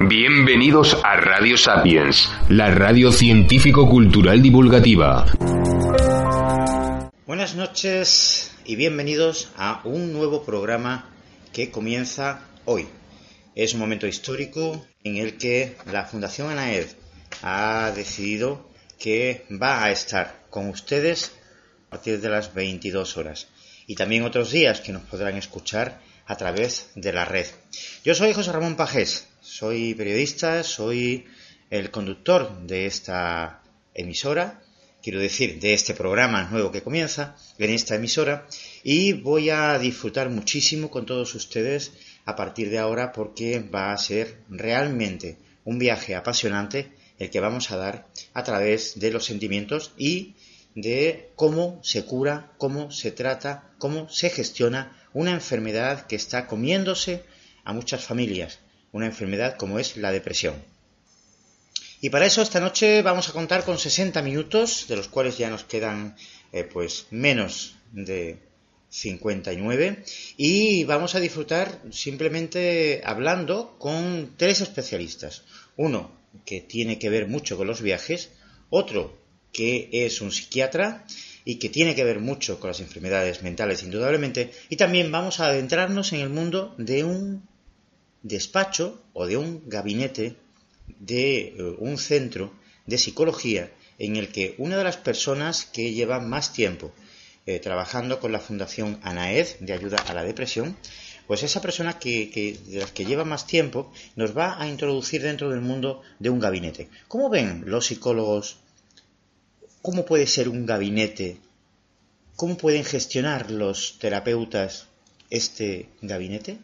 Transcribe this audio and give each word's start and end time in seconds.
Bienvenidos 0.00 0.98
a 1.02 1.16
Radio 1.16 1.56
Sapiens, 1.56 2.28
la 2.50 2.70
radio 2.70 3.10
científico-cultural 3.12 4.42
divulgativa. 4.42 5.24
Buenas 7.26 7.54
noches 7.54 8.52
y 8.66 8.76
bienvenidos 8.76 9.50
a 9.56 9.80
un 9.84 10.12
nuevo 10.12 10.44
programa 10.44 11.08
que 11.54 11.70
comienza 11.70 12.46
hoy. 12.66 12.88
Es 13.54 13.72
un 13.72 13.80
momento 13.80 14.06
histórico 14.06 14.84
en 15.02 15.16
el 15.16 15.38
que 15.38 15.78
la 15.90 16.04
Fundación 16.04 16.50
ANAED 16.50 16.88
ha 17.42 17.90
decidido 17.96 18.68
que 18.98 19.46
va 19.50 19.82
a 19.82 19.90
estar 19.90 20.44
con 20.50 20.68
ustedes 20.68 21.32
a 21.86 21.90
partir 21.92 22.20
de 22.20 22.28
las 22.28 22.52
22 22.52 23.16
horas 23.16 23.48
y 23.86 23.94
también 23.94 24.24
otros 24.24 24.50
días 24.50 24.82
que 24.82 24.92
nos 24.92 25.04
podrán 25.04 25.36
escuchar 25.38 26.09
a 26.30 26.36
través 26.36 26.90
de 26.94 27.12
la 27.12 27.24
red. 27.24 27.46
Yo 28.04 28.14
soy 28.14 28.32
José 28.32 28.52
Ramón 28.52 28.76
Pajés, 28.76 29.26
soy 29.40 29.94
periodista, 29.94 30.62
soy 30.62 31.26
el 31.70 31.90
conductor 31.90 32.56
de 32.68 32.86
esta 32.86 33.64
emisora, 33.94 34.62
quiero 35.02 35.18
decir, 35.18 35.58
de 35.58 35.74
este 35.74 35.92
programa 35.92 36.44
nuevo 36.44 36.70
que 36.70 36.84
comienza 36.84 37.34
en 37.58 37.70
esta 37.70 37.96
emisora 37.96 38.46
y 38.84 39.12
voy 39.14 39.50
a 39.50 39.76
disfrutar 39.80 40.30
muchísimo 40.30 40.88
con 40.88 41.04
todos 41.04 41.34
ustedes 41.34 41.94
a 42.24 42.36
partir 42.36 42.70
de 42.70 42.78
ahora 42.78 43.10
porque 43.10 43.58
va 43.58 43.92
a 43.92 43.98
ser 43.98 44.38
realmente 44.48 45.36
un 45.64 45.80
viaje 45.80 46.14
apasionante 46.14 46.92
el 47.18 47.28
que 47.30 47.40
vamos 47.40 47.72
a 47.72 47.76
dar 47.76 48.06
a 48.34 48.44
través 48.44 49.00
de 49.00 49.10
los 49.10 49.24
sentimientos 49.24 49.90
y 49.98 50.36
de 50.76 51.32
cómo 51.34 51.80
se 51.82 52.04
cura, 52.04 52.52
cómo 52.56 52.92
se 52.92 53.10
trata, 53.10 53.72
cómo 53.78 54.08
se 54.08 54.30
gestiona 54.30 54.96
una 55.12 55.32
enfermedad 55.32 56.06
que 56.06 56.16
está 56.16 56.46
comiéndose 56.46 57.24
a 57.64 57.72
muchas 57.72 58.04
familias, 58.04 58.58
una 58.92 59.06
enfermedad 59.06 59.56
como 59.56 59.78
es 59.78 59.96
la 59.96 60.12
depresión. 60.12 60.54
Y 62.00 62.10
para 62.10 62.26
eso 62.26 62.40
esta 62.40 62.60
noche 62.60 63.02
vamos 63.02 63.28
a 63.28 63.32
contar 63.32 63.64
con 63.64 63.78
60 63.78 64.22
minutos, 64.22 64.86
de 64.88 64.96
los 64.96 65.08
cuales 65.08 65.36
ya 65.36 65.50
nos 65.50 65.64
quedan 65.64 66.16
eh, 66.52 66.64
pues 66.64 67.06
menos 67.10 67.76
de 67.92 68.38
59 68.88 70.04
y 70.36 70.84
vamos 70.84 71.14
a 71.14 71.20
disfrutar 71.20 71.80
simplemente 71.92 73.02
hablando 73.04 73.76
con 73.78 74.34
tres 74.36 74.60
especialistas. 74.60 75.44
Uno 75.76 76.10
que 76.44 76.60
tiene 76.60 76.98
que 76.98 77.10
ver 77.10 77.28
mucho 77.28 77.56
con 77.56 77.66
los 77.66 77.82
viajes, 77.82 78.30
otro 78.68 79.16
que 79.52 79.88
es 79.92 80.20
un 80.20 80.32
psiquiatra 80.32 81.04
y 81.44 81.56
que 81.56 81.68
tiene 81.68 81.94
que 81.94 82.04
ver 82.04 82.20
mucho 82.20 82.60
con 82.60 82.68
las 82.68 82.80
enfermedades 82.80 83.42
mentales, 83.42 83.82
indudablemente, 83.82 84.50
y 84.68 84.76
también 84.76 85.10
vamos 85.10 85.40
a 85.40 85.46
adentrarnos 85.46 86.12
en 86.12 86.20
el 86.20 86.28
mundo 86.28 86.74
de 86.78 87.04
un 87.04 87.42
despacho 88.22 89.02
o 89.12 89.26
de 89.26 89.36
un 89.36 89.62
gabinete 89.68 90.36
de 90.98 91.40
eh, 91.40 91.76
un 91.78 91.98
centro 91.98 92.52
de 92.86 92.98
psicología 92.98 93.70
en 93.98 94.16
el 94.16 94.28
que 94.28 94.54
una 94.58 94.76
de 94.76 94.84
las 94.84 94.96
personas 94.96 95.64
que 95.66 95.92
lleva 95.92 96.20
más 96.20 96.52
tiempo 96.52 96.92
eh, 97.46 97.58
trabajando 97.58 98.20
con 98.20 98.32
la 98.32 98.40
Fundación 98.40 98.98
ANAED 99.02 99.60
de 99.60 99.72
ayuda 99.72 99.98
a 100.06 100.14
la 100.14 100.24
depresión, 100.24 100.76
pues 101.26 101.42
esa 101.42 101.60
persona 101.60 101.98
que, 101.98 102.58
de 102.66 102.80
las 102.80 102.92
que 102.92 103.04
lleva 103.04 103.24
más 103.24 103.46
tiempo 103.46 103.92
nos 104.16 104.36
va 104.36 104.60
a 104.60 104.68
introducir 104.68 105.22
dentro 105.22 105.50
del 105.50 105.60
mundo 105.60 106.02
de 106.18 106.28
un 106.28 106.40
gabinete. 106.40 106.88
¿Cómo 107.08 107.30
ven 107.30 107.62
los 107.66 107.86
psicólogos 107.86 108.58
¿Cómo 109.82 110.04
puede 110.04 110.26
ser 110.26 110.50
un 110.50 110.66
gabinete? 110.66 111.38
¿Cómo 112.36 112.58
pueden 112.58 112.84
gestionar 112.84 113.50
los 113.50 113.98
terapeutas 113.98 114.88
este 115.30 115.88
gabinete? 116.02 116.58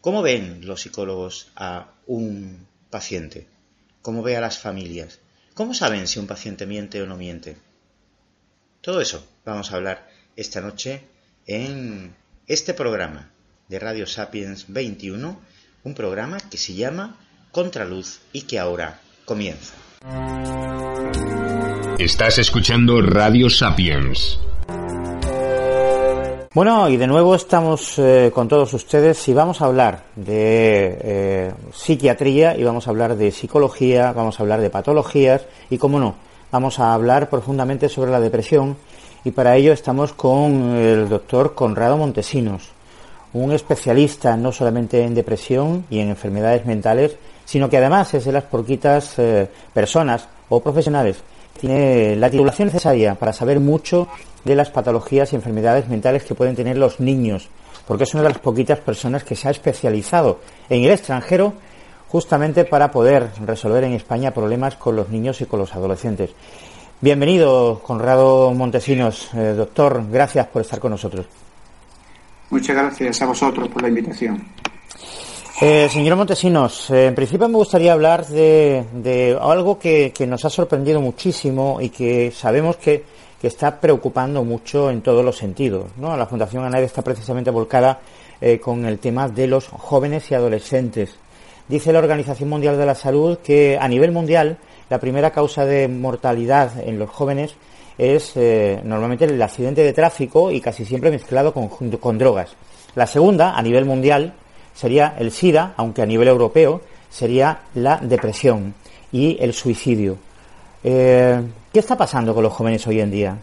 ¿Cómo 0.00 0.22
ven 0.22 0.64
los 0.64 0.82
psicólogos 0.82 1.50
a 1.56 1.92
un 2.06 2.68
paciente? 2.90 3.48
¿Cómo 4.02 4.22
ve 4.22 4.36
a 4.36 4.40
las 4.40 4.58
familias? 4.58 5.18
¿Cómo 5.54 5.74
saben 5.74 6.06
si 6.06 6.20
un 6.20 6.28
paciente 6.28 6.64
miente 6.64 7.02
o 7.02 7.06
no 7.06 7.16
miente? 7.16 7.56
Todo 8.82 9.00
eso 9.00 9.26
vamos 9.44 9.72
a 9.72 9.76
hablar 9.76 10.08
esta 10.36 10.60
noche 10.60 11.02
en 11.46 12.14
este 12.46 12.72
programa 12.72 13.32
de 13.66 13.80
Radio 13.80 14.06
Sapiens 14.06 14.66
21, 14.68 15.40
un 15.82 15.94
programa 15.94 16.38
que 16.38 16.56
se 16.56 16.74
llama 16.74 17.18
Contraluz 17.50 18.20
y 18.32 18.42
que 18.42 18.60
ahora 18.60 19.00
comienza. 19.24 19.74
Estás 21.98 22.38
escuchando 22.38 23.02
Radio 23.02 23.50
Sapiens. 23.50 24.38
Bueno, 26.54 26.88
y 26.88 26.96
de 26.96 27.08
nuevo 27.08 27.34
estamos 27.34 27.98
eh, 27.98 28.30
con 28.32 28.46
todos 28.46 28.72
ustedes 28.72 29.26
y 29.26 29.34
vamos 29.34 29.60
a 29.60 29.64
hablar 29.64 30.04
de 30.14 30.96
eh, 31.02 31.52
psiquiatría 31.72 32.56
y 32.56 32.62
vamos 32.62 32.86
a 32.86 32.90
hablar 32.90 33.16
de 33.16 33.32
psicología, 33.32 34.12
vamos 34.12 34.38
a 34.38 34.44
hablar 34.44 34.60
de 34.60 34.70
patologías 34.70 35.44
y, 35.70 35.78
como 35.78 35.98
no, 35.98 36.14
vamos 36.52 36.78
a 36.78 36.94
hablar 36.94 37.28
profundamente 37.28 37.88
sobre 37.88 38.12
la 38.12 38.20
depresión 38.20 38.76
y 39.24 39.32
para 39.32 39.56
ello 39.56 39.72
estamos 39.72 40.12
con 40.12 40.76
el 40.76 41.08
doctor 41.08 41.56
Conrado 41.56 41.96
Montesinos, 41.96 42.68
un 43.32 43.50
especialista 43.50 44.36
no 44.36 44.52
solamente 44.52 45.02
en 45.02 45.16
depresión 45.16 45.84
y 45.90 45.98
en 45.98 46.10
enfermedades 46.10 46.64
mentales, 46.64 47.16
sino 47.44 47.68
que 47.68 47.78
además 47.78 48.14
es 48.14 48.24
de 48.24 48.30
las 48.30 48.44
poquitas 48.44 49.18
eh, 49.18 49.48
personas 49.74 50.28
o 50.48 50.60
profesionales 50.62 51.24
tiene 51.58 52.16
la 52.16 52.30
titulación 52.30 52.68
necesaria 52.68 53.14
para 53.14 53.32
saber 53.32 53.60
mucho 53.60 54.08
de 54.44 54.54
las 54.54 54.70
patologías 54.70 55.32
y 55.32 55.36
enfermedades 55.36 55.88
mentales 55.88 56.24
que 56.24 56.34
pueden 56.34 56.56
tener 56.56 56.78
los 56.78 57.00
niños, 57.00 57.48
porque 57.86 58.04
es 58.04 58.14
una 58.14 58.22
de 58.22 58.30
las 58.30 58.38
poquitas 58.38 58.78
personas 58.78 59.24
que 59.24 59.36
se 59.36 59.48
ha 59.48 59.50
especializado 59.50 60.40
en 60.70 60.84
el 60.84 60.90
extranjero 60.90 61.54
justamente 62.08 62.64
para 62.64 62.90
poder 62.90 63.30
resolver 63.44 63.84
en 63.84 63.92
España 63.92 64.32
problemas 64.32 64.76
con 64.76 64.96
los 64.96 65.10
niños 65.10 65.40
y 65.40 65.46
con 65.46 65.60
los 65.60 65.74
adolescentes. 65.74 66.30
Bienvenido, 67.00 67.80
Conrado 67.80 68.52
Montesinos. 68.54 69.28
Eh, 69.34 69.54
doctor, 69.56 70.02
gracias 70.10 70.46
por 70.48 70.62
estar 70.62 70.80
con 70.80 70.90
nosotros. 70.90 71.26
Muchas 72.50 72.74
gracias 72.74 73.22
a 73.22 73.26
vosotros 73.26 73.68
por 73.68 73.82
la 73.82 73.88
invitación. 73.88 74.44
Eh, 75.60 75.88
señor 75.90 76.14
Montesinos, 76.14 76.88
eh, 76.90 77.06
en 77.06 77.16
principio 77.16 77.48
me 77.48 77.56
gustaría 77.56 77.92
hablar 77.92 78.24
de, 78.28 79.36
algo 79.40 79.76
que, 79.76 80.12
nos 80.28 80.44
ha 80.44 80.50
sorprendido 80.50 81.00
muchísimo 81.00 81.80
y 81.80 81.88
que 81.88 82.30
sabemos 82.30 82.76
que, 82.76 83.04
está 83.42 83.80
preocupando 83.80 84.44
mucho 84.44 84.88
en 84.88 85.00
todos 85.00 85.24
los 85.24 85.36
sentidos. 85.36 85.86
¿no? 85.96 86.16
La 86.16 86.26
Fundación 86.26 86.64
ANAED 86.64 86.84
está 86.84 87.02
precisamente 87.02 87.50
volcada 87.50 87.98
eh, 88.40 88.60
con 88.60 88.84
el 88.84 89.00
tema 89.00 89.28
de 89.28 89.48
los 89.48 89.66
jóvenes 89.66 90.30
y 90.30 90.34
adolescentes. 90.34 91.16
Dice 91.66 91.92
la 91.92 91.98
Organización 91.98 92.48
Mundial 92.48 92.78
de 92.78 92.86
la 92.86 92.94
Salud 92.94 93.38
que 93.38 93.76
a 93.80 93.88
nivel 93.88 94.12
mundial 94.12 94.58
la 94.90 95.00
primera 95.00 95.32
causa 95.32 95.64
de 95.64 95.88
mortalidad 95.88 96.80
en 96.84 97.00
los 97.00 97.10
jóvenes 97.10 97.54
es 97.96 98.34
normalmente 98.84 99.24
el 99.24 99.42
accidente 99.42 99.82
de 99.82 99.92
tráfico 99.92 100.52
y 100.52 100.60
casi 100.60 100.84
siempre 100.84 101.10
mezclado 101.10 101.52
con, 101.52 101.68
con 101.68 102.18
drogas. 102.18 102.54
La 102.94 103.06
segunda, 103.06 103.56
a 103.56 103.62
nivel 103.62 103.84
mundial, 103.84 104.34
sería 104.78 105.16
el 105.18 105.32
SIDA, 105.32 105.74
aunque 105.76 106.02
a 106.02 106.06
nivel 106.06 106.28
europeo 106.28 106.80
sería 107.10 107.62
la 107.74 107.96
depresión 107.96 108.74
y 109.10 109.36
el 109.40 109.52
suicidio. 109.52 110.16
Eh, 110.84 111.42
¿Qué 111.72 111.80
está 111.80 111.96
pasando 111.96 112.32
con 112.32 112.44
los 112.44 112.52
jóvenes 112.52 112.86
hoy 112.86 113.00
en 113.00 113.10
día? 113.10 113.36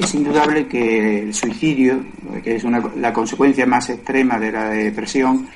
Es 0.00 0.14
indudable 0.14 0.66
que 0.66 1.24
el 1.24 1.34
suicidio, 1.34 2.02
que 2.42 2.56
es 2.56 2.64
la 2.64 3.12
consecuencia 3.12 3.66
más 3.66 3.90
extrema 3.90 4.38
de 4.38 4.50
la 4.50 4.70
depresión, 4.70 5.46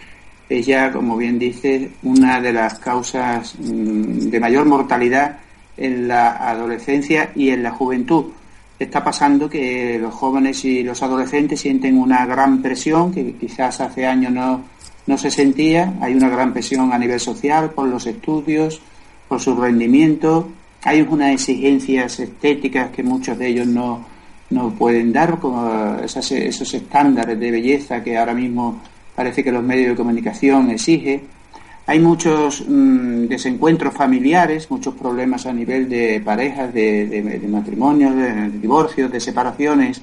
es 0.51 0.67
ya, 0.67 0.93
como 0.93 1.17
bien 1.17 1.39
dice, 1.39 1.93
una 2.03 2.43
de 2.43 2.53
las 2.53 2.79
causas 2.79 3.55
mm, 3.59 4.29
de 4.29 4.39
mayor 4.39 4.67
mortalidad 4.67 5.39
en 5.79 6.09
la 6.09 6.33
adolescencia 6.51 7.31
y 7.35 7.49
en 7.51 7.63
la 7.63 7.71
juventud 7.71 8.27
está 8.85 9.03
pasando 9.03 9.49
que 9.49 9.99
los 9.99 10.15
jóvenes 10.15 10.65
y 10.65 10.83
los 10.83 11.03
adolescentes 11.03 11.61
sienten 11.61 11.99
una 11.99 12.27
gran 12.27 12.63
presión 12.63 13.13
que 13.13 13.35
quizás 13.35 13.81
hace 13.81 14.07
años 14.07 14.33
no, 14.33 14.65
no 15.07 15.19
se 15.19 15.31
sentía. 15.31 15.95
Hay 16.01 16.15
una 16.15 16.29
gran 16.29 16.53
presión 16.53 16.93
a 16.93 16.99
nivel 16.99 17.21
social 17.21 17.71
por 17.71 17.89
los 17.89 18.07
estudios, 18.07 18.81
por 19.29 19.41
su 19.41 19.55
rendimiento. 19.55 20.49
Hay 20.85 21.03
unas 21.03 21.33
exigencias 21.33 22.19
estéticas 22.21 22.91
que 22.91 23.03
muchos 23.03 23.39
de 23.39 23.49
ellos 23.49 23.67
no, 23.67 24.05
no 24.51 24.71
pueden 24.71 25.13
dar, 25.13 25.39
como 25.39 25.97
esos 26.03 26.75
estándares 26.75 27.39
de 27.39 27.51
belleza 27.51 28.03
que 28.03 28.17
ahora 28.17 28.35
mismo 28.35 28.81
parece 29.15 29.43
que 29.45 29.53
los 29.53 29.63
medios 29.63 29.91
de 29.91 29.97
comunicación 29.97 30.71
exigen. 30.71 31.23
Hay 31.87 31.99
muchos 31.99 32.65
mm, 32.67 33.27
desencuentros 33.27 33.95
familiares, 33.95 34.71
muchos 34.71 34.95
problemas 34.95 35.47
a 35.47 35.53
nivel 35.53 35.89
de 35.89 36.21
parejas, 36.25 36.73
de, 36.73 37.07
de 37.07 37.49
matrimonios, 37.49 38.15
de 38.15 38.51
divorcios, 38.51 39.11
de 39.11 39.21
separaciones, 39.21 40.01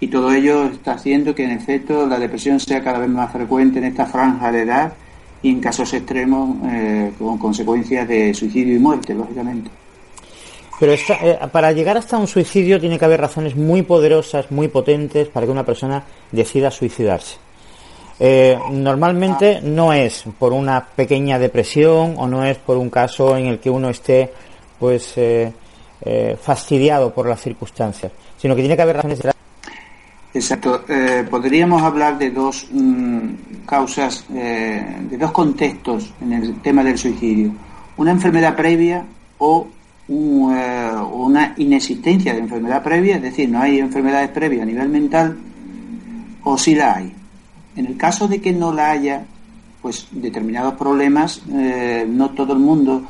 y 0.00 0.08
todo 0.08 0.32
ello 0.32 0.66
está 0.66 0.92
haciendo 0.92 1.34
que 1.34 1.44
en 1.44 1.50
efecto 1.50 2.06
la 2.06 2.18
depresión 2.18 2.60
sea 2.60 2.82
cada 2.82 2.98
vez 2.98 3.08
más 3.08 3.32
frecuente 3.32 3.78
en 3.78 3.86
esta 3.86 4.06
franja 4.06 4.52
de 4.52 4.62
edad 4.62 4.92
y 5.42 5.50
en 5.50 5.60
casos 5.60 5.92
extremos 5.94 6.56
eh, 6.66 7.12
con 7.18 7.38
consecuencias 7.38 8.06
de 8.06 8.32
suicidio 8.34 8.76
y 8.76 8.78
muerte, 8.78 9.14
lógicamente. 9.14 9.70
Pero 10.78 10.92
eh, 10.92 11.38
para 11.50 11.72
llegar 11.72 11.96
hasta 11.96 12.16
un 12.16 12.28
suicidio 12.28 12.78
tiene 12.78 12.98
que 12.98 13.04
haber 13.04 13.20
razones 13.20 13.56
muy 13.56 13.82
poderosas, 13.82 14.50
muy 14.50 14.68
potentes 14.68 15.28
para 15.28 15.46
que 15.46 15.52
una 15.52 15.66
persona 15.66 16.04
decida 16.30 16.70
suicidarse. 16.70 17.36
Eh, 18.20 18.58
normalmente 18.72 19.60
no 19.62 19.92
es 19.92 20.24
por 20.38 20.52
una 20.52 20.84
pequeña 20.84 21.38
depresión 21.38 22.14
o 22.16 22.26
no 22.26 22.44
es 22.44 22.58
por 22.58 22.76
un 22.76 22.90
caso 22.90 23.36
en 23.36 23.46
el 23.46 23.58
que 23.60 23.70
uno 23.70 23.88
esté 23.88 24.32
pues 24.78 25.14
fastidiado 26.40 27.12
por 27.12 27.28
las 27.28 27.40
circunstancias, 27.40 28.12
sino 28.36 28.54
que 28.54 28.62
tiene 28.62 28.76
que 28.76 28.82
haber 28.82 28.96
razones 28.96 29.20
Exacto. 30.34 30.84
Eh, 30.88 31.26
podríamos 31.28 31.82
hablar 31.82 32.18
de 32.18 32.30
dos 32.30 32.68
mm, 32.70 33.64
causas, 33.66 34.24
eh, 34.34 34.84
de 35.10 35.16
dos 35.16 35.32
contextos 35.32 36.12
en 36.20 36.32
el 36.32 36.60
tema 36.60 36.84
del 36.84 36.98
suicidio. 36.98 37.52
Una 37.96 38.12
enfermedad 38.12 38.54
previa 38.54 39.04
o 39.38 39.66
eh, 40.08 40.90
una 41.12 41.54
inexistencia 41.56 42.34
de 42.34 42.40
enfermedad 42.40 42.82
previa, 42.82 43.16
es 43.16 43.22
decir, 43.22 43.48
no 43.48 43.60
hay 43.60 43.78
enfermedades 43.80 44.30
previas 44.30 44.62
a 44.62 44.66
nivel 44.66 44.88
mental, 44.88 45.36
o 46.44 46.56
sí 46.56 46.74
la 46.74 46.96
hay. 46.96 47.12
En 47.78 47.86
el 47.86 47.96
caso 47.96 48.28
de 48.28 48.40
que 48.40 48.52
no 48.52 48.72
la 48.72 48.90
haya, 48.90 49.24
pues 49.80 50.08
determinados 50.10 50.74
problemas, 50.74 51.42
no 51.46 52.30
todo 52.30 52.52
el 52.52 52.58
mundo 52.58 53.02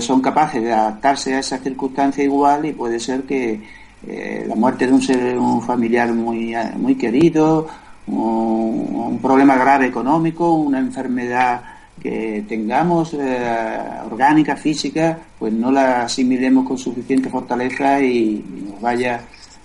son 0.00 0.20
capaces 0.20 0.62
de 0.62 0.72
adaptarse 0.72 1.34
a 1.34 1.40
esa 1.40 1.58
circunstancia 1.58 2.22
igual 2.22 2.66
y 2.66 2.72
puede 2.72 3.00
ser 3.00 3.22
que 3.24 3.60
eh, 4.06 4.44
la 4.46 4.54
muerte 4.54 4.86
de 4.86 4.92
un, 4.92 5.02
ser, 5.02 5.38
un 5.38 5.62
familiar 5.62 6.12
muy, 6.12 6.54
muy 6.76 6.94
querido, 6.94 7.66
un, 8.06 9.18
problema 9.22 9.56
grave 9.56 9.86
económico, 9.86 10.52
una 10.52 10.78
enfermedad 10.78 11.62
que 12.02 12.44
tengamos 12.46 13.14
eh, 13.14 13.80
orgánica, 14.04 14.56
física, 14.56 15.18
pues 15.38 15.52
no 15.52 15.72
la 15.72 16.02
asimilemos 16.02 16.66
con 16.66 16.76
suficiente 16.76 17.30
fortaleza 17.30 18.02
y, 18.02 18.44
nos 18.70 18.80
vaya 18.82 19.22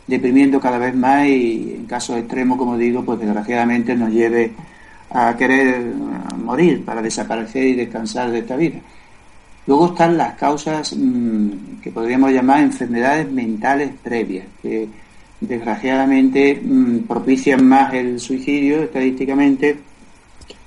deprimiendo 0.10 0.60
cada 0.60 0.80
vez 0.80 0.96
más 0.96 1.28
y 1.28 1.76
en 1.78 1.86
casos 1.86 2.18
extremos, 2.18 2.58
como 2.58 2.78
digo, 2.78 3.04
pues 3.06 3.20
desgraciadamente 3.20 3.96
nos 3.96 4.12
lleve 4.12 4.52
a 5.12 5.36
querer 5.38 5.94
morir 6.38 6.84
para 6.84 7.02
desaparecer 7.02 7.64
y 7.64 7.76
descansar 7.76 8.32
de 8.32 8.40
esta 8.40 8.56
vida. 8.56 8.80
Luego 9.68 9.88
están 9.88 10.18
las 10.18 10.34
causas 10.34 10.96
mm, 10.98 11.80
que 11.82 11.92
podríamos 11.92 12.32
llamar 12.32 12.62
enfermedades 12.62 13.32
mentales 13.32 13.92
previas, 14.02 14.48
que 14.62 14.88
desgraciadamente 15.40 16.60
mm, 16.62 17.00
propician 17.08 17.68
más 17.68 17.94
el 17.94 18.20
suicidio 18.20 18.84
estadísticamente 18.84 19.78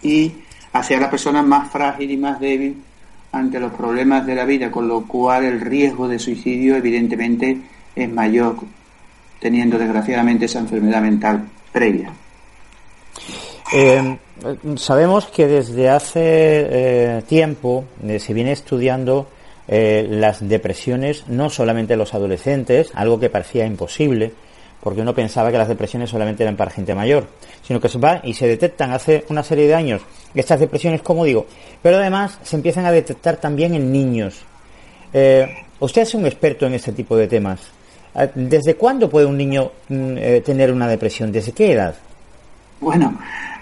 y 0.02 0.32
hacia 0.72 1.00
la 1.00 1.10
persona 1.10 1.42
más 1.42 1.70
frágil 1.70 2.12
y 2.12 2.16
más 2.16 2.38
débil 2.38 2.76
ante 3.32 3.58
los 3.58 3.72
problemas 3.72 4.24
de 4.24 4.36
la 4.36 4.44
vida, 4.44 4.70
con 4.70 4.86
lo 4.86 5.02
cual 5.02 5.44
el 5.44 5.60
riesgo 5.60 6.06
de 6.06 6.18
suicidio 6.18 6.76
evidentemente 6.76 7.58
es 7.96 8.12
mayor 8.12 8.56
teniendo 9.42 9.76
desgraciadamente 9.76 10.44
esa 10.44 10.60
enfermedad 10.60 11.02
mental 11.02 11.44
previa. 11.72 12.12
Eh, 13.74 14.16
sabemos 14.76 15.26
que 15.26 15.48
desde 15.48 15.88
hace 15.88 16.20
eh, 16.22 17.22
tiempo 17.26 17.84
eh, 18.06 18.20
se 18.20 18.32
viene 18.32 18.52
estudiando 18.52 19.28
las 19.64 20.46
depresiones 20.46 21.28
no 21.28 21.48
solamente 21.48 21.94
en 21.94 21.98
los 21.98 22.12
adolescentes, 22.12 22.90
algo 22.94 23.18
que 23.18 23.30
parecía 23.30 23.64
imposible, 23.64 24.30
porque 24.82 25.00
uno 25.00 25.14
pensaba 25.14 25.50
que 25.50 25.56
las 25.56 25.68
depresiones 25.68 26.10
solamente 26.10 26.42
eran 26.42 26.56
para 26.56 26.70
gente 26.70 26.94
mayor, 26.94 27.26
sino 27.62 27.80
que 27.80 27.88
se 27.88 27.96
va 27.96 28.20
y 28.22 28.34
se 28.34 28.46
detectan 28.46 28.92
hace 28.92 29.24
una 29.30 29.42
serie 29.42 29.66
de 29.66 29.74
años 29.74 30.02
estas 30.34 30.60
depresiones, 30.60 31.00
como 31.00 31.24
digo, 31.24 31.46
pero 31.80 31.96
además 31.96 32.38
se 32.42 32.56
empiezan 32.56 32.84
a 32.84 32.92
detectar 32.92 33.38
también 33.38 33.74
en 33.74 33.90
niños. 33.90 34.44
usted 35.78 36.02
es 36.02 36.14
un 36.14 36.26
experto 36.26 36.66
en 36.66 36.74
este 36.74 36.92
tipo 36.92 37.16
de 37.16 37.28
temas. 37.28 37.60
¿Desde 38.34 38.74
cuándo 38.74 39.08
puede 39.08 39.26
un 39.26 39.38
niño 39.38 39.70
mm, 39.88 40.42
tener 40.44 40.72
una 40.72 40.86
depresión? 40.86 41.32
¿Desde 41.32 41.52
qué 41.52 41.72
edad? 41.72 41.94
Bueno, 42.80 43.16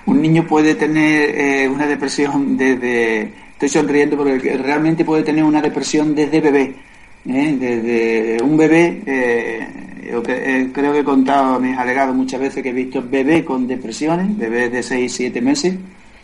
un 0.07 0.23
niño 0.23 0.47
puede 0.47 0.75
tener 0.75 1.39
eh, 1.39 1.69
una 1.69 1.87
depresión 1.87 2.57
desde, 2.57 3.33
estoy 3.53 3.69
sonriendo 3.69 4.17
porque 4.17 4.57
realmente 4.57 5.05
puede 5.05 5.23
tener 5.23 5.45
una 5.45 5.61
depresión 5.61 6.15
desde 6.15 6.41
bebé, 6.41 6.75
¿eh? 7.27 7.57
desde 7.59 8.43
un 8.43 8.57
bebé, 8.57 9.03
eh, 9.05 9.67
creo 10.73 10.93
que 10.93 10.99
he 11.01 11.05
contado 11.05 11.57
a 11.57 11.59
mis 11.61 11.77
alegados 11.77 12.17
muchas 12.17 12.41
veces 12.41 12.63
que 12.63 12.71
he 12.71 12.73
visto 12.73 13.05
bebés 13.09 13.45
con 13.45 13.69
depresiones, 13.69 14.37
bebés 14.37 14.73
de 14.73 14.83
6, 14.83 15.13
7 15.13 15.41
meses, 15.43 15.75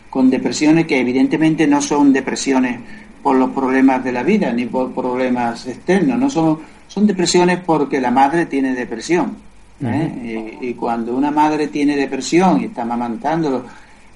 con 0.08 0.31
depresiones 0.31 0.87
que 0.87 0.99
evidentemente 0.99 1.67
no 1.67 1.82
son 1.82 2.12
depresiones 2.12 2.81
por 3.26 3.34
los 3.34 3.50
problemas 3.50 4.05
de 4.05 4.12
la 4.12 4.23
vida 4.23 4.52
ni 4.52 4.67
por 4.67 4.93
problemas 4.93 5.67
externos, 5.67 6.17
no 6.17 6.31
son, 6.31 6.61
son 6.87 7.08
depresiones 7.08 7.58
porque 7.58 8.00
la 8.00 8.12
madre 8.12 8.46
tiene 8.46 8.73
depresión 8.73 9.34
¿eh? 9.82 10.58
y, 10.61 10.75
cuando 10.75 11.17
una 11.17 11.32
madre 11.32 11.67
tiene 11.67 11.96
depresión 11.96 12.61
y 12.61 12.67
está 12.67 12.82
amamantándolo, 12.82 13.64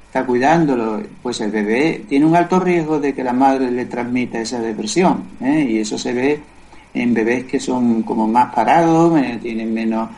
está 0.07 0.25
cuidándolo, 0.25 1.03
pues 1.25 1.41
el 1.41 1.51
bebé 1.51 2.05
tiene 2.09 2.25
un 2.25 2.37
alto 2.37 2.61
riesgo 2.61 3.01
de 3.01 3.12
que 3.12 3.25
la 3.25 3.33
madre 3.33 3.73
le 3.73 3.87
transmita 3.87 4.39
esa 4.39 4.61
depresión. 4.61 5.25
¿eh? 5.41 5.67
Y 5.69 5.79
eso 5.79 5.99
se 5.99 6.12
ve 6.12 6.41
en 6.95 7.12
bebés 7.12 7.47
que 7.47 7.59
son 7.59 8.05
como 8.05 8.29
más 8.29 8.55
parados, 8.55 9.21
tienen 9.43 9.75
menos, 9.75 10.09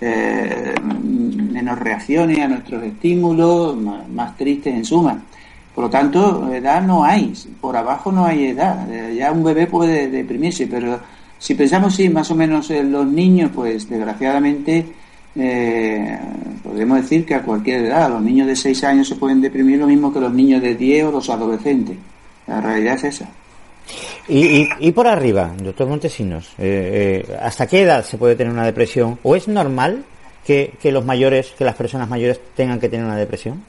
eh, 0.00 0.74
menos 0.92 1.78
reacciones 1.78 2.40
a 2.40 2.48
nuestros 2.48 2.82
estímulos, 2.82 3.76
más, 3.76 4.36
tristes 4.36 4.74
en 4.74 4.84
suma. 4.84 5.22
Por 5.80 5.86
lo 5.86 5.92
tanto, 5.92 6.52
edad 6.52 6.82
no 6.82 7.02
hay, 7.02 7.32
por 7.58 7.74
abajo 7.74 8.12
no 8.12 8.26
hay 8.26 8.48
edad. 8.48 8.86
Ya 9.14 9.32
un 9.32 9.42
bebé 9.42 9.66
puede 9.66 10.10
deprimirse, 10.10 10.66
pero 10.66 11.00
si 11.38 11.54
pensamos, 11.54 11.94
sí, 11.94 12.10
más 12.10 12.30
o 12.30 12.34
menos 12.34 12.70
en 12.70 12.92
los 12.92 13.06
niños, 13.06 13.50
pues 13.54 13.88
desgraciadamente 13.88 14.84
eh, 15.34 16.18
podemos 16.62 17.00
decir 17.00 17.24
que 17.24 17.34
a 17.34 17.40
cualquier 17.40 17.86
edad, 17.86 18.10
los 18.10 18.20
niños 18.20 18.46
de 18.46 18.56
6 18.56 18.84
años 18.84 19.08
se 19.08 19.14
pueden 19.14 19.40
deprimir 19.40 19.78
lo 19.78 19.86
mismo 19.86 20.12
que 20.12 20.20
los 20.20 20.34
niños 20.34 20.60
de 20.60 20.74
10 20.74 21.06
o 21.06 21.12
los 21.12 21.30
adolescentes. 21.30 21.96
La 22.46 22.60
realidad 22.60 22.96
es 22.96 23.04
esa. 23.04 23.30
Y, 24.28 24.92
por 24.92 25.06
arriba, 25.06 25.50
doctor 25.62 25.88
Montesinos, 25.88 26.50
eh, 26.58 27.24
eh, 27.26 27.36
¿hasta 27.40 27.66
qué 27.66 27.84
edad 27.84 28.04
se 28.04 28.18
puede 28.18 28.36
tener 28.36 28.52
una 28.52 28.66
depresión? 28.66 29.18
¿O 29.22 29.34
es 29.34 29.48
normal 29.48 30.04
que 30.44 30.76
los 30.92 31.06
mayores, 31.06 31.54
que 31.56 31.64
las 31.64 31.74
personas 31.74 32.06
mayores 32.06 32.38
tengan 32.54 32.78
que 32.78 32.90
tener 32.90 33.06
una 33.06 33.16
depresión? 33.16 33.62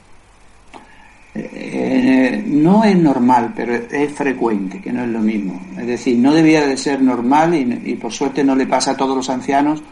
Eh, 1.84 2.44
no 2.46 2.84
es 2.84 2.96
normal, 2.96 3.52
pero 3.56 3.74
es 3.74 4.12
frecuente, 4.12 4.80
que 4.80 4.92
no 4.92 5.02
es 5.02 5.08
lo 5.08 5.18
mismo. 5.18 5.60
Es 5.76 5.86
decir, 5.86 6.16
no 6.16 6.32
debía 6.32 6.64
de 6.64 6.76
ser 6.76 7.02
normal 7.02 7.54
y, 7.54 7.96
por 7.96 8.12
suerte 8.12 8.44
no 8.44 8.54
le 8.54 8.68
pasa 8.68 8.92
a 8.92 8.96
todos 8.96 9.16
los 9.16 9.28
ancianos, 9.28 9.82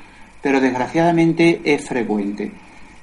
pero 0.40 0.60
desgraciadamente 0.60 1.60
es 1.64 1.84
frecuente. 1.84 2.52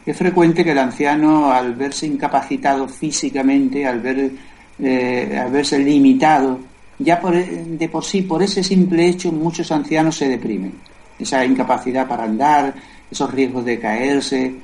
Es 0.06 0.16
frecuente 0.16 0.64
que 0.64 0.72
el 0.72 0.78
anciano, 0.78 1.52
al 1.52 1.76
verse 1.76 2.08
incapacitado 2.08 2.88
físicamente, 2.88 3.86
al, 3.86 4.00
ver, 4.00 4.32
eh, 4.80 5.38
al 5.38 5.52
verse 5.52 5.80
limitado, 5.80 6.58
ya 6.98 7.20
de 7.20 7.90
por 7.90 8.06
sí, 8.06 8.22
por 8.22 8.42
ese 8.42 8.64
simple 8.64 9.06
hecho, 9.06 9.34
muchos 9.34 9.70
ancianos 9.70 10.16
se 10.16 10.30
deprimen. 10.30 10.72
Esa 11.20 11.44
incapacidad 11.44 12.08
para 12.08 12.24
andar, 12.24 12.74
esos 13.12 13.34
riesgos 13.34 13.66
de 13.66 13.80
caerse, 13.80 14.56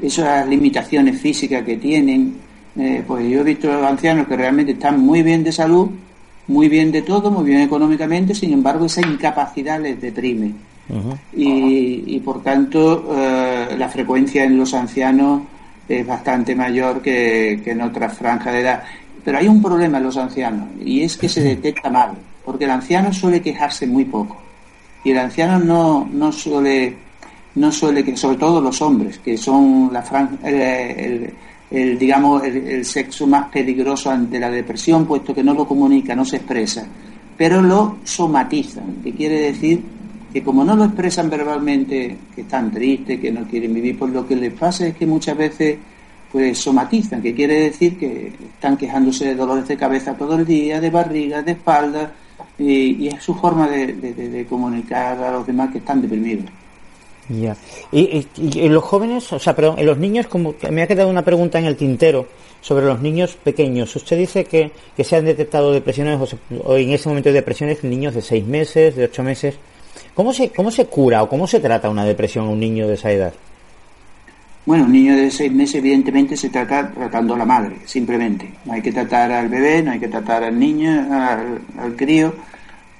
esas 0.00 0.46
limitaciones 0.46 1.20
físicas 1.20 1.64
que 1.64 1.76
tienen, 1.76 2.53
eh, 2.76 3.04
pues 3.06 3.28
yo 3.28 3.40
he 3.40 3.44
visto 3.44 3.86
ancianos 3.86 4.26
que 4.26 4.36
realmente 4.36 4.72
están 4.72 5.00
muy 5.00 5.22
bien 5.22 5.44
de 5.44 5.52
salud, 5.52 5.90
muy 6.48 6.68
bien 6.68 6.90
de 6.90 7.02
todo, 7.02 7.30
muy 7.30 7.44
bien 7.44 7.60
económicamente, 7.60 8.34
sin 8.34 8.52
embargo 8.52 8.86
esa 8.86 9.00
incapacidad 9.00 9.80
les 9.80 10.00
deprime. 10.00 10.52
y, 11.32 12.20
por 12.20 12.42
tanto 12.42 13.06
eh, 13.16 13.74
la 13.78 13.88
frecuencia 13.88 14.44
en 14.44 14.58
los 14.58 14.74
ancianos 14.74 15.42
es 15.88 16.06
bastante 16.06 16.54
mayor 16.54 17.00
que, 17.00 17.62
en 17.64 17.80
otras 17.80 18.16
franjas 18.16 18.52
de 18.52 18.60
edad. 18.60 18.82
Pero 19.24 19.38
hay 19.38 19.48
un 19.48 19.62
problema 19.62 19.98
en 19.98 20.04
los 20.04 20.16
ancianos 20.16 20.68
y 20.84 21.02
es 21.02 21.16
que 21.16 21.28
se 21.28 21.42
detecta 21.42 21.88
mal, 21.88 22.12
porque 22.44 22.64
el 22.64 22.70
anciano 22.70 23.12
suele 23.12 23.40
quejarse 23.40 23.86
muy 23.86 24.04
poco 24.04 24.36
y 25.04 25.10
el 25.10 25.18
anciano 25.18 25.58
no, 25.58 26.08
no 26.10 26.32
suele 26.32 26.96
no 27.54 27.70
suele 27.70 28.04
que 28.04 28.16
sobre 28.16 28.36
todo 28.36 28.60
los 28.60 28.82
hombres 28.82 29.18
que 29.18 29.36
son 29.38 29.90
la 29.92 30.02
franja, 30.02 30.36
el, 30.42 30.54
el, 30.54 31.34
digamos, 31.74 32.44
el, 32.44 32.84
sexo 32.84 33.26
más 33.26 33.50
peligroso 33.50 34.10
ante 34.10 34.38
la 34.38 34.50
depresión, 34.50 35.06
puesto 35.06 35.34
que 35.34 35.42
no 35.42 35.54
lo 35.54 35.66
comunica, 35.66 36.14
no 36.14 36.24
se 36.24 36.36
expresa, 36.36 36.86
pero 37.36 37.60
lo 37.60 37.98
somatizan, 38.04 39.02
que 39.02 39.12
quiere 39.12 39.40
decir 39.40 39.82
que 40.32 40.42
como 40.42 40.64
no 40.64 40.76
lo 40.76 40.84
expresan 40.84 41.30
verbalmente, 41.30 42.16
que 42.34 42.42
están 42.42 42.70
tristes, 42.70 43.20
que 43.20 43.32
no 43.32 43.44
quieren 43.44 43.74
vivir, 43.74 43.98
pues 43.98 44.12
lo 44.12 44.26
que 44.26 44.36
les 44.36 44.52
pasa 44.52 44.86
es 44.86 44.96
que 44.96 45.06
muchas 45.06 45.36
veces 45.36 45.78
pues 46.30 46.58
somatizan, 46.58 47.22
que 47.22 47.32
quiere 47.32 47.60
decir 47.60 47.96
que 47.96 48.32
están 48.54 48.76
quejándose 48.76 49.26
de 49.26 49.34
dolores 49.36 49.68
de 49.68 49.76
cabeza 49.76 50.14
todo 50.14 50.34
el 50.34 50.44
día, 50.44 50.80
de 50.80 50.90
barriga, 50.90 51.42
de 51.42 51.52
espalda, 51.52 52.12
y, 52.58 53.08
es 53.08 53.22
su 53.22 53.34
forma 53.34 53.68
de, 53.68 54.46
comunicar 54.48 55.22
a 55.22 55.32
los 55.32 55.46
demás 55.46 55.70
que 55.70 55.78
están 55.78 56.02
deprimidos. 56.02 56.46
Ya. 57.28 57.56
Y, 57.90 58.26
y, 58.36 58.68
los 58.68 58.84
jóvenes, 58.84 59.32
o 59.32 59.38
sea, 59.38 59.54
pero 59.54 59.76
en 59.78 59.86
los 59.86 59.96
niños, 59.96 60.26
como 60.26 60.54
me 60.70 60.82
ha 60.82 60.86
quedado 60.86 61.08
una 61.08 61.24
pregunta 61.24 61.58
en 61.58 61.64
el 61.64 61.76
tintero 61.76 62.26
sobre 62.60 62.86
los 62.86 63.00
niños 63.00 63.36
pequeños. 63.36 63.94
Usted 63.94 64.18
dice 64.18 64.44
que, 64.44 64.70
que 64.96 65.04
se 65.04 65.16
han 65.16 65.24
detectado 65.24 65.72
depresiones 65.72 66.18
o, 66.64 66.76
en 66.76 66.90
ese 66.90 67.08
momento 67.08 67.28
de 67.28 67.34
depresiones 67.34 67.84
en 67.84 67.90
niños 67.90 68.14
de 68.14 68.22
seis 68.22 68.46
meses, 68.46 68.96
de 68.96 69.04
ocho 69.04 69.22
meses. 69.22 69.54
¿Cómo 70.14 70.32
se, 70.32 70.50
¿Cómo 70.50 70.70
se 70.70 70.86
cura 70.86 71.22
o 71.22 71.28
cómo 71.28 71.46
se 71.46 71.60
trata 71.60 71.90
una 71.90 72.04
depresión 72.04 72.46
a 72.46 72.48
un 72.48 72.60
niño 72.60 72.88
de 72.88 72.94
esa 72.94 73.10
edad? 73.10 73.34
Bueno, 74.66 74.84
un 74.84 74.92
niño 74.92 75.14
de 75.14 75.30
seis 75.30 75.52
meses 75.52 75.74
evidentemente 75.74 76.38
se 76.38 76.48
trata 76.48 76.90
tratando 76.90 77.34
a 77.34 77.38
la 77.38 77.44
madre, 77.44 77.76
simplemente. 77.84 78.50
No 78.64 78.72
hay 78.72 78.80
que 78.80 78.92
tratar 78.92 79.30
al 79.30 79.48
bebé, 79.48 79.82
no 79.82 79.90
hay 79.90 80.00
que 80.00 80.08
tratar 80.08 80.42
al 80.42 80.58
niño, 80.58 81.06
al, 81.12 81.94
crío, 81.96 82.34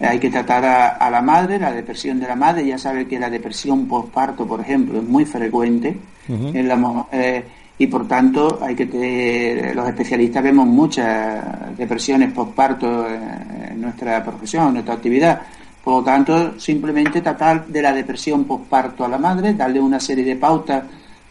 hay 0.01 0.19
que 0.19 0.31
tratar 0.31 0.65
a, 0.65 1.11
la 1.11 1.23
madre, 1.23 1.59
la 1.59 1.73
depresión 1.73 2.19
de 2.21 2.27
la 2.27 2.37
madre. 2.37 2.67
Ya 2.67 2.79
sabe 2.79 3.07
que 3.07 3.19
la 3.19 3.31
depresión 3.31 3.87
postparto, 3.87 4.47
por 4.47 4.61
ejemplo, 4.61 4.99
es 4.99 5.05
muy 5.05 5.25
frecuente 5.25 5.97
en 6.29 6.69
la, 6.69 7.07
eh, 7.13 7.45
y 7.79 7.87
por 7.87 8.07
tanto 8.07 8.59
hay 8.63 8.75
que 8.75 9.73
los 9.75 9.89
especialistas 9.89 10.43
vemos 10.43 10.67
muchas 10.67 11.77
depresiones 11.77 12.33
postparto 12.33 13.07
en 13.09 13.81
nuestra 13.81 14.23
profesión, 14.25 14.69
en 14.69 14.75
nuestra 14.75 14.95
actividad. 14.95 15.43
Por 15.83 15.99
lo 15.99 16.03
tanto, 16.03 16.59
simplemente 16.59 17.21
tratar 17.21 17.67
de 17.67 17.83
la 17.83 17.93
depresión 17.93 18.45
postparto 18.45 19.05
a 19.05 19.09
la 19.09 19.19
madre, 19.19 19.53
darle 19.55 19.81
una 19.81 20.01
serie 20.01 20.25
de 20.25 20.37
pautas 20.37 20.85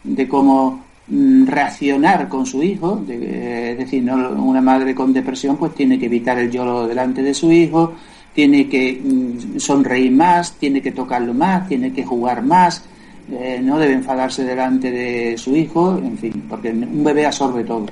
de 0.03 0.27
cómo 0.27 0.83
mm, 1.07 1.47
reaccionar 1.47 2.27
con 2.29 2.45
su 2.45 2.61
hijo, 2.61 3.03
es 3.07 3.77
decir, 3.77 4.03
una 4.11 4.61
madre 4.61 4.93
con 4.93 5.11
depresión 5.11 5.57
pues 5.57 5.73
tiene 5.73 5.97
que 5.97 6.05
evitar 6.05 6.37
el 6.37 6.51
lloro 6.51 6.85
delante 6.85 7.23
de 7.23 7.33
su 7.33 7.51
hijo, 7.51 7.93
tiene 8.33 8.67
que 8.67 8.99
mm, 9.03 9.59
sonreír 9.59 10.11
más, 10.11 10.53
tiene 10.53 10.81
que 10.81 10.91
tocarlo 10.91 11.33
más, 11.33 11.67
tiene 11.67 11.93
que 11.93 12.03
jugar 12.03 12.41
más, 12.41 12.83
eh, 13.31 13.59
no 13.61 13.79
debe 13.79 13.93
enfadarse 13.93 14.43
delante 14.43 14.91
de 14.91 15.37
su 15.37 15.55
hijo, 15.55 15.97
en 15.97 16.17
fin, 16.17 16.45
porque 16.49 16.69
un 16.69 17.03
bebé 17.03 17.25
absorbe 17.25 17.63
todo. 17.63 17.85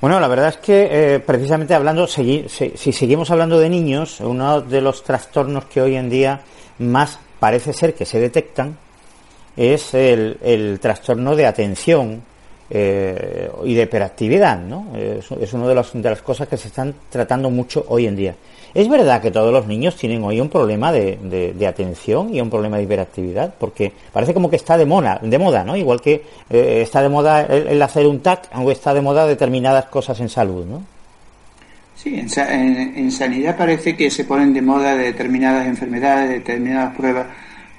Bueno, 0.00 0.20
la 0.20 0.28
verdad 0.28 0.48
es 0.48 0.56
que 0.58 0.88
eh, 0.90 1.20
precisamente 1.20 1.74
hablando, 1.74 2.06
si, 2.06 2.46
seguimos 2.48 3.30
hablando 3.30 3.58
de 3.58 3.70
niños, 3.70 4.20
uno 4.20 4.60
de 4.60 4.80
los 4.80 5.02
trastornos 5.02 5.64
que 5.64 5.80
hoy 5.80 5.96
en 5.96 6.10
día 6.10 6.40
más 6.78 7.18
parece 7.40 7.72
ser 7.72 7.94
que 7.94 8.04
se 8.04 8.20
detectan 8.20 8.76
es 9.56 9.94
el 9.94 10.78
trastorno 10.80 11.36
de 11.36 11.46
atención 11.46 12.22
eh, 12.76 13.48
y 13.64 13.74
de 13.74 13.82
hiperactividad, 13.82 14.58
¿no? 14.58 14.88
Es, 14.96 15.30
es 15.30 15.52
una 15.52 15.68
de, 15.68 15.74
de 15.74 16.10
las 16.10 16.22
cosas 16.22 16.48
que 16.48 16.56
se 16.56 16.66
están 16.66 16.92
tratando 17.08 17.48
mucho 17.48 17.84
hoy 17.88 18.06
en 18.06 18.16
día. 18.16 18.34
¿Es 18.74 18.88
verdad 18.88 19.22
que 19.22 19.30
todos 19.30 19.52
los 19.52 19.68
niños 19.68 19.94
tienen 19.94 20.24
hoy 20.24 20.40
un 20.40 20.48
problema 20.48 20.90
de, 20.90 21.54
atención 21.68 22.34
y 22.34 22.40
un 22.40 22.50
problema 22.50 22.76
de 22.76 22.82
hiperactividad? 22.82 23.54
Porque 23.56 23.92
parece 24.12 24.34
como 24.34 24.50
que 24.50 24.56
está 24.56 24.76
de 24.76 24.84
moda, 24.84 25.20
de 25.22 25.38
moda 25.38 25.62
¿no? 25.62 25.76
Igual 25.76 26.00
que 26.00 26.24
eh, 26.50 26.80
está 26.82 27.00
de 27.00 27.08
moda 27.08 27.42
el, 27.42 27.80
hacer 27.80 28.08
un 28.08 28.18
TAC, 28.18 28.48
o 28.56 28.72
está 28.72 28.92
de 28.92 29.00
moda 29.00 29.24
determinadas 29.24 29.84
cosas 29.84 30.18
en 30.18 30.28
salud, 30.28 30.66
¿no? 30.66 30.82
Sí, 31.94 32.18
en 32.18 33.12
sanidad 33.12 33.56
parece 33.56 33.96
que 33.96 34.10
se 34.10 34.24
ponen 34.24 34.52
de 34.52 34.60
moda 34.60 34.96
determinadas 34.96 35.68
enfermedades, 35.68 36.28
determinadas 36.30 36.96
pruebas 36.96 37.26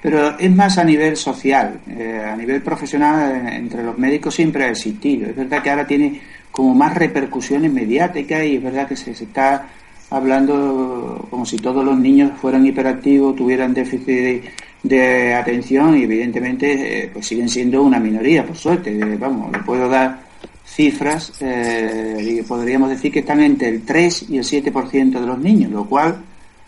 pero 0.05 0.37
es 0.37 0.55
más 0.55 0.77
a 0.77 0.83
nivel 0.83 1.17
social, 1.17 1.79
eh, 1.89 2.21
a 2.23 2.35
nivel 2.35 2.61
profesional, 2.61 3.43
eh, 3.43 3.55
entre 3.55 3.81
los 3.81 3.97
médicos 3.97 4.35
siempre 4.35 4.65
ha 4.65 4.69
existido. 4.69 5.27
Es 5.27 5.35
verdad 5.35 5.63
que 5.63 5.71
ahora 5.71 5.87
tiene 5.87 6.21
como 6.51 6.75
más 6.75 6.93
repercusiones 6.93 7.73
mediáticas 7.73 8.45
y 8.45 8.57
es 8.57 8.63
verdad 8.63 8.87
que 8.87 8.95
se, 8.95 9.09
está 9.09 9.67
hablando 10.11 11.27
como 11.31 11.43
si 11.43 11.57
todos 11.57 11.83
los 11.83 11.97
niños 11.97 12.33
fueran 12.39 12.67
hiperactivos, 12.67 13.35
tuvieran 13.35 13.73
déficit 13.73 14.43
de, 14.83 15.33
atención 15.33 15.97
y 15.97 16.03
evidentemente 16.03 17.05
eh, 17.05 17.09
pues 17.11 17.25
siguen 17.25 17.49
siendo 17.49 17.81
una 17.81 17.99
minoría, 17.99 18.45
por 18.45 18.57
suerte. 18.57 18.95
vamos, 19.17 19.51
le 19.53 19.57
puedo 19.63 19.89
dar 19.89 20.19
cifras 20.63 21.33
y 21.41 22.43
podríamos 22.43 22.91
decir 22.91 23.11
que 23.11 23.19
están 23.21 23.39
entre 23.39 23.69
el 23.69 23.81
3 23.81 24.27
y 24.29 24.37
el 24.37 24.43
7% 24.43 25.19
de 25.19 25.25
los 25.25 25.39
niños, 25.39 25.71
lo 25.71 25.85
cual 25.85 26.17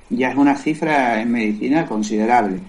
ya 0.09 0.31
es 0.31 0.35
una 0.35 0.55
cifra 0.55 1.21
en 1.21 1.31
medicina 1.31 1.85
considerable 1.85 2.61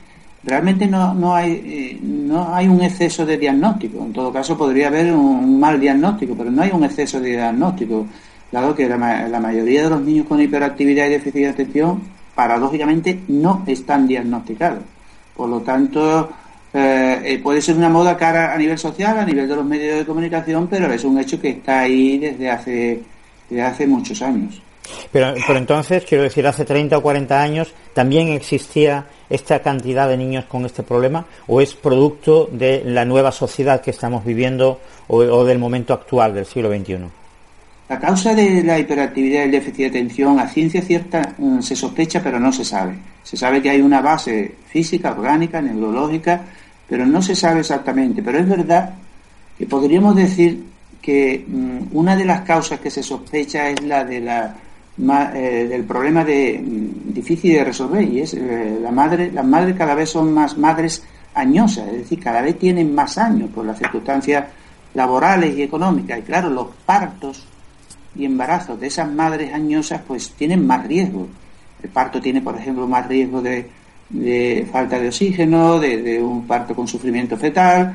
realmente 0.45 0.87
no, 0.87 1.15
no, 1.15 1.35
hay, 1.35 1.53
eh, 1.65 1.99
no 2.03 2.55
hay 2.55 2.69
un 2.69 2.81
exceso 2.83 3.27
de 3.27 3.37
diagnóstico. 3.37 4.05
En 4.05 4.13
todo 4.13 4.33
caso, 4.33 4.57
podría 4.57 4.89
haber 4.89 5.13
un 5.13 5.59
mal 5.59 5.81
diagnóstico, 5.81 6.35
pero 6.37 6.51
no 6.51 6.63
hay 6.63 6.71
un 6.73 6.85
exceso 6.85 7.21
de 7.21 7.31
diagnóstico, 7.31 8.07
dado 8.51 8.75
que 8.75 8.89
la, 8.89 8.97
mayoría 8.97 9.85
de 9.85 9.91
los 9.91 10.01
niños 10.01 10.27
con 10.27 10.41
hiperactividad 10.41 11.07
y 11.07 11.11
déficit 11.11 11.41
de 11.41 11.49
atención, 11.49 12.03
paradójicamente, 12.35 13.21
no 13.29 13.65
están 13.67 14.07
diagnosticados. 14.07 14.83
Por 15.37 15.49
lo 15.49 15.61
tanto, 15.61 16.31
eh, 16.73 17.21
eh, 17.25 17.39
puede 17.43 17.61
ser 17.61 17.77
una 17.77 17.89
moda 17.89 18.17
cara 18.17 18.55
a 18.55 18.59
nivel 18.59 18.79
social, 18.79 19.19
a 19.19 19.25
nivel 19.25 19.49
de 19.49 19.57
los 19.57 19.65
medios 19.65 19.99
de 19.99 20.07
comunicación, 20.07 20.67
pero 20.69 20.93
es 20.93 21.05
un 21.05 21.19
hecho 21.19 21.41
que 21.41 21.51
está 21.51 21.81
ahí 21.81 22.19
desde 22.19 22.51
hace, 22.51 23.01
desde 23.49 23.63
hace 23.63 23.87
muchos 23.87 24.23
años. 24.23 24.63
Pero, 25.13 25.35
pero 25.47 25.59
entonces, 25.59 26.05
quiero 26.09 26.25
decir, 26.25 26.47
hace 26.47 26.65
30 26.65 26.97
o 26.97 27.03
40 27.03 27.43
años 27.43 27.75
también 27.93 28.29
existía 28.29 29.05
esta 29.31 29.61
cantidad 29.61 30.09
de 30.09 30.17
niños 30.17 30.45
con 30.47 30.65
este 30.65 30.83
problema 30.83 31.25
o 31.47 31.61
es 31.61 31.75
producto 31.75 32.49
de 32.51 32.83
la 32.85 33.05
nueva 33.05 33.33
sociedad 33.33 33.81
que 33.81 33.91
estamos 33.91 34.25
viviendo 34.25 34.81
o, 35.09 35.45
del 35.45 35.59
momento 35.59 35.93
actual 35.93 36.35
del 36.35 36.47
siglo 36.47 36.71
XXI? 36.71 36.99
La 37.89 37.99
causa 37.99 38.35
de 38.35 38.63
la 38.63 38.79
hiperactividad 38.79 39.41
y 39.41 39.45
el 39.45 39.51
déficit 39.51 39.79
de 39.79 39.87
atención 39.87 40.39
a 40.39 40.49
ciencia 40.49 40.83
cierta 40.83 41.35
mm, 41.39 41.61
se 41.61 41.75
sospecha 41.75 42.23
pero 42.23 42.39
no 42.39 42.53
se 42.53 42.65
sabe. 42.65 42.99
Se 43.23 43.37
sabe 43.37 43.63
que 43.63 43.71
hay 43.71 43.81
una 43.81 44.03
base 44.03 44.57
física, 44.69 45.13
orgánica, 45.13 45.61
neurológica, 45.61 46.43
pero 46.89 47.07
no 47.07 47.23
se 47.23 47.35
sabe 47.35 47.61
exactamente. 47.61 48.23
Pero 48.23 48.39
es 48.39 48.49
verdad 48.49 48.95
que 49.57 49.67
podríamos 49.67 50.15
decir 50.17 50.65
que 51.01 51.45
mm, 51.47 51.97
una 51.97 52.15
de 52.15 52.27
las 52.27 52.43
causas 52.43 52.81
que 52.81 52.91
se 52.91 53.03
sospecha 53.03 53.71
es 53.71 53.83
la 53.83 54.05
de 54.05 54.21
la 54.21 54.55
eh, 55.01 55.67
del 55.69 55.85
problema 55.85 56.25
de, 56.25 56.61
mm, 56.61 57.13
difícil 57.13 57.53
de 57.53 57.65
resolver 57.65 58.03
y 58.03 58.21
es 58.21 58.35
eh, 58.35 58.79
la 58.83 58.91
madre, 58.91 59.31
las 59.31 59.47
madres 59.47 59.77
cada 59.77 59.95
vez 59.95 60.11
son 60.11 60.35
más 60.35 60.59
madres 60.59 61.05
añosas, 61.35 61.87
es 61.89 61.99
decir, 61.99 62.19
cada 62.19 62.43
vez 62.43 62.59
tienen 62.59 62.93
más 62.95 63.17
años 63.17 63.49
por 63.55 63.65
las 63.65 63.79
circunstancias 63.79 64.47
laborales 64.95 65.57
y 65.57 65.63
económicas. 65.63 66.19
Y 66.19 66.23
claro, 66.23 66.51
los 66.51 66.69
partos 66.85 67.47
y 68.17 68.25
embarazos 68.25 68.81
de 68.81 68.89
esas 68.89 69.09
madres 69.11 69.55
añosas 69.55 70.03
pues 70.07 70.33
tienen 70.33 70.67
más 70.67 70.87
riesgo. 70.87 71.29
El 71.81 71.91
parto 71.91 72.21
tiene, 72.21 72.41
por 72.41 72.57
ejemplo, 72.57 72.89
más 72.89 73.07
riesgo 73.07 73.41
de, 73.41 74.67
falta 74.73 74.99
de 74.99 75.09
oxígeno, 75.09 75.79
de, 75.79 76.21
un 76.21 76.45
parto 76.45 76.75
con 76.75 76.89
sufrimiento 76.89 77.37
fetal, 77.37 77.95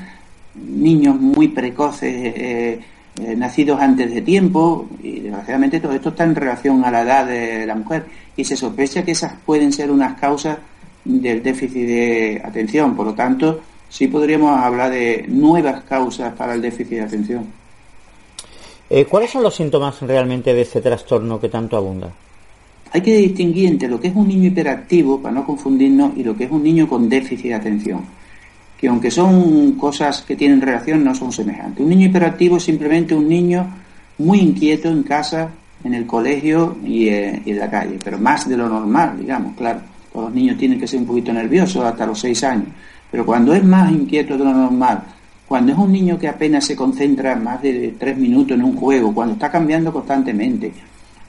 niños 0.55 1.19
muy 1.19 1.49
precoces 1.49 2.13
eh, 2.15 2.79
eh, 3.21 3.35
nacidos 3.35 3.79
antes 3.79 4.11
de 4.11 4.21
tiempo, 4.21 4.87
y 5.01 5.19
desgraciadamente 5.19 5.79
todo 5.79 5.93
esto 5.93 6.09
está 6.09 6.23
en 6.23 6.33
relación 6.33 6.83
a 6.83 6.89
la 6.89 7.01
edad 7.01 7.25
de 7.27 7.65
la 7.65 7.75
mujer, 7.75 8.05
y 8.35 8.43
se 8.43 8.55
sospecha 8.55 9.05
que 9.05 9.11
esas 9.11 9.33
pueden 9.45 9.71
ser 9.71 9.91
unas 9.91 10.19
causas 10.19 10.57
del 11.05 11.43
déficit 11.43 11.85
de 11.85 12.41
atención. 12.43 12.95
Por 12.95 13.05
lo 13.05 13.13
tanto, 13.13 13.61
sí 13.87 14.07
podríamos 14.07 14.59
hablar 14.59 14.91
de 14.91 15.25
nuevas 15.27 15.83
causas 15.83 16.33
para 16.33 16.55
el 16.55 16.61
déficit 16.61 16.97
de 16.97 17.01
atención. 17.01 17.45
Eh, 18.89 19.05
¿Cuáles 19.05 19.29
son 19.29 19.43
los 19.43 19.55
síntomas 19.55 20.01
realmente 20.01 20.53
de 20.53 20.61
este 20.61 20.81
trastorno 20.81 21.39
que 21.39 21.49
tanto 21.49 21.77
abunda? 21.77 22.11
Hay 22.91 23.01
que 23.01 23.15
distinguir 23.15 23.69
entre 23.69 23.89
lo 23.89 23.99
que 23.99 24.07
es 24.07 24.15
un 24.15 24.27
niño 24.27 24.47
hiperactivo, 24.47 25.21
para 25.21 25.35
no 25.35 25.45
confundirnos, 25.45 26.17
y 26.17 26.23
lo 26.23 26.35
que 26.35 26.45
es 26.45 26.51
un 26.51 26.63
niño 26.63 26.87
con 26.87 27.07
déficit 27.07 27.49
de 27.49 27.53
atención 27.53 28.22
que 28.83 28.89
aunque 28.89 29.09
son 29.09 29.71
cosas 29.77 30.23
que 30.23 30.35
tienen 30.35 30.59
relación, 30.59 31.05
no 31.05 31.15
son 31.15 31.31
semejantes. 31.31 31.81
Un 31.81 31.89
niño 31.89 32.07
hiperactivo 32.07 32.57
es 32.57 32.63
simplemente 32.63 33.15
un 33.15 33.29
niño 33.29 33.65
muy 34.17 34.39
inquieto 34.41 34.89
en 34.89 35.03
casa, 35.03 35.49
en 35.85 35.93
el 35.93 36.05
colegio 36.05 36.75
y, 36.83 37.07
eh, 37.07 37.41
en 37.45 37.59
la 37.59 37.71
calle, 37.71 37.97
pero 38.03 38.19
más 38.19 38.45
de 38.49 38.57
lo 38.57 38.67
normal, 38.67 39.17
digamos, 39.17 39.55
claro. 39.55 39.79
Todos 40.11 40.25
los 40.25 40.35
niños 40.35 40.57
tienen 40.57 40.77
que 40.81 40.85
ser 40.85 40.99
un 40.99 41.05
poquito 41.05 41.31
nerviosos 41.31 41.81
hasta 41.81 42.05
los 42.05 42.19
seis 42.19 42.43
años, 42.43 42.67
pero 43.09 43.25
cuando 43.25 43.53
es 43.53 43.63
más 43.63 43.89
inquieto 43.89 44.37
de 44.37 44.43
lo 44.43 44.53
normal, 44.53 45.01
cuando 45.47 45.71
es 45.71 45.77
un 45.77 45.89
niño 45.89 46.19
que 46.19 46.27
apenas 46.27 46.65
se 46.65 46.75
concentra 46.75 47.37
más 47.37 47.61
de 47.61 47.95
tres 47.97 48.17
minutos 48.17 48.57
en 48.57 48.65
un 48.65 48.75
juego, 48.75 49.13
cuando 49.13 49.35
está 49.35 49.49
cambiando 49.49 49.93
constantemente, 49.93 50.73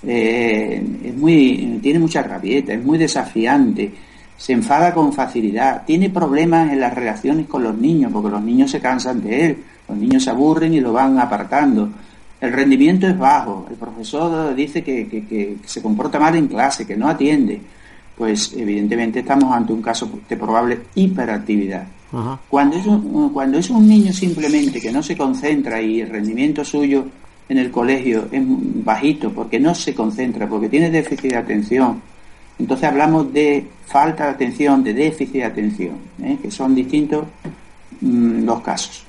eh, 0.05 0.85
es 1.05 1.15
muy, 1.15 1.79
tiene 1.81 2.01
mucha 2.01 2.21
rabieta, 2.21 2.73
es 2.73 2.85
muy 2.85 2.99
desafiante, 2.99 3.93
se 4.37 4.53
enfada 4.53 4.93
con 4.93 5.13
facilidad, 5.13 5.85
tiene 5.85 6.11
problemas 6.11 6.73
en 6.73 6.81
las 6.81 6.93
relaciones 6.93 7.47
con 7.47 7.63
los 7.63 7.77
niños, 7.77 8.13
porque 8.13 8.31
los 8.31 8.43
niños 8.43 8.71
se 8.71 8.81
cansan 8.81 9.23
de 9.23 9.47
él, 9.47 9.59
los 9.89 9.97
niños 9.97 10.25
se 10.25 10.31
aburren 10.31 10.75
y 10.75 10.81
lo 10.81 10.93
van 10.93 11.19
apartando. 11.19 11.89
El 12.41 12.53
rendimiento 12.53 13.07
es 13.07 13.17
bajo, 13.17 13.67
el 13.71 13.77
profesor 13.77 14.55
dice 14.55 14.83
que, 14.83 15.57
se 15.65 15.81
comporta 15.81 16.19
mal 16.19 16.35
en 16.37 16.49
clase, 16.49 16.87
que 16.87 16.97
no 16.97 17.09
atiende. 17.09 17.61
pues 18.17 18.53
evidentemente 18.53 19.21
estamos 19.21 19.53
ante 19.53 19.73
un 19.73 19.83
caso 19.83 20.09
de 20.29 20.37
probable 20.37 20.81
hiperactividad. 20.95 21.87
Cuando, 22.49 22.77
es 22.77 22.87
un, 22.87 23.31
cuando 23.31 23.59
es 23.59 23.71
un 23.71 23.89
niño 23.89 24.13
simplemente 24.13 24.81
que 24.81 24.93
no 24.93 25.03
se 25.03 25.17
concentra 25.17 25.83
y 25.83 26.01
el 26.01 26.11
rendimiento 26.11 26.65
suyo 26.65 27.05
en 27.49 27.59
el 27.59 27.71
colegio 27.71 28.29
es 28.31 28.43
bajito 28.45 29.33
porque 29.33 29.59
no 29.59 29.75
se 29.75 29.95
concentra, 29.95 30.49
porque 30.49 30.69
tiene 30.69 30.91
déficit 30.91 31.33
de 31.33 31.37
atención, 31.37 32.01
entonces 32.59 32.89
hablamos 32.89 33.33
de 33.33 33.67
falta 33.87 34.25
de 34.25 34.31
atención, 34.31 34.83
de 34.85 34.95
déficit 34.95 35.35
de 35.35 35.45
atención, 35.45 35.97
¿eh? 36.23 36.39
que 36.41 36.51
son 36.51 36.75
distintos 36.75 37.25
mm, 38.01 38.45
los 38.45 38.61
casos. 38.61 39.05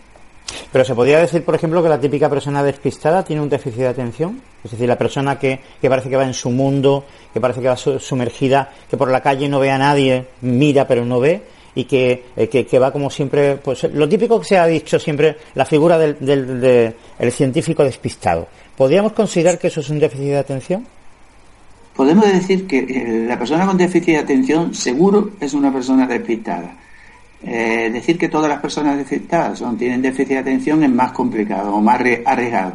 Pero 0.71 0.85
se 0.85 0.95
podría 0.95 1.19
decir, 1.19 1.43
por 1.43 1.55
ejemplo, 1.55 1.81
que 1.81 1.89
la 1.89 1.99
típica 1.99 2.29
persona 2.29 2.63
despistada 2.63 3.23
tiene 3.23 3.41
un 3.41 3.49
déficit 3.49 3.79
de 3.79 3.87
atención. 3.87 4.41
Es 4.63 4.71
decir, 4.71 4.87
la 4.87 4.97
persona 4.97 5.39
que, 5.39 5.59
que 5.81 5.89
parece 5.89 6.09
que 6.09 6.15
va 6.15 6.25
en 6.25 6.33
su 6.33 6.49
mundo, 6.49 7.05
que 7.33 7.39
parece 7.39 7.61
que 7.61 7.67
va 7.67 7.77
sumergida, 7.77 8.71
que 8.89 8.97
por 8.97 9.09
la 9.09 9.21
calle 9.21 9.47
no 9.47 9.59
ve 9.59 9.71
a 9.71 9.77
nadie, 9.77 10.25
mira 10.41 10.87
pero 10.87 11.05
no 11.05 11.19
ve, 11.19 11.41
y 11.75 11.83
que, 11.83 12.25
eh, 12.35 12.47
que, 12.47 12.79
va 12.79 12.91
como 12.91 13.09
siempre, 13.09 13.57
pues 13.57 13.83
lo 13.83 14.07
típico 14.07 14.39
que 14.39 14.45
se 14.45 14.57
ha 14.57 14.65
dicho 14.65 14.97
siempre, 14.97 15.37
la 15.55 15.65
figura 15.65 15.97
del, 15.97 16.17
del, 16.19 16.93
el 17.19 17.31
científico 17.31 17.83
despistado. 17.83 18.47
¿Podríamos 18.77 19.13
considerar 19.13 19.59
que 19.59 19.67
eso 19.67 19.81
es 19.81 19.89
un 19.89 19.99
déficit 19.99 20.27
de 20.27 20.37
atención? 20.37 20.87
Podemos 21.95 22.25
decir 22.25 22.67
que 22.67 22.79
eh, 22.79 23.25
la 23.25 23.39
persona 23.39 23.65
con 23.65 23.77
déficit 23.77 24.15
de 24.15 24.17
atención 24.17 24.73
seguro 24.73 25.31
es 25.39 25.53
una 25.53 25.71
persona 25.71 26.05
despistada. 26.05 26.75
Eh, 27.41 27.89
decir 27.93 28.17
que 28.17 28.27
todas 28.27 28.49
las 28.49 28.59
personas 28.59 28.97
despistadas 28.97 29.59
son, 29.59 29.77
tienen 29.77 30.01
déficit 30.01 30.29
de 30.29 30.37
atención 30.39 30.83
es 30.83 30.89
más 30.89 31.13
complicado 31.13 31.73
o 31.73 31.81
más 31.81 32.01
arriesgado. 32.25 32.73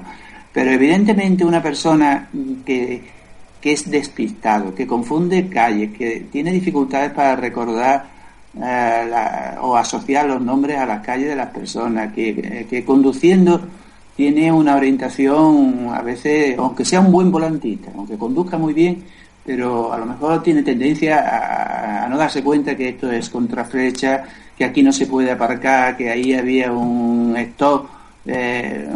Pero 0.53 0.71
evidentemente 0.71 1.45
una 1.45 1.63
persona 1.63 2.31
que, 2.65 3.03
que 3.61 3.73
es 3.73 3.91
despistado, 3.91 4.75
que 4.75 4.87
confunde 4.87 5.49
calles, 5.49 5.91
que 5.97 6.27
tiene 6.33 6.51
dificultades 6.53 7.11
para 7.13 7.37
recordar 7.37 8.07
eh, 8.57 9.55
o 9.61 9.77
asociar 9.77 10.27
los 10.27 10.41
nombres 10.41 10.79
a 10.79 10.87
las 10.87 11.05
calles 11.05 11.29
de 11.29 11.37
las 11.37 11.51
personas, 11.51 12.13
que, 12.15 12.67
que, 12.69 12.85
conduciendo 12.85 13.61
tiene 14.21 14.53
una 14.53 14.77
orientación 14.77 15.89
a 15.95 16.03
veces, 16.03 16.55
aunque 16.59 16.85
sea 16.85 17.01
un 17.01 17.11
buen 17.11 17.33
volantista, 17.33 17.91
aunque 17.97 18.19
conduzca 18.19 18.59
muy 18.59 18.75
bien, 18.75 19.03
pero 19.47 19.95
a 19.95 19.97
lo 19.97 20.05
mejor 20.05 20.43
tiene 20.43 20.63
tendencia 20.63 22.05
a, 22.05 22.07
no 22.07 22.19
darse 22.19 22.45
cuenta 22.45 22.77
que 22.77 22.91
esto 22.91 23.11
es 23.11 23.31
contraflecha, 23.31 24.25
que 24.59 24.67
aquí 24.67 24.83
no 24.83 24.93
se 24.93 25.07
puede 25.07 25.31
aparcar, 25.31 25.97
que 25.97 26.11
ahí 26.11 26.35
había 26.35 26.71
un 26.71 27.35
stop. 27.39 27.87
Eh, 28.27 28.87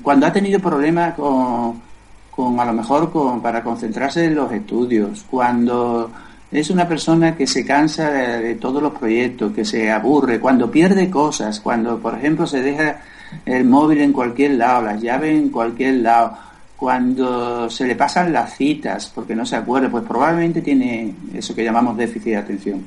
cuando 0.00 0.26
ha 0.26 0.32
tenido 0.32 0.60
problemas 0.60 1.14
con, 1.14 1.82
con 2.30 2.60
a 2.60 2.64
lo 2.66 2.72
mejor 2.72 3.10
con, 3.10 3.42
para 3.42 3.64
concentrarse 3.64 4.26
en 4.26 4.36
los 4.36 4.52
estudios, 4.52 5.24
cuando 5.28 6.08
es 6.52 6.70
una 6.70 6.86
persona 6.86 7.34
que 7.34 7.48
se 7.48 7.66
cansa 7.66 8.12
de, 8.12 8.54
todos 8.54 8.80
los 8.80 8.92
proyectos, 8.92 9.52
que 9.52 9.64
se 9.64 9.90
aburre, 9.90 10.38
cuando 10.38 10.70
pierde 10.70 11.10
cosas, 11.10 11.58
cuando, 11.58 11.98
por 11.98 12.14
ejemplo, 12.14 12.46
se 12.46 12.62
deja 12.62 13.00
el 13.44 13.64
móvil 13.64 14.00
en 14.00 14.12
cualquier 14.12 14.52
lado, 14.52 14.82
las 14.82 15.00
llaves 15.00 15.36
en 15.36 15.50
cualquier 15.50 15.96
lado, 15.96 16.36
cuando 16.76 17.70
se 17.70 17.86
le 17.86 17.96
pasan 17.96 18.32
las 18.32 18.54
citas 18.56 19.10
porque 19.14 19.34
no 19.34 19.46
se 19.46 19.56
acuerda, 19.56 19.88
pues 19.88 20.04
probablemente 20.04 20.60
tiene 20.60 21.14
eso 21.34 21.54
que 21.54 21.64
llamamos 21.64 21.96
déficit 21.96 22.32
de 22.32 22.36
atención. 22.36 22.84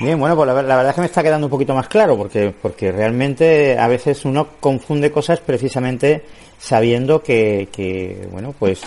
Bien, 0.00 0.18
bueno, 0.18 0.36
pues 0.36 0.46
la, 0.46 0.54
verdad 0.54 0.88
es 0.90 0.94
que 0.94 1.00
me 1.00 1.06
está 1.06 1.22
quedando 1.24 1.48
un 1.48 1.50
poquito 1.50 1.74
más 1.74 1.88
claro, 1.88 2.16
porque, 2.16 2.54
porque 2.62 2.92
realmente 2.92 3.76
a 3.76 3.88
veces 3.88 4.24
uno 4.24 4.46
confunde 4.60 5.10
cosas 5.10 5.40
precisamente 5.40 6.22
sabiendo 6.56 7.20
que, 7.20 8.28
bueno, 8.30 8.54
pues 8.56 8.82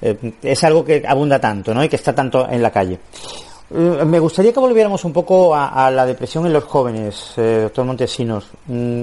eh, 0.00 0.16
es 0.42 0.62
algo 0.64 0.84
que 0.84 1.02
abunda 1.06 1.40
tanto, 1.40 1.74
¿no? 1.74 1.82
Y 1.82 1.88
que 1.88 1.96
está 1.96 2.14
tanto 2.14 2.48
en 2.48 2.62
la 2.62 2.70
calle. 2.70 2.98
Eh, 3.74 4.04
me 4.04 4.20
gustaría 4.20 4.52
que 4.52 4.60
volviéramos 4.60 5.04
un 5.04 5.12
poco 5.12 5.52
a, 5.54 5.90
la 5.90 6.06
depresión 6.06 6.46
en 6.46 6.52
los 6.52 6.64
jóvenes, 6.64 7.32
eh, 7.36 7.60
doctor 7.62 7.84
Montesinos. 7.84 8.46
Mm, 8.66 9.02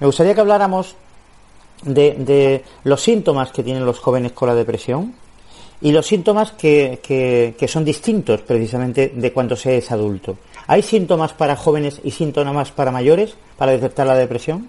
me 0.00 0.06
gustaría 0.06 0.34
que 0.34 0.40
habláramos 0.40 0.96
de, 1.82 2.64
los 2.84 3.02
síntomas 3.02 3.52
que 3.52 3.62
tienen 3.62 3.84
los 3.84 3.98
jóvenes 3.98 4.32
con 4.32 4.48
la 4.48 4.54
depresión 4.54 5.14
y 5.82 5.92
los 5.92 6.06
síntomas 6.06 6.52
que, 6.52 7.00
que, 7.02 7.68
son 7.68 7.84
distintos 7.84 8.40
precisamente 8.40 9.12
de 9.14 9.32
cuando 9.32 9.56
se 9.56 9.78
es 9.78 9.90
adulto. 9.90 10.36
¿Hay 10.66 10.82
síntomas 10.82 11.32
para 11.32 11.56
jóvenes 11.56 12.00
y 12.04 12.10
síntomas 12.10 12.70
para 12.70 12.90
mayores 12.90 13.34
para 13.56 13.72
detectar 13.72 14.06
la 14.06 14.16
depresión? 14.16 14.68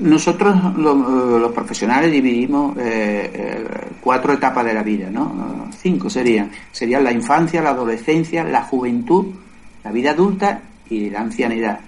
Nosotros 0.00 0.56
los 0.76 1.52
profesionales 1.52 2.10
dividimos 2.10 2.76
eh, 2.76 3.30
eh, 3.32 3.66
cuatro 4.00 4.32
etapas 4.32 4.64
de 4.64 4.74
la 4.74 4.82
vida, 4.82 5.08
¿no? 5.10 5.68
Cinco 5.78 6.10
serían. 6.10 6.50
Serían 6.72 7.04
la 7.04 7.12
infancia, 7.12 7.62
la 7.62 7.70
adolescencia, 7.70 8.42
la 8.42 8.64
juventud, 8.64 9.26
la 9.84 9.92
vida 9.92 10.10
adulta 10.10 10.60
y 10.90 11.08
la 11.08 11.20
ancianidad. 11.20 11.80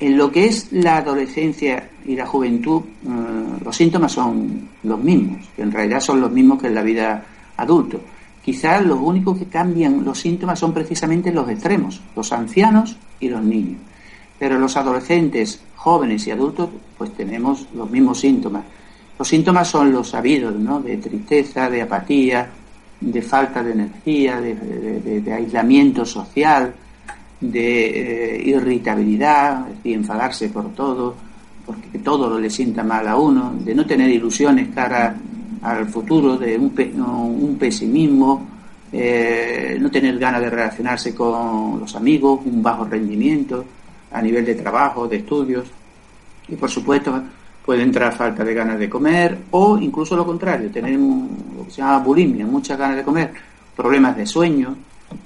En 0.00 0.16
lo 0.16 0.32
que 0.32 0.46
es 0.46 0.72
la 0.72 0.96
adolescencia 0.96 1.90
y 2.06 2.16
la 2.16 2.26
juventud, 2.26 2.80
eh, 2.80 3.08
los 3.62 3.76
síntomas 3.76 4.12
son 4.12 4.68
los 4.82 4.98
mismos, 4.98 5.46
que 5.54 5.62
en 5.62 5.70
realidad 5.70 6.00
son 6.00 6.20
los 6.20 6.32
mismos 6.32 6.60
que 6.60 6.68
en 6.68 6.74
la 6.74 6.82
vida 6.82 7.24
adulto. 7.58 8.00
Quizás 8.42 8.84
los 8.84 8.98
únicos 8.98 9.38
que 9.38 9.44
cambian 9.44 10.02
los 10.02 10.18
síntomas 10.18 10.58
son 10.58 10.72
precisamente 10.72 11.30
los 11.30 11.48
extremos, 11.50 12.00
los 12.16 12.32
ancianos 12.32 12.96
y 13.20 13.28
los 13.28 13.42
niños. 13.42 13.78
Pero 14.38 14.58
los 14.58 14.74
adolescentes, 14.78 15.60
jóvenes 15.76 16.26
y 16.26 16.30
adultos, 16.30 16.70
pues 16.96 17.12
tenemos 17.12 17.66
los 17.74 17.90
mismos 17.90 18.20
síntomas. 18.20 18.64
Los 19.18 19.28
síntomas 19.28 19.68
son 19.68 19.92
los 19.92 20.08
sabidos, 20.08 20.54
¿no? 20.54 20.80
De 20.80 20.96
tristeza, 20.96 21.68
de 21.68 21.82
apatía, 21.82 22.48
de 23.00 23.22
falta 23.22 23.62
de 23.62 23.72
energía, 23.72 24.40
de, 24.40 25.32
aislamiento 25.32 26.06
social, 26.06 26.74
de 27.40 28.36
eh, 28.36 28.42
irritabilidad, 28.44 29.66
de 29.82 29.94
enfadarse 29.94 30.48
por 30.48 30.72
todo, 30.72 31.14
porque 31.64 31.98
todo 32.00 32.38
le 32.38 32.50
sienta 32.50 32.82
mal 32.82 33.06
a 33.08 33.16
uno, 33.16 33.54
de 33.58 33.74
no 33.74 33.86
tener 33.86 34.10
ilusiones 34.10 34.68
cara 34.74 35.16
al 35.62 35.88
futuro, 35.88 36.36
de 36.36 36.58
un, 36.58 37.56
pesimismo, 37.58 38.46
eh, 38.92 39.76
no 39.80 39.90
tener 39.90 40.18
ganas 40.18 40.40
de 40.40 40.50
relacionarse 40.50 41.14
con 41.14 41.80
los 41.80 41.94
amigos, 41.94 42.40
un 42.44 42.62
bajo 42.62 42.84
rendimiento, 42.84 43.64
a 44.12 44.20
nivel 44.20 44.44
de 44.44 44.54
trabajo, 44.54 45.06
de 45.06 45.16
estudios. 45.16 45.66
Y 46.48 46.56
por 46.56 46.70
supuesto 46.70 47.22
puede 47.64 47.82
entrar 47.82 48.12
falta 48.12 48.42
de 48.42 48.54
ganas 48.54 48.78
de 48.78 48.88
comer 48.88 49.38
o 49.52 49.78
incluso 49.78 50.16
lo 50.16 50.26
contrario, 50.26 50.70
tener 50.70 50.98
lo 50.98 51.64
que 51.64 51.70
se 51.70 51.82
llama 51.82 51.98
bulimia, 51.98 52.46
muchas 52.46 52.78
ganas 52.78 52.96
de 52.96 53.04
comer, 53.04 53.32
problemas 53.76 54.16
de 54.16 54.26
sueño. 54.26 54.74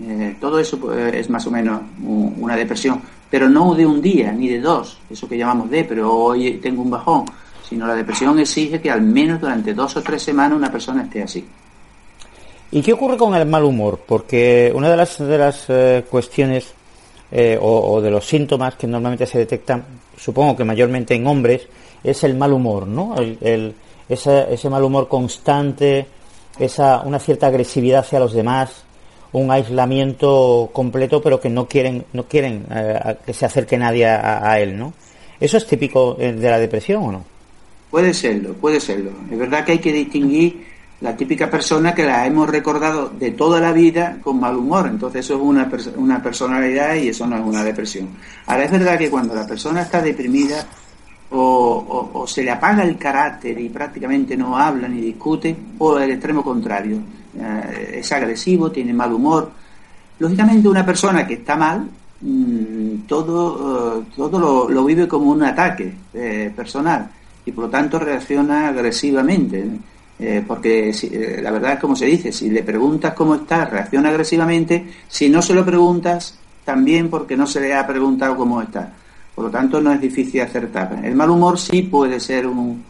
Eh, 0.02 0.36
todo 0.40 0.58
eso 0.58 0.78
pues, 0.78 1.14
es 1.14 1.30
más 1.30 1.46
o 1.46 1.50
menos 1.50 1.80
una 2.02 2.56
depresión, 2.56 3.00
pero 3.30 3.48
no 3.48 3.74
de 3.74 3.86
un 3.86 4.00
día 4.00 4.32
ni 4.32 4.48
de 4.48 4.60
dos, 4.60 4.98
eso 5.10 5.28
que 5.28 5.36
llamamos 5.36 5.70
de, 5.70 5.84
pero 5.84 6.12
hoy 6.12 6.54
tengo 6.54 6.82
un 6.82 6.90
bajón, 6.90 7.24
sino 7.68 7.86
la 7.86 7.94
depresión 7.94 8.38
exige 8.38 8.80
que 8.80 8.90
al 8.90 9.02
menos 9.02 9.40
durante 9.40 9.74
dos 9.74 9.96
o 9.96 10.02
tres 10.02 10.22
semanas 10.22 10.56
una 10.58 10.70
persona 10.70 11.02
esté 11.02 11.22
así. 11.22 11.44
¿Y 12.70 12.82
qué 12.82 12.92
ocurre 12.92 13.16
con 13.16 13.34
el 13.34 13.46
mal 13.46 13.64
humor? 13.64 14.00
Porque 14.06 14.72
una 14.74 14.90
de 14.90 14.96
las, 14.96 15.18
de 15.18 15.38
las 15.38 15.64
eh, 15.68 16.04
cuestiones 16.10 16.74
eh, 17.30 17.58
o, 17.60 18.00
de 18.00 18.10
los 18.10 18.26
síntomas 18.26 18.74
que 18.74 18.86
normalmente 18.86 19.26
se 19.26 19.38
detectan, 19.38 19.84
supongo 20.16 20.56
que 20.56 20.64
mayormente 20.64 21.14
en 21.14 21.26
hombres, 21.26 21.68
es 22.02 22.24
el 22.24 22.34
mal 22.34 22.52
humor, 22.52 22.86
¿no? 22.86 23.14
El, 23.16 23.74
ese, 24.08 24.70
mal 24.70 24.84
humor 24.84 25.08
constante, 25.08 26.06
esa, 26.58 27.00
una 27.00 27.18
cierta 27.18 27.46
agresividad 27.46 28.00
hacia 28.00 28.20
los 28.20 28.32
demás, 28.32 28.84
un 29.34 29.50
aislamiento 29.50 30.70
completo, 30.72 31.20
pero 31.20 31.40
que 31.40 31.50
no 31.50 31.66
quieren, 31.66 32.04
no 32.12 32.24
quieren 32.24 32.66
eh, 32.70 33.16
que 33.26 33.34
se 33.34 33.44
acerque 33.44 33.76
nadie 33.76 34.06
a, 34.06 34.58
él, 34.60 34.78
¿no? 34.78 34.92
¿Eso 35.40 35.56
es 35.56 35.66
típico 35.66 36.16
eh, 36.20 36.32
de 36.32 36.50
la 36.50 36.58
depresión 36.58 37.02
o 37.02 37.12
no? 37.12 37.24
Puede 37.90 38.14
serlo, 38.14 38.54
puede 38.54 38.80
serlo. 38.80 39.10
Es 39.30 39.36
verdad 39.36 39.64
que 39.64 39.72
hay 39.72 39.78
que 39.78 39.92
distinguir 39.92 40.64
la 41.00 41.16
típica 41.16 41.50
persona 41.50 41.94
que 41.94 42.04
la 42.04 42.26
hemos 42.26 42.48
recordado 42.48 43.08
de 43.08 43.32
toda 43.32 43.60
la 43.60 43.72
vida 43.72 44.18
con 44.22 44.38
mal 44.38 44.56
humor. 44.56 44.86
Entonces 44.86 45.24
eso 45.24 45.34
es 45.34 45.40
una, 45.40 45.68
una 45.96 46.22
personalidad 46.22 46.94
y 46.94 47.08
eso 47.08 47.26
no 47.26 47.36
es 47.36 47.42
una 47.44 47.64
depresión. 47.64 48.10
Ahora 48.46 48.64
es 48.64 48.70
verdad 48.70 48.96
que 48.96 49.10
cuando 49.10 49.34
la 49.34 49.46
persona 49.46 49.82
está 49.82 50.00
deprimida 50.00 50.64
o, 51.30 52.24
se 52.28 52.44
le 52.44 52.52
apaga 52.52 52.84
el 52.84 52.96
carácter 52.96 53.58
y 53.60 53.68
prácticamente 53.68 54.36
no 54.36 54.56
habla 54.56 54.86
ni 54.86 55.00
discute, 55.00 55.56
o 55.78 55.98
el 55.98 56.12
extremo 56.12 56.44
contrario, 56.44 56.98
es 57.92 58.12
agresivo, 58.12 58.70
tiene 58.70 58.92
mal 58.92 59.12
humor. 59.12 59.50
Lógicamente 60.18 60.68
una 60.68 60.86
persona 60.86 61.26
que 61.26 61.34
está 61.34 61.56
mal, 61.56 61.88
mm, 62.20 63.06
todo, 63.06 63.98
eh, 64.00 64.04
todo 64.16 64.68
lo, 64.68 64.84
vive 64.84 65.08
como 65.08 65.30
un 65.30 65.42
ataque 65.42 65.92
eh, 66.14 66.52
personal 66.54 67.10
y 67.46 67.52
por 67.52 67.64
lo 67.64 67.70
tanto 67.70 67.98
reacciona 67.98 68.68
agresivamente. 68.68 69.66
Eh, 70.16 70.44
porque 70.46 70.90
eh, 70.90 71.40
la 71.42 71.50
verdad 71.50 71.72
es 71.72 71.80
como 71.80 71.96
se 71.96 72.06
dice, 72.06 72.30
si 72.30 72.48
le 72.48 72.62
preguntas 72.62 73.14
cómo 73.14 73.34
está, 73.34 73.64
reacciona 73.64 74.10
agresivamente, 74.10 74.86
si 75.08 75.28
no 75.28 75.42
se 75.42 75.54
lo 75.54 75.64
preguntas, 75.64 76.38
también 76.64 77.10
porque 77.10 77.36
no 77.36 77.46
se 77.48 77.60
le 77.60 77.74
ha 77.74 77.84
preguntado 77.86 78.36
cómo 78.36 78.62
está. 78.62 78.92
Por 79.34 79.46
lo 79.46 79.50
tanto, 79.50 79.80
no 79.80 79.92
es 79.92 80.00
difícil 80.00 80.40
acertar. 80.40 81.00
El 81.02 81.16
mal 81.16 81.30
humor 81.30 81.58
sí 81.58 81.82
puede 81.82 82.20
ser 82.20 82.46
un, 82.46 82.82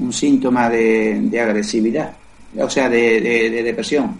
un 0.00 0.12
síntoma 0.12 0.70
de, 0.70 1.38
agresividad, 1.40 2.12
o 2.58 2.70
sea, 2.70 2.88
de, 2.88 3.62
depresión. 3.62 4.16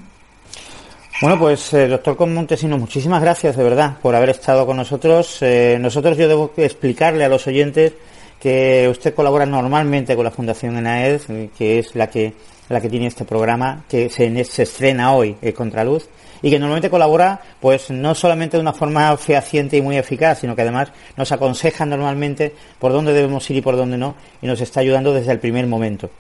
Bueno, 1.21 1.39
pues 1.39 1.73
eh, 1.75 1.87
doctor 1.87 2.27
Montesino, 2.27 2.79
muchísimas 2.79 3.23
gracias 3.23 3.57
de 3.57 3.63
verdad 3.63 3.97
por 4.03 4.15
haber 4.15 4.31
estado 4.31 4.67
con 4.67 4.77
nosotros. 4.77 5.39
Eh, 5.41 5.79
nosotros 5.81 6.17
yo 6.17 6.27
debo 6.27 6.53
explicarle 6.57 7.25
a 7.25 7.29
los 7.29 7.47
oyentes 7.47 7.93
que 8.41 8.89
usted 8.91 9.15
colabora 9.15 9.47
normalmente 9.47 10.17
con 10.17 10.25
la 10.25 10.33
Fundación 10.33 10.77
ENAED, 10.77 11.51
que 11.57 11.79
es 11.79 11.95
la 11.95 12.11
que 12.11 12.33
la 12.73 12.81
que 12.81 12.89
tiene 12.89 13.07
este 13.07 13.25
programa, 13.25 13.85
que 13.89 14.09
se, 14.09 14.45
se 14.45 14.63
estrena 14.63 15.15
hoy, 15.15 15.37
eh, 15.43 15.53
Contraluz, 15.53 16.09
y 16.41 16.51
que 16.51 16.59
normalmente 16.59 16.91
colabora, 16.91 17.41
pues 17.61 17.91
no 17.91 18.15
solamente 18.15 18.57
de 18.57 18.63
una 18.63 18.73
forma 18.73 19.17
fehaciente 19.17 19.77
y 19.77 19.83
muy 19.83 19.97
eficaz, 19.97 20.41
sino 20.41 20.57
que 20.57 20.63
además 20.63 20.91
nos 21.17 21.31
aconseja 21.31 21.87
normalmente 21.87 22.55
por 22.79 22.93
dónde 22.93 23.13
debemos 23.13 23.49
ir 23.51 23.59
y 23.59 23.61
por 23.61 23.77
dónde 23.77 23.99
no, 23.99 24.17
y 24.41 24.47
nos 24.47 24.61
está 24.61 24.81
ayudando 24.81 25.13
desde 25.13 25.33
el 25.33 25.39
primer 25.39 25.67
momento. 25.67 26.11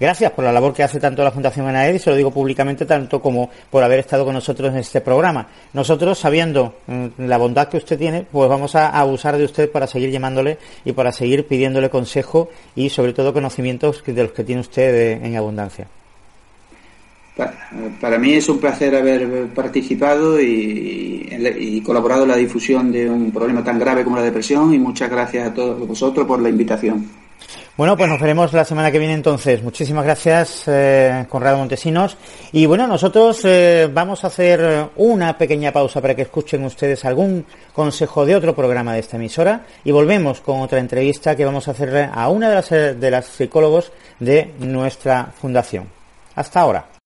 Gracias 0.00 0.32
por 0.32 0.44
la 0.46 0.52
labor 0.52 0.72
que 0.72 0.82
hace 0.82 0.98
tanto 0.98 1.22
la 1.22 1.30
Fundación 1.30 1.68
ANAED 1.68 1.94
y 1.94 1.98
se 1.98 2.08
lo 2.08 2.16
digo 2.16 2.30
públicamente 2.30 2.86
tanto 2.86 3.20
como 3.20 3.50
por 3.68 3.84
haber 3.84 3.98
estado 3.98 4.24
con 4.24 4.32
nosotros 4.32 4.72
en 4.72 4.78
este 4.78 5.02
programa. 5.02 5.46
Nosotros, 5.74 6.18
sabiendo 6.18 6.76
mm, 6.86 7.06
la 7.18 7.36
bondad 7.36 7.68
que 7.68 7.76
usted 7.76 7.98
tiene, 7.98 8.24
pues 8.32 8.48
vamos 8.48 8.74
a 8.74 8.88
abusar 8.88 9.36
de 9.36 9.44
usted 9.44 9.70
para 9.70 9.86
seguir 9.86 10.10
llamándole 10.10 10.56
y 10.86 10.92
para 10.92 11.12
seguir 11.12 11.46
pidiéndole 11.46 11.90
consejo 11.90 12.48
y 12.74 12.88
sobre 12.88 13.12
todo 13.12 13.34
conocimientos 13.34 14.02
de 14.06 14.22
los 14.22 14.32
que 14.32 14.42
tiene 14.42 14.62
usted 14.62 15.22
en 15.22 15.36
abundancia. 15.36 15.86
Para 18.00 18.18
mí 18.18 18.34
es 18.34 18.48
un 18.48 18.58
placer 18.58 18.94
haber 18.94 19.48
participado 19.48 20.40
y, 20.40 21.82
colaborado 21.84 22.22
en 22.24 22.28
la 22.28 22.36
difusión 22.36 22.90
de 22.90 23.08
un 23.08 23.30
problema 23.30 23.62
tan 23.62 23.78
grave 23.78 24.04
como 24.04 24.16
la 24.16 24.22
depresión 24.22 24.74
y 24.74 24.78
muchas 24.78 25.10
gracias 25.10 25.48
a 25.48 25.54
todos 25.54 25.86
vosotros 25.86 26.26
por 26.26 26.40
la 26.40 26.48
invitación. 26.48 27.06
Bueno, 27.80 27.96
pues 27.96 28.10
nos 28.10 28.20
veremos 28.20 28.52
la 28.52 28.66
semana 28.66 28.92
que 28.92 28.98
viene 28.98 29.14
entonces. 29.14 29.62
Muchísimas 29.62 30.04
gracias, 30.04 30.64
eh, 30.66 31.24
Conrado 31.30 31.56
Montesinos. 31.56 32.14
Y 32.52 32.66
bueno, 32.66 32.86
nosotros 32.86 33.40
eh, 33.44 33.88
vamos 33.90 34.22
a 34.22 34.26
hacer 34.26 34.90
una 34.96 35.38
pequeña 35.38 35.72
pausa 35.72 36.02
para 36.02 36.14
que 36.14 36.20
escuchen 36.20 36.62
ustedes 36.64 37.06
algún 37.06 37.46
consejo 37.72 38.26
de 38.26 38.36
otro 38.36 38.54
programa 38.54 38.92
de 38.92 39.00
esta 39.00 39.16
emisora 39.16 39.62
y 39.82 39.92
volvemos 39.92 40.42
con 40.42 40.60
otra 40.60 40.78
entrevista 40.78 41.34
que 41.34 41.46
vamos 41.46 41.68
a 41.68 41.70
hacer 41.70 42.10
a 42.12 42.28
una 42.28 42.50
de 42.50 42.54
las, 42.54 42.68
de 42.68 43.10
las 43.10 43.24
psicólogos 43.24 43.92
de 44.18 44.52
nuestra 44.58 45.32
fundación. 45.40 45.88
Hasta 46.34 46.60
ahora. 46.60 46.99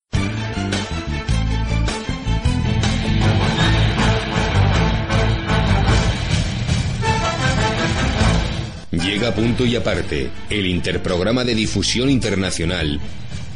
Punto 9.33 9.65
y 9.65 9.77
Aparte, 9.77 10.31
el 10.51 10.67
interprograma 10.67 11.45
de 11.45 11.55
difusión 11.55 12.11
internacional. 12.11 13.01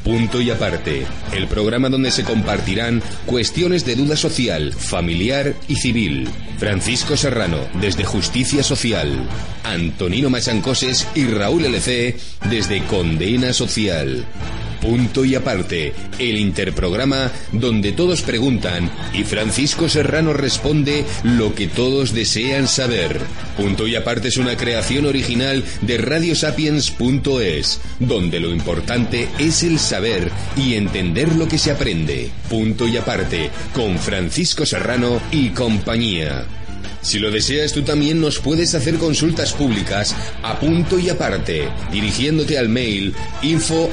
Punto 0.05 0.41
y 0.41 0.51
Aparte, 0.51 1.05
el 1.33 1.49
programa 1.49 1.89
donde 1.89 2.11
se 2.11 2.25
compartirán 2.25 3.03
cuestiones 3.27 3.85
de 3.85 3.97
duda 3.97 4.17
social, 4.17 4.73
familiar 4.73 5.55
y 5.67 5.77
civil. 5.77 6.29
Francisco 6.59 7.17
Serrano, 7.17 7.59
desde 7.81 8.05
Justicia 8.05 8.63
Social. 8.63 9.29
Antonino 9.65 10.31
Machancoses 10.31 11.07
y 11.15 11.27
Raúl 11.27 11.65
LC, 11.67 12.17
desde 12.49 12.85
Condena 12.85 13.53
Social. 13.53 14.25
Punto 14.81 15.25
y 15.25 15.35
aparte, 15.35 15.93
el 16.19 16.39
interprograma 16.39 17.33
donde 17.53 17.93
todos 17.93 18.23
preguntan 18.23 18.91
y 19.13 19.25
Francisco 19.25 19.89
Serrano 19.89 20.33
responde 20.33 21.05
lo 21.25 21.55
que 21.55 21.67
todos 21.67 22.15
desean 22.15 22.69
saber. 22.69 23.21
Punto 23.57 23.87
y 23.87 23.97
aparte 23.97 24.29
es 24.29 24.37
una 24.37 24.57
creación 24.57 25.07
original 25.07 25.65
de 25.83 25.99
radiosapiens.es, 25.99 27.81
donde 27.99 28.41
lo 28.41 28.51
importante 28.51 29.29
es 29.39 29.63
el 29.63 29.79
saber 29.79 30.31
y 30.57 30.75
entender 30.75 31.35
lo 31.35 31.49
que 31.49 31.59
se 31.59 31.71
aprende. 31.71 32.31
Punto 32.49 32.87
y 32.87 32.97
aparte, 32.97 33.51
con 33.75 33.99
Francisco 33.99 34.65
Serrano 34.65 35.21
y 35.33 35.51
compañía. 35.51 36.45
Si 37.03 37.19
lo 37.19 37.31
deseas 37.31 37.73
tú 37.73 37.83
también 37.83 38.21
nos 38.21 38.39
puedes 38.39 38.75
hacer 38.75 38.97
consultas 38.97 39.53
públicas 39.53 40.15
a 40.43 40.59
punto 40.59 40.99
y 40.99 41.09
aparte, 41.09 41.69
dirigiéndote 41.93 42.59
al 42.59 42.69
mail 42.69 43.15
info 43.43 43.91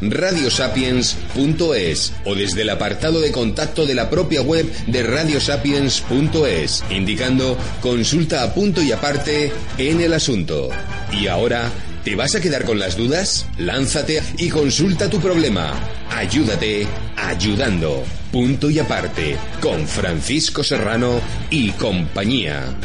radiosapiens.es 0.00 2.12
o 2.24 2.34
desde 2.34 2.62
el 2.62 2.70
apartado 2.70 3.20
de 3.20 3.32
contacto 3.32 3.86
de 3.86 3.94
la 3.94 4.08
propia 4.08 4.42
web 4.42 4.70
de 4.86 5.02
radiosapiens.es, 5.02 6.84
indicando 6.90 7.56
consulta 7.80 8.42
a 8.42 8.54
punto 8.54 8.82
y 8.82 8.92
aparte 8.92 9.52
en 9.78 10.00
el 10.00 10.12
asunto. 10.12 10.70
Y 11.12 11.26
ahora, 11.26 11.70
¿te 12.04 12.16
vas 12.16 12.34
a 12.34 12.40
quedar 12.40 12.64
con 12.64 12.78
las 12.78 12.96
dudas? 12.96 13.46
Lánzate 13.58 14.22
y 14.38 14.48
consulta 14.48 15.08
tu 15.08 15.20
problema. 15.20 15.72
Ayúdate 16.10 16.86
ayudando. 17.16 18.02
Punto 18.30 18.70
y 18.70 18.78
aparte, 18.78 19.36
con 19.60 19.86
Francisco 19.86 20.64
Serrano 20.64 21.20
y 21.50 21.70
compañía. 21.72 22.76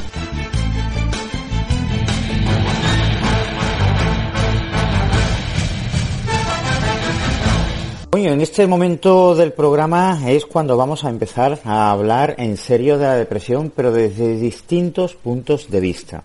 En 8.13 8.41
este 8.41 8.67
momento 8.67 9.36
del 9.36 9.53
programa 9.53 10.19
es 10.30 10.45
cuando 10.45 10.75
vamos 10.75 11.06
a 11.06 11.10
empezar 11.10 11.60
a 11.63 11.91
hablar 11.91 12.36
en 12.39 12.58
serio 12.58 12.97
de 12.97 13.06
la 13.06 13.15
depresión, 13.15 13.71
pero 13.73 13.91
desde 13.91 14.38
distintos 14.38 15.15
puntos 15.15 15.71
de 15.71 15.80
vista. 15.80 16.23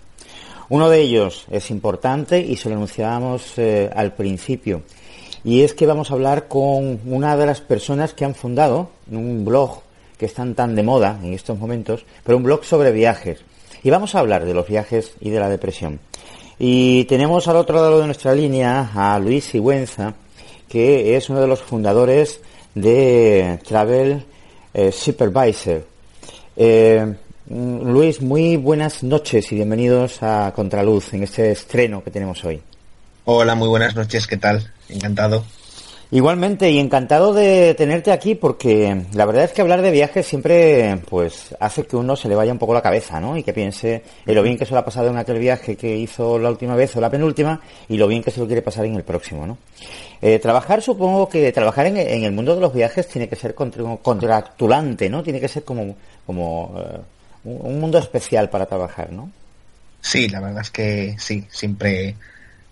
Uno 0.73 0.89
de 0.89 1.03
ellos 1.03 1.45
es 1.51 1.71
importante 1.71 2.41
y 2.41 2.57
se 2.57 2.71
lo 2.71 2.77
anunciábamos 2.77 3.59
eh, 3.59 3.91
al 3.95 4.15
principio 4.15 4.81
y 5.45 5.65
es 5.65 5.75
que 5.75 5.85
vamos 5.85 6.11
a 6.11 6.15
hablar 6.15 6.49
con 6.49 6.99
una 7.05 7.37
de 7.37 7.45
las 7.45 7.61
personas 7.61 8.15
que 8.15 8.25
han 8.25 8.35
fundado 8.35 8.89
un 9.11 9.45
blog 9.45 9.83
que 10.17 10.25
están 10.25 10.55
tan 10.55 10.75
de 10.75 10.83
moda 10.83 11.21
en 11.23 11.35
estos 11.35 11.59
momentos, 11.59 12.07
pero 12.25 12.39
un 12.39 12.45
blog 12.45 12.65
sobre 12.65 12.91
viajes. 12.91 13.41
Y 13.83 13.91
vamos 13.91 14.15
a 14.15 14.21
hablar 14.21 14.47
de 14.47 14.55
los 14.55 14.67
viajes 14.67 15.13
y 15.21 15.29
de 15.29 15.41
la 15.41 15.51
depresión. 15.51 16.01
Y 16.59 17.05
tenemos 17.05 17.49
al 17.49 17.57
otro 17.57 17.77
lado 17.77 18.01
de 18.01 18.07
nuestra 18.07 18.35
línea 18.35 18.93
a 18.95 19.19
Luis 19.19 19.45
Sigüenza, 19.45 20.15
que 20.71 21.17
es 21.17 21.29
uno 21.29 21.43
de 21.43 21.49
los 21.49 21.61
fundadores 21.61 22.41
de 22.75 23.59
Travel 23.69 24.25
eh, 24.73 24.91
Supervisor. 24.91 25.85
Eh, 26.57 27.15
Luis, 27.55 28.23
muy 28.23 28.57
buenas 28.57 29.03
noches 29.03 29.53
y 29.53 29.57
bienvenidos 29.57 30.23
a 30.23 30.55
Contraluz 30.57 31.12
en 31.12 31.25
este 31.25 31.51
estreno 31.51 32.03
que 32.03 32.11
tenemos 32.11 32.43
hoy. 32.47 32.62
Hola, 33.27 33.55
muy 33.55 33.69
buenas 33.69 33.95
noches, 33.95 34.27
¿qué 34.27 34.38
tal? 34.38 34.73
Encantado. 34.88 35.45
Igualmente, 36.11 36.71
y 36.71 36.79
encantado 36.79 37.35
de 37.35 37.75
tenerte 37.75 38.11
aquí 38.11 38.35
porque 38.35 39.05
la 39.12 39.27
verdad 39.27 39.45
es 39.45 39.53
que 39.53 39.61
hablar 39.61 39.83
de 39.83 39.91
viajes 39.91 40.27
siempre 40.27 41.03
pues 41.11 41.55
hace 41.61 41.85
que 41.85 41.97
uno 41.97 42.17
se 42.17 42.27
le 42.31 42.35
vaya 42.35 42.53
un 42.53 42.59
poco 42.59 42.73
la 42.73 42.81
cabeza, 42.81 43.21
¿no? 43.21 43.37
Y 43.37 43.43
que 43.43 43.53
piense 43.53 44.03
en 44.25 44.35
lo 44.35 44.43
bien 44.43 44.57
que 44.57 44.65
se 44.65 44.73
le 44.73 44.79
ha 44.79 44.85
pasado 44.87 45.11
en 45.11 45.19
aquel 45.19 45.38
viaje 45.38 45.77
que 45.77 45.95
hizo 45.95 46.38
la 46.38 46.49
última 46.49 46.75
vez 46.75 46.97
o 46.97 47.03
la 47.03 47.11
penúltima 47.11 47.61
y 47.87 47.99
lo 47.99 48.09
bien 48.09 48.23
que 48.23 48.31
se 48.31 48.41
lo 48.41 48.47
quiere 48.47 48.62
pasar 48.62 48.87
en 48.87 48.95
el 48.95 49.05
próximo, 49.05 49.47
¿no? 49.47 49.59
Eh, 50.23 50.38
trabajar, 50.38 50.81
supongo 50.81 51.29
que 51.29 51.53
trabajar 51.53 51.85
en, 51.85 51.99
el 51.99 52.33
mundo 52.33 52.55
de 52.55 52.62
los 52.62 52.73
viajes 52.73 53.09
tiene 53.09 53.29
que 53.29 53.37
ser 53.37 53.55
contractulante, 53.55 55.11
¿no? 55.11 55.23
Tiene 55.23 55.38
que 55.38 55.49
ser 55.49 55.65
como, 55.65 55.97
como 56.25 56.75
eh, 56.79 57.01
un 57.44 57.81
mundo 57.81 57.98
especial 57.98 58.50
para 58.50 58.66
trabajar, 58.66 59.12
¿no? 59.12 59.31
Sí, 60.00 60.28
la 60.28 60.40
verdad 60.40 60.62
es 60.62 60.70
que 60.70 61.16
sí, 61.18 61.46
siempre 61.50 62.16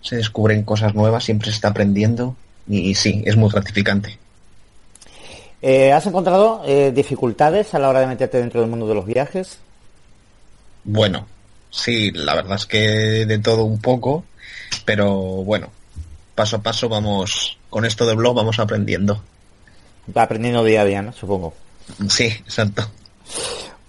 se 0.01 0.17
descubren 0.17 0.63
cosas 0.63 0.93
nuevas, 0.93 1.23
siempre 1.23 1.49
se 1.49 1.55
está 1.55 1.69
aprendiendo 1.69 2.35
y, 2.67 2.93
sí, 2.95 3.23
es 3.25 3.35
muy 3.37 3.49
gratificante. 3.49 4.17
Eh, 5.61 5.91
¿Has 5.91 6.05
encontrado 6.07 6.63
eh, 6.65 6.91
dificultades 6.93 7.73
a 7.73 7.79
la 7.79 7.89
hora 7.89 8.01
de 8.01 8.07
meterte 8.07 8.39
dentro 8.39 8.61
del 8.61 8.69
mundo 8.69 8.87
de 8.87 8.95
los 8.95 9.05
viajes? 9.05 9.59
Bueno, 10.83 11.27
sí, 11.69 12.11
la 12.11 12.35
verdad 12.35 12.55
es 12.55 12.65
que 12.65 13.25
de 13.25 13.39
todo 13.39 13.63
un 13.63 13.79
poco, 13.79 14.25
pero 14.85 15.13
bueno, 15.13 15.69
paso 16.35 16.57
a 16.57 16.61
paso 16.61 16.89
vamos, 16.89 17.57
con 17.69 17.85
esto 17.85 18.05
de 18.05 18.15
blog 18.15 18.35
vamos 18.35 18.59
aprendiendo. 18.59 19.21
Aprendiendo 20.15 20.63
día 20.63 20.81
a 20.81 20.85
día, 20.85 21.01
¿no? 21.01 21.13
Supongo. 21.13 21.53
Sí, 22.09 22.25
exacto. 22.25 22.89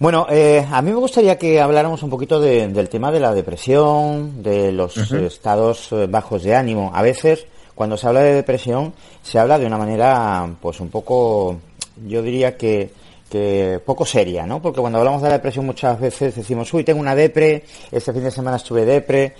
Bueno, 0.03 0.27
eh, 0.29 0.67
a 0.69 0.81
mí 0.81 0.91
me 0.91 0.97
gustaría 0.97 1.37
que 1.37 1.61
habláramos 1.61 2.03
un 2.03 2.09
poquito 2.09 2.37
del 2.37 2.89
tema 2.89 3.09
de 3.09 3.21
la 3.21 3.33
depresión, 3.33 4.43
de 4.43 4.73
los 4.73 4.97
estados 4.97 5.93
eh, 5.93 6.07
bajos 6.09 6.43
de 6.43 6.53
ánimo. 6.53 6.91
A 6.93 7.01
veces, 7.01 7.47
cuando 7.73 7.95
se 7.95 8.07
habla 8.07 8.19
de 8.19 8.33
depresión, 8.33 8.93
se 9.21 9.39
habla 9.39 9.57
de 9.57 9.65
una 9.65 9.77
manera, 9.77 10.45
pues 10.61 10.81
un 10.81 10.89
poco, 10.89 11.57
yo 12.05 12.21
diría 12.21 12.57
que, 12.57 12.89
que 13.29 13.79
poco 13.85 14.05
seria, 14.05 14.45
¿no? 14.45 14.61
Porque 14.61 14.81
cuando 14.81 14.99
hablamos 14.99 15.21
de 15.21 15.29
la 15.29 15.35
depresión 15.35 15.65
muchas 15.65 15.97
veces 15.97 16.35
decimos, 16.35 16.73
uy, 16.73 16.83
tengo 16.83 16.99
una 16.99 17.15
depre, 17.15 17.63
este 17.89 18.11
fin 18.11 18.25
de 18.25 18.31
semana 18.31 18.57
estuve 18.57 18.83
depre. 18.83 19.35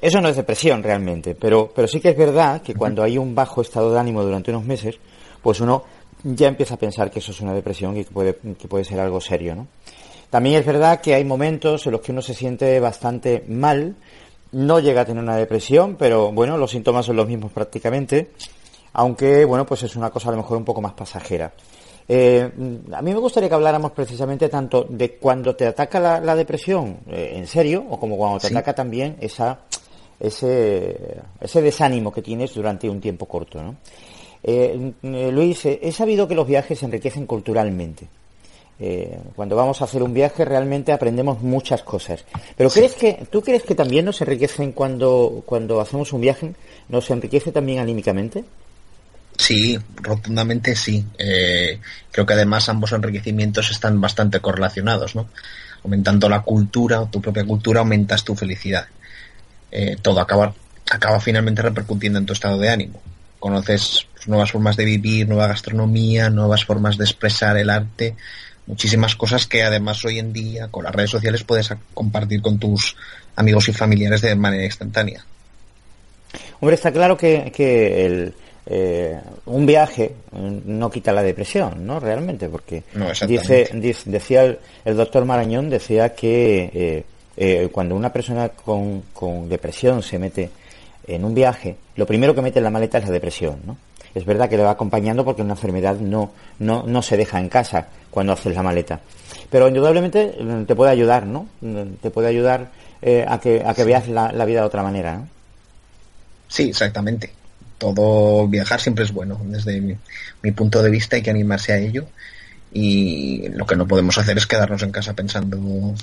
Eso 0.00 0.22
no 0.22 0.30
es 0.30 0.36
depresión 0.36 0.82
realmente, 0.82 1.34
pero, 1.34 1.70
pero 1.74 1.86
sí 1.86 2.00
que 2.00 2.08
es 2.08 2.16
verdad 2.16 2.62
que 2.62 2.74
cuando 2.74 3.02
hay 3.02 3.18
un 3.18 3.34
bajo 3.34 3.60
estado 3.60 3.92
de 3.92 4.00
ánimo 4.00 4.22
durante 4.22 4.50
unos 4.50 4.64
meses, 4.64 4.96
pues 5.42 5.60
uno 5.60 5.84
ya 6.24 6.48
empieza 6.48 6.74
a 6.74 6.78
pensar 6.78 7.10
que 7.10 7.18
eso 7.18 7.32
es 7.32 7.40
una 7.42 7.52
depresión 7.52 7.98
y 7.98 8.04
que 8.04 8.10
puede, 8.10 8.34
que 8.58 8.66
puede 8.66 8.84
ser 8.84 8.98
algo 8.98 9.20
serio, 9.20 9.54
¿no? 9.54 9.66
También 10.30 10.56
es 10.56 10.66
verdad 10.66 11.00
que 11.00 11.14
hay 11.14 11.24
momentos 11.24 11.86
en 11.86 11.92
los 11.92 12.00
que 12.00 12.12
uno 12.12 12.22
se 12.22 12.34
siente 12.34 12.80
bastante 12.80 13.44
mal, 13.48 13.96
no 14.52 14.80
llega 14.80 15.02
a 15.02 15.04
tener 15.04 15.22
una 15.22 15.36
depresión, 15.36 15.96
pero 15.96 16.32
bueno, 16.32 16.56
los 16.56 16.70
síntomas 16.70 17.06
son 17.06 17.16
los 17.16 17.28
mismos 17.28 17.52
prácticamente, 17.52 18.30
aunque 18.92 19.44
bueno, 19.44 19.66
pues 19.66 19.82
es 19.84 19.94
una 19.96 20.10
cosa 20.10 20.28
a 20.28 20.32
lo 20.32 20.38
mejor 20.38 20.56
un 20.56 20.64
poco 20.64 20.80
más 20.80 20.94
pasajera. 20.94 21.52
Eh, 22.08 22.50
a 22.92 23.02
mí 23.02 23.12
me 23.12 23.18
gustaría 23.18 23.48
que 23.48 23.54
habláramos 23.54 23.90
precisamente 23.92 24.48
tanto 24.48 24.86
de 24.88 25.16
cuando 25.16 25.56
te 25.56 25.66
ataca 25.66 26.20
la, 26.20 26.36
depresión 26.36 26.98
eh, 27.08 27.32
en 27.34 27.46
serio 27.48 27.84
o 27.90 27.98
como 27.98 28.16
cuando 28.16 28.38
te 28.38 28.46
ataca 28.46 28.74
también 28.74 29.16
esa, 29.20 29.60
ese, 30.20 31.20
ese 31.40 31.62
desánimo 31.62 32.12
que 32.12 32.22
tienes 32.22 32.54
durante 32.54 32.88
un 32.88 33.00
tiempo 33.00 33.26
corto. 33.26 33.60
¿no? 33.60 33.76
Eh, 34.42 34.92
Luis, 35.32 35.66
he 35.66 35.90
sabido 35.90 36.28
que 36.28 36.36
los 36.36 36.46
viajes 36.46 36.80
enriquecen 36.82 37.26
culturalmente. 37.26 38.08
Cuando 39.34 39.56
vamos 39.56 39.80
a 39.80 39.84
hacer 39.84 40.02
un 40.02 40.12
viaje 40.12 40.44
realmente 40.44 40.92
aprendemos 40.92 41.40
muchas 41.40 41.82
cosas. 41.82 42.24
Pero 42.56 42.68
¿crees 42.68 42.94
que, 42.94 43.26
¿tú 43.30 43.40
crees 43.40 43.62
que 43.62 43.74
también 43.74 44.04
nos 44.04 44.20
enriquecen 44.20 44.72
cuando, 44.72 45.42
cuando 45.46 45.80
hacemos 45.80 46.12
un 46.12 46.20
viaje? 46.20 46.54
¿Nos 46.88 47.08
enriquece 47.10 47.52
también 47.52 47.78
anímicamente? 47.78 48.44
Sí, 49.38 49.78
rotundamente 49.96 50.74
sí. 50.74 51.04
Eh, 51.18 51.78
creo 52.10 52.26
que 52.26 52.32
además 52.34 52.68
ambos 52.68 52.92
enriquecimientos 52.92 53.70
están 53.70 54.00
bastante 54.00 54.40
correlacionados, 54.40 55.14
¿no? 55.14 55.28
Aumentando 55.84 56.28
la 56.28 56.42
cultura, 56.42 57.00
o 57.00 57.06
tu 57.06 57.20
propia 57.20 57.44
cultura, 57.44 57.80
aumentas 57.80 58.24
tu 58.24 58.34
felicidad. 58.34 58.86
Eh, 59.70 59.96
todo 60.00 60.20
acaba, 60.20 60.54
acaba 60.90 61.20
finalmente 61.20 61.62
repercutiendo 61.62 62.18
en 62.18 62.26
tu 62.26 62.32
estado 62.32 62.58
de 62.58 62.70
ánimo. 62.70 63.00
Conoces 63.38 64.06
nuevas 64.26 64.52
formas 64.52 64.76
de 64.76 64.84
vivir, 64.84 65.28
nueva 65.28 65.46
gastronomía, 65.46 66.30
nuevas 66.30 66.64
formas 66.64 66.96
de 66.96 67.04
expresar 67.04 67.56
el 67.56 67.70
arte, 67.70 68.16
muchísimas 68.66 69.16
cosas 69.16 69.46
que 69.46 69.62
además 69.62 70.04
hoy 70.04 70.18
en 70.18 70.32
día 70.32 70.68
con 70.68 70.84
las 70.84 70.94
redes 70.94 71.10
sociales 71.10 71.44
puedes 71.44 71.70
compartir 71.94 72.42
con 72.42 72.58
tus 72.58 72.96
amigos 73.36 73.68
y 73.68 73.72
familiares 73.72 74.22
de 74.22 74.34
manera 74.34 74.64
instantánea. 74.64 75.24
Hombre, 76.60 76.74
está 76.74 76.92
claro 76.92 77.16
que, 77.16 77.52
que 77.54 78.06
el, 78.06 78.34
eh, 78.68 79.20
un 79.46 79.64
viaje 79.64 80.12
no 80.32 80.90
quita 80.90 81.12
la 81.12 81.22
depresión, 81.22 81.86
¿no? 81.86 82.00
Realmente, 82.00 82.48
porque 82.48 82.82
dice, 83.28 83.68
decía 84.06 84.56
el, 84.84 84.96
doctor 84.96 85.24
Marañón, 85.24 85.70
decía 85.70 86.14
que 86.14 86.70
eh, 86.74 87.04
eh, 87.36 87.68
cuando 87.70 87.94
una 87.94 88.12
persona 88.12 88.48
con, 88.48 89.04
depresión 89.48 90.02
se 90.02 90.18
mete 90.18 90.50
en 91.06 91.24
un 91.24 91.32
viaje, 91.32 91.76
lo 91.94 92.06
primero 92.06 92.34
que 92.34 92.42
mete 92.42 92.58
en 92.58 92.64
la 92.64 92.70
maleta 92.70 92.98
es 92.98 93.04
la 93.04 93.12
depresión, 93.12 93.60
¿no? 93.64 93.76
Es 94.16 94.24
verdad 94.24 94.48
que 94.48 94.56
le 94.56 94.62
va 94.62 94.70
acompañando 94.70 95.24
porque 95.24 95.42
una 95.42 95.52
enfermedad 95.52 95.96
no, 95.96 96.32
no, 96.58 96.84
no 96.84 97.02
se 97.02 97.18
deja 97.18 97.38
en 97.38 97.50
casa 97.50 97.88
cuando 98.16 98.32
haces 98.32 98.54
la 98.54 98.62
maleta. 98.62 98.98
Pero 99.50 99.68
indudablemente 99.68 100.34
te 100.66 100.74
puede 100.74 100.90
ayudar, 100.90 101.26
¿no? 101.26 101.46
Te 102.00 102.08
puede 102.08 102.28
ayudar 102.28 102.70
a, 103.28 103.38
que, 103.38 103.62
a 103.62 103.74
que 103.74 103.84
veas 103.84 104.08
la, 104.08 104.32
la 104.32 104.46
vida 104.46 104.60
de 104.60 104.66
otra 104.66 104.82
manera, 104.82 105.16
¿no? 105.16 105.28
Sí, 106.48 106.70
exactamente 106.70 107.30
todo 107.78 108.48
viajar 108.48 108.80
siempre 108.80 109.04
es 109.04 109.12
bueno. 109.12 109.38
Desde 109.44 109.80
mi, 109.80 110.52
punto 110.52 110.82
de 110.82 110.90
vista 110.90 111.16
hay 111.16 111.22
que 111.22 111.30
animarse 111.30 111.72
a 111.72 111.78
ello 111.78 112.06
y 112.72 113.48
lo 113.50 113.66
que 113.66 113.76
no 113.76 113.86
podemos 113.86 114.16
hacer 114.18 114.38
es 114.38 114.46
quedarnos 114.46 114.82
en 114.82 114.92
casa 114.92 115.14
pensando 115.14 115.94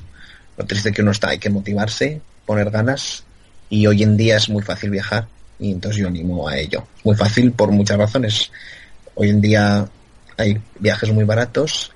lo 0.58 0.66
triste 0.66 0.92
que 0.92 1.02
uno 1.02 1.12
está. 1.12 1.30
Hay 1.30 1.40
que 1.40 1.50
motivarse, 1.50 2.22
poner 2.46 2.70
ganas 2.70 3.24
y 3.70 3.88
hoy 3.88 4.04
en 4.04 4.18
día 4.18 4.38
es 4.38 4.50
muy 4.50 4.62
fácil 4.62 4.92
viajar 4.92 5.28
y 5.60 5.72
entonces 5.72 6.02
yo 6.02 6.08
animo 6.08 6.48
a 6.48 6.58
ello. 6.58 6.86
Muy 7.04 7.16
fácil 7.16 7.52
por 7.54 7.72
muchas 7.72 7.98
razones. 7.98 8.52
Hoy 9.16 9.30
en 9.30 9.42
día 9.42 9.88
hay 10.38 10.60
viajes 10.80 11.12
muy 11.12 11.24
baratos 11.24 11.92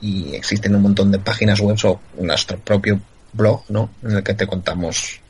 y 0.00 0.34
existen 0.34 0.74
un 0.74 0.82
montón 0.82 1.10
de 1.10 1.18
páginas 1.18 1.60
web 1.60 1.76
o 1.84 2.00
nuestro 2.22 2.58
propio 2.58 3.00
blog, 3.32 3.62
¿no? 3.68 3.90
En 4.02 4.12
el 4.12 4.22
que 4.22 4.34
te 4.34 4.46
contamos 4.46 5.20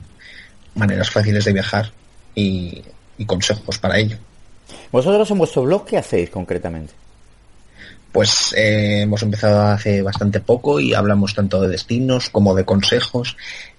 maneras 0.75 1.11
fáciles 1.11 1.45
de 1.45 1.53
viajar 1.53 1.91
y 2.35 2.83
y 3.19 3.27
consejos 3.27 3.79
para 3.79 3.99
ello. 3.99 4.17
¿Vosotros 4.91 5.31
en 5.31 5.39
vuestro 5.39 5.63
blog 5.63 5.85
qué 5.85 5.99
hacéis 5.99 6.31
concretamente? 6.31 6.95
Pues 8.13 8.55
eh, 8.57 9.03
hemos 9.03 9.23
empezado 9.23 9.61
hace 9.61 10.01
bastante 10.01 10.41
poco 10.41 10.81
y 10.81 10.95
hablamos 10.95 11.35
tanto 11.35 11.61
de 11.61 11.69
destinos 11.69 12.31
como 12.31 12.55
de 12.55 12.65
consejos, 12.65 13.37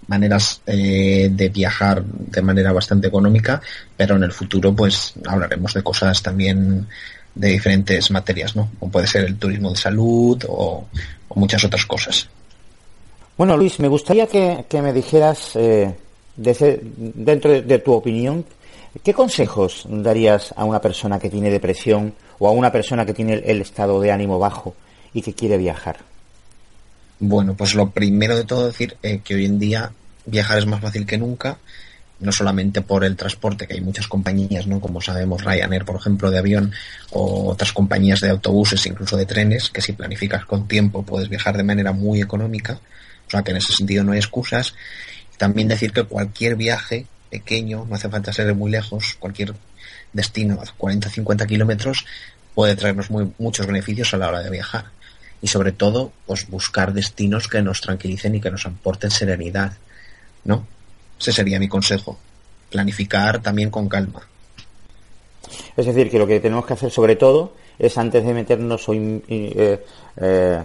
maneras 0.07 0.61
eh, 0.67 1.29
de 1.31 1.49
viajar 1.49 2.03
de 2.03 2.41
manera 2.41 2.71
bastante 2.71 3.07
económica, 3.07 3.59
pero 3.97 4.17
en 4.17 4.23
el 4.23 4.31
futuro 4.31 4.75
pues 4.75 5.13
hablaremos 5.25 5.73
de 5.73 5.81
cosas 5.81 6.21
también 6.21 6.87
de 7.35 7.49
diferentes 7.49 8.11
materias, 8.11 8.55
¿no? 8.55 8.69
Como 8.79 8.91
puede 8.91 9.07
ser 9.07 9.25
el 9.25 9.37
turismo 9.37 9.71
de 9.71 9.75
salud 9.75 10.43
o, 10.47 10.85
muchas 11.35 11.63
otras 11.63 11.85
cosas. 11.85 12.27
Bueno, 13.37 13.55
Luis, 13.55 13.79
me 13.79 13.87
gustaría 13.87 14.27
que, 14.27 14.65
me 14.81 14.91
dijeras, 14.91 15.55
eh, 15.55 15.95
dentro 16.35 17.61
de, 17.61 17.79
tu 17.79 17.93
opinión, 17.93 18.43
¿Qué 19.03 19.13
consejos 19.13 19.85
darías 19.87 20.53
a 20.57 20.65
una 20.65 20.81
persona 20.81 21.19
que 21.19 21.29
tiene 21.29 21.51
depresión 21.51 22.15
o 22.39 22.47
a 22.47 22.51
una 22.51 22.71
persona 22.71 23.05
que 23.05 23.13
tiene 23.13 23.35
el 23.45 23.61
estado 23.61 24.01
de 24.01 24.11
ánimo 24.11 24.39
bajo 24.39 24.75
y 25.13 25.21
que 25.21 25.33
quiere 25.33 25.57
viajar? 25.57 25.97
Bueno, 27.19 27.53
pues 27.53 27.75
lo 27.75 27.91
primero 27.91 28.35
de 28.35 28.45
todo 28.45 28.65
decir 28.65 28.97
eh, 29.03 29.21
que 29.23 29.35
hoy 29.35 29.45
en 29.45 29.59
día 29.59 29.91
viajar 30.25 30.57
es 30.57 30.65
más 30.65 30.81
fácil 30.81 31.05
que 31.05 31.17
nunca, 31.17 31.59
no 32.19 32.31
solamente 32.31 32.81
por 32.81 33.03
el 33.05 33.15
transporte, 33.15 33.65
que 33.65 33.75
hay 33.75 33.81
muchas 33.81 34.07
compañías, 34.07 34.67
¿no? 34.67 34.79
Como 34.81 35.01
sabemos, 35.01 35.43
Ryanair, 35.43 35.85
por 35.85 35.95
ejemplo, 35.95 36.29
de 36.29 36.37
avión, 36.37 36.71
o 37.11 37.49
otras 37.51 37.71
compañías 37.71 38.19
de 38.19 38.29
autobuses, 38.29 38.85
incluso 38.85 39.15
de 39.15 39.25
trenes, 39.25 39.69
que 39.69 39.81
si 39.81 39.93
planificas 39.93 40.45
con 40.45 40.67
tiempo 40.67 41.03
puedes 41.03 41.29
viajar 41.29 41.55
de 41.55 41.63
manera 41.63 41.91
muy 41.93 42.21
económica, 42.21 42.79
o 43.27 43.31
sea 43.31 43.43
que 43.43 43.51
en 43.51 43.57
ese 43.57 43.73
sentido 43.73 44.03
no 44.03 44.11
hay 44.11 44.19
excusas. 44.19 44.73
También 45.37 45.67
decir 45.67 45.93
que 45.93 46.03
cualquier 46.03 46.55
viaje 46.55 47.05
pequeño, 47.29 47.85
no 47.87 47.95
hace 47.95 48.09
falta 48.09 48.33
ser 48.33 48.53
muy 48.55 48.71
lejos, 48.71 49.15
cualquier 49.19 49.53
destino 50.11 50.59
a 50.61 50.65
40 50.77 51.09
50 51.09 51.45
kilómetros 51.45 52.05
puede 52.55 52.75
traernos 52.75 53.09
muchos 53.37 53.67
beneficios 53.67 54.13
a 54.13 54.17
la 54.17 54.27
hora 54.27 54.41
de 54.41 54.49
viajar. 54.49 54.85
Y 55.41 55.47
sobre 55.47 55.71
todo, 55.71 56.11
pues 56.25 56.47
buscar 56.49 56.91
destinos 56.91 57.47
que 57.47 57.61
nos 57.61 57.79
tranquilicen 57.79 58.35
y 58.35 58.41
que 58.41 58.51
nos 58.51 58.65
aporten 58.65 59.11
serenidad. 59.11 59.77
¿No? 60.43 60.67
Ese 61.19 61.31
sería 61.31 61.59
mi 61.59 61.67
consejo. 61.67 62.17
Planificar 62.69 63.41
también 63.41 63.69
con 63.69 63.89
calma. 63.89 64.21
Es 65.75 65.85
decir, 65.85 66.09
que 66.09 66.19
lo 66.19 66.27
que 66.27 66.39
tenemos 66.39 66.65
que 66.65 66.73
hacer 66.73 66.91
sobre 66.91 67.15
todo 67.15 67.53
es 67.77 67.97
antes 67.97 68.23
de 68.23 68.33
meternos 68.33 68.85
eh, 68.89 69.21
eh, 69.29 69.79
eh, 70.17 70.61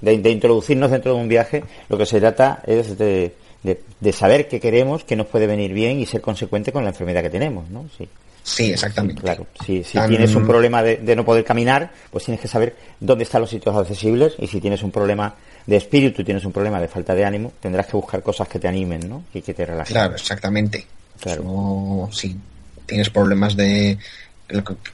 de, 0.00 0.30
introducirnos 0.30 0.90
dentro 0.90 1.14
de 1.14 1.20
un 1.20 1.28
viaje, 1.28 1.62
lo 1.88 1.96
que 1.96 2.04
se 2.04 2.18
trata 2.18 2.62
es 2.66 2.98
de, 2.98 3.34
de, 3.62 4.12
saber 4.12 4.48
qué 4.48 4.60
queremos, 4.60 5.04
qué 5.04 5.14
nos 5.14 5.28
puede 5.28 5.46
venir 5.46 5.72
bien 5.72 6.00
y 6.00 6.06
ser 6.06 6.20
consecuente 6.20 6.72
con 6.72 6.82
la 6.82 6.90
enfermedad 6.90 7.22
que 7.22 7.30
tenemos, 7.30 7.70
¿no? 7.70 7.86
Sí. 7.96 8.08
Sí, 8.42 8.72
exactamente. 8.72 9.20
claro, 9.20 9.46
si, 9.64 9.82
tienes 9.82 10.34
un 10.34 10.46
problema 10.46 10.82
de, 10.82 11.14
no 11.14 11.24
poder 11.24 11.44
caminar, 11.44 11.90
pues 12.10 12.24
tienes 12.24 12.40
que 12.40 12.48
saber 12.48 12.74
dónde 12.98 13.24
están 13.24 13.42
los 13.42 13.50
sitios 13.50 13.76
accesibles 13.76 14.34
y 14.38 14.46
si 14.46 14.58
tienes 14.58 14.82
un 14.82 14.90
problema 14.90 15.34
de 15.68 15.76
espíritu, 15.76 16.24
tienes 16.24 16.46
un 16.46 16.52
problema 16.52 16.80
de 16.80 16.88
falta 16.88 17.14
de 17.14 17.26
ánimo, 17.26 17.52
tendrás 17.60 17.86
que 17.86 17.92
buscar 17.92 18.22
cosas 18.22 18.48
que 18.48 18.58
te 18.58 18.66
animen, 18.66 19.06
¿no? 19.06 19.24
Y 19.34 19.42
que 19.42 19.52
te 19.52 19.66
relajen. 19.66 19.92
Claro, 19.92 20.14
exactamente. 20.14 20.86
Claro. 21.20 22.08
si 22.10 22.34
tienes 22.86 23.10
problemas 23.10 23.54
de 23.54 23.98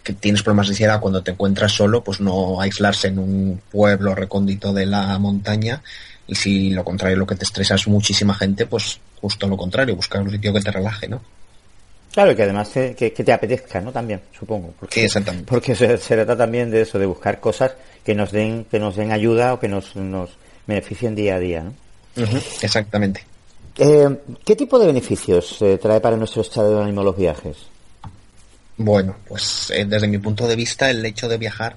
que 0.03 0.15
tienes 0.15 0.43
problemas 0.43 0.67
de 0.67 0.73
ansiedad 0.73 0.99
cuando 0.99 1.23
te 1.23 1.31
encuentras 1.31 1.71
solo, 1.71 2.03
pues 2.03 2.21
no 2.21 2.61
aislarse 2.61 3.07
en 3.07 3.21
un 3.21 3.61
pueblo 3.71 4.17
recóndito 4.17 4.73
de 4.73 4.87
la 4.87 5.17
montaña 5.21 5.81
y 6.27 6.35
si 6.35 6.71
lo 6.71 6.83
contrario, 6.83 7.19
lo 7.19 7.27
que 7.27 7.37
te 7.37 7.45
estresa 7.45 7.77
es 7.77 7.87
muchísima 7.87 8.35
gente, 8.35 8.67
pues 8.67 8.99
justo 9.21 9.47
lo 9.47 9.57
contrario, 9.57 9.95
buscar 9.95 10.23
un 10.23 10.31
sitio 10.33 10.53
que 10.53 10.61
te 10.61 10.73
relaje, 10.73 11.07
¿no? 11.07 11.23
Claro, 12.13 12.33
y 12.33 12.35
que 12.35 12.43
además 12.43 12.71
te, 12.71 12.97
que, 12.97 13.11
te 13.11 13.33
apetezca, 13.33 13.81
¿no? 13.81 13.93
También, 13.93 14.23
supongo. 14.37 14.75
Porque, 14.81 15.01
sí, 15.01 15.07
exactamente. 15.07 15.47
Porque 15.49 15.77
se, 15.77 15.99
trata 15.99 16.37
también 16.37 16.71
de 16.73 16.81
eso, 16.81 16.99
de 16.99 17.07
buscar 17.07 17.39
cosas 17.39 17.75
que 18.05 18.17
nos 18.17 18.33
den, 18.33 18.65
que 18.65 18.81
nos 18.81 18.97
den 18.97 19.13
ayuda 19.13 19.55
o 19.55 19.61
que 19.61 19.69
nos, 19.69 19.95
nos 19.95 20.31
beneficien 20.67 21.15
día 21.15 21.37
a 21.37 21.39
día, 21.39 21.63
¿no? 21.63 21.75
exactamente. 22.63 23.25
Eh, 23.77 24.09
¿Qué 24.45 24.55
tipo 24.55 24.79
de 24.79 24.87
beneficios 24.87 25.61
eh, 25.63 25.79
trae 25.83 26.01
para 26.01 26.17
nuestro 26.17 26.43
estado 26.43 26.77
de 26.77 26.83
ánimo 26.85 27.03
los 27.03 27.17
viajes? 27.17 27.57
Bueno, 28.77 29.17
pues 29.27 29.71
eh, 29.75 29.85
desde 29.85 30.09
mi 30.09 30.19
punto 30.19 30.47
de 30.47 30.57
vista, 30.57 30.91
el 30.91 31.05
hecho 31.05 31.29
de 31.29 31.39
viajar 31.39 31.77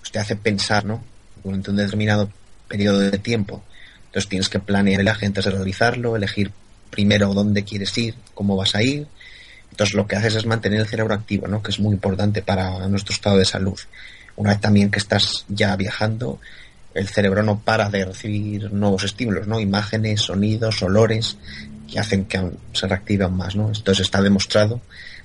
pues, 0.00 0.10
te 0.10 0.18
hace 0.18 0.36
pensar, 0.36 0.84
¿no? 0.84 1.02
Durante 1.44 1.70
un 1.70 1.76
determinado 1.76 2.28
periodo 2.68 2.98
de 2.98 3.18
tiempo 3.18 3.62
entonces 4.08 4.28
tienes 4.30 4.48
que 4.48 4.58
planear 4.58 5.00
el 5.00 5.04
viaje 5.04 5.26
antes 5.26 5.44
de 5.44 5.50
realizarlo, 5.50 6.16
elegir 6.16 6.50
primero 6.90 7.34
dónde 7.34 7.62
quieres 7.64 7.96
ir, 7.98 8.14
cómo 8.32 8.56
vas 8.56 8.74
a 8.74 8.82
ir. 8.82 9.06
Entonces 9.70 9.94
lo 9.94 10.06
que 10.06 10.16
haces 10.16 10.34
es 10.34 10.46
mantener 10.46 10.80
el 10.80 10.86
cerebro 10.86 11.14
activo, 11.14 11.46
¿no? 11.46 11.62
Que 11.62 11.70
es 11.70 11.78
muy 11.78 11.92
importante 11.92 12.40
para 12.40 12.88
nuestro 12.88 13.14
estado 13.14 13.36
de 13.36 13.44
salud. 13.44 13.78
Una 14.36 14.50
vez 14.50 14.60
también 14.60 14.90
que 14.90 14.98
estás 14.98 15.44
ya 15.48 15.76
viajando, 15.76 16.40
el 16.98 17.08
cerebro 17.08 17.42
no 17.42 17.60
para 17.60 17.88
de 17.88 18.04
recibir 18.04 18.72
nuevos 18.72 19.04
estímulos, 19.04 19.46
¿no? 19.46 19.60
Imágenes, 19.60 20.22
sonidos, 20.22 20.82
olores, 20.82 21.36
que 21.90 21.98
hacen 21.98 22.24
que 22.24 22.50
se 22.72 22.86
reactiven 22.86 23.32
más, 23.32 23.54
¿no? 23.54 23.68
Entonces 23.68 24.00
está 24.00 24.20
demostrado 24.20 24.80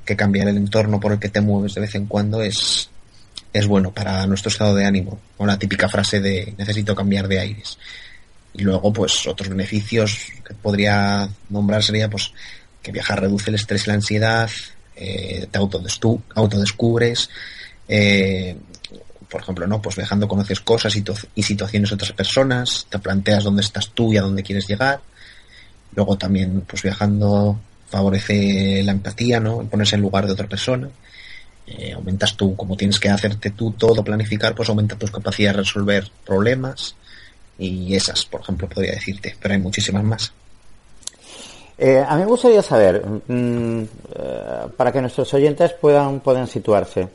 que 0.05 0.15
cambiar 0.15 0.47
el 0.47 0.57
entorno 0.57 0.99
por 0.99 1.13
el 1.13 1.19
que 1.19 1.29
te 1.29 1.41
mueves 1.41 1.73
de 1.73 1.81
vez 1.81 1.95
en 1.95 2.05
cuando 2.05 2.41
es, 2.41 2.89
es 3.51 3.67
bueno 3.67 3.91
para 3.91 4.25
nuestro 4.27 4.49
estado 4.49 4.75
de 4.75 4.85
ánimo. 4.85 5.19
O 5.37 5.45
la 5.45 5.57
típica 5.57 5.89
frase 5.89 6.19
de 6.21 6.53
necesito 6.57 6.95
cambiar 6.95 7.27
de 7.27 7.39
aires. 7.39 7.77
Y 8.53 8.61
luego, 8.61 8.93
pues, 8.93 9.25
otros 9.25 9.49
beneficios 9.49 10.27
que 10.45 10.53
podría 10.53 11.27
nombrar 11.49 11.81
sería, 11.81 12.09
pues, 12.09 12.31
que 12.81 12.91
viajar 12.91 13.21
reduce 13.21 13.49
el 13.49 13.55
estrés 13.55 13.85
y 13.85 13.89
la 13.89 13.95
ansiedad, 13.95 14.49
eh, 14.95 15.47
te 15.49 15.57
autodescubres, 15.57 17.29
eh, 17.87 18.55
por 19.33 19.41
ejemplo, 19.41 19.65
¿no? 19.65 19.81
Pues 19.81 19.95
viajando 19.95 20.27
conoces 20.27 20.59
cosas 20.59 20.95
y, 20.95 21.41
situaciones 21.41 21.89
de 21.89 21.95
otras 21.95 22.11
personas, 22.11 22.85
te 22.87 22.99
planteas 22.99 23.43
dónde 23.43 23.63
estás 23.63 23.89
tú 23.89 24.13
y 24.13 24.17
a 24.17 24.21
dónde 24.21 24.43
quieres 24.43 24.67
llegar. 24.67 25.01
Luego 25.95 26.15
también, 26.19 26.61
pues 26.67 26.83
viajando 26.83 27.59
favorece 27.87 28.83
la 28.83 28.91
empatía, 28.91 29.39
¿no? 29.39 29.63
Ponerse 29.63 29.95
en 29.95 30.03
lugar 30.03 30.27
de 30.27 30.33
otra 30.33 30.47
persona. 30.47 30.87
Eh, 31.65 31.93
aumentas 31.93 32.37
tú, 32.37 32.55
como 32.55 32.77
tienes 32.77 32.99
que 32.99 33.09
hacerte 33.09 33.49
tú 33.49 33.71
todo, 33.71 34.03
planificar, 34.03 34.53
pues 34.53 34.69
aumenta 34.69 34.95
tus 34.95 35.09
capacidades 35.09 35.57
de 35.57 35.63
resolver 35.63 36.11
problemas. 36.23 36.95
Y 37.57 37.95
esas, 37.95 38.25
por 38.25 38.41
ejemplo, 38.41 38.69
podría 38.69 38.93
decirte, 38.93 39.35
pero 39.41 39.55
hay 39.55 39.59
muchísimas 39.59 40.03
más. 40.03 40.31
Eh, 41.75 42.05
a 42.07 42.15
mí 42.17 42.21
me 42.21 42.27
gustaría 42.27 42.61
saber, 42.61 43.03
mm, 43.03 43.81
eh, 43.81 43.87
para 44.77 44.91
que 44.91 45.01
nuestros 45.01 45.33
oyentes 45.33 45.73
puedan, 45.73 46.19
puedan 46.19 46.45
situarse, 46.45 47.09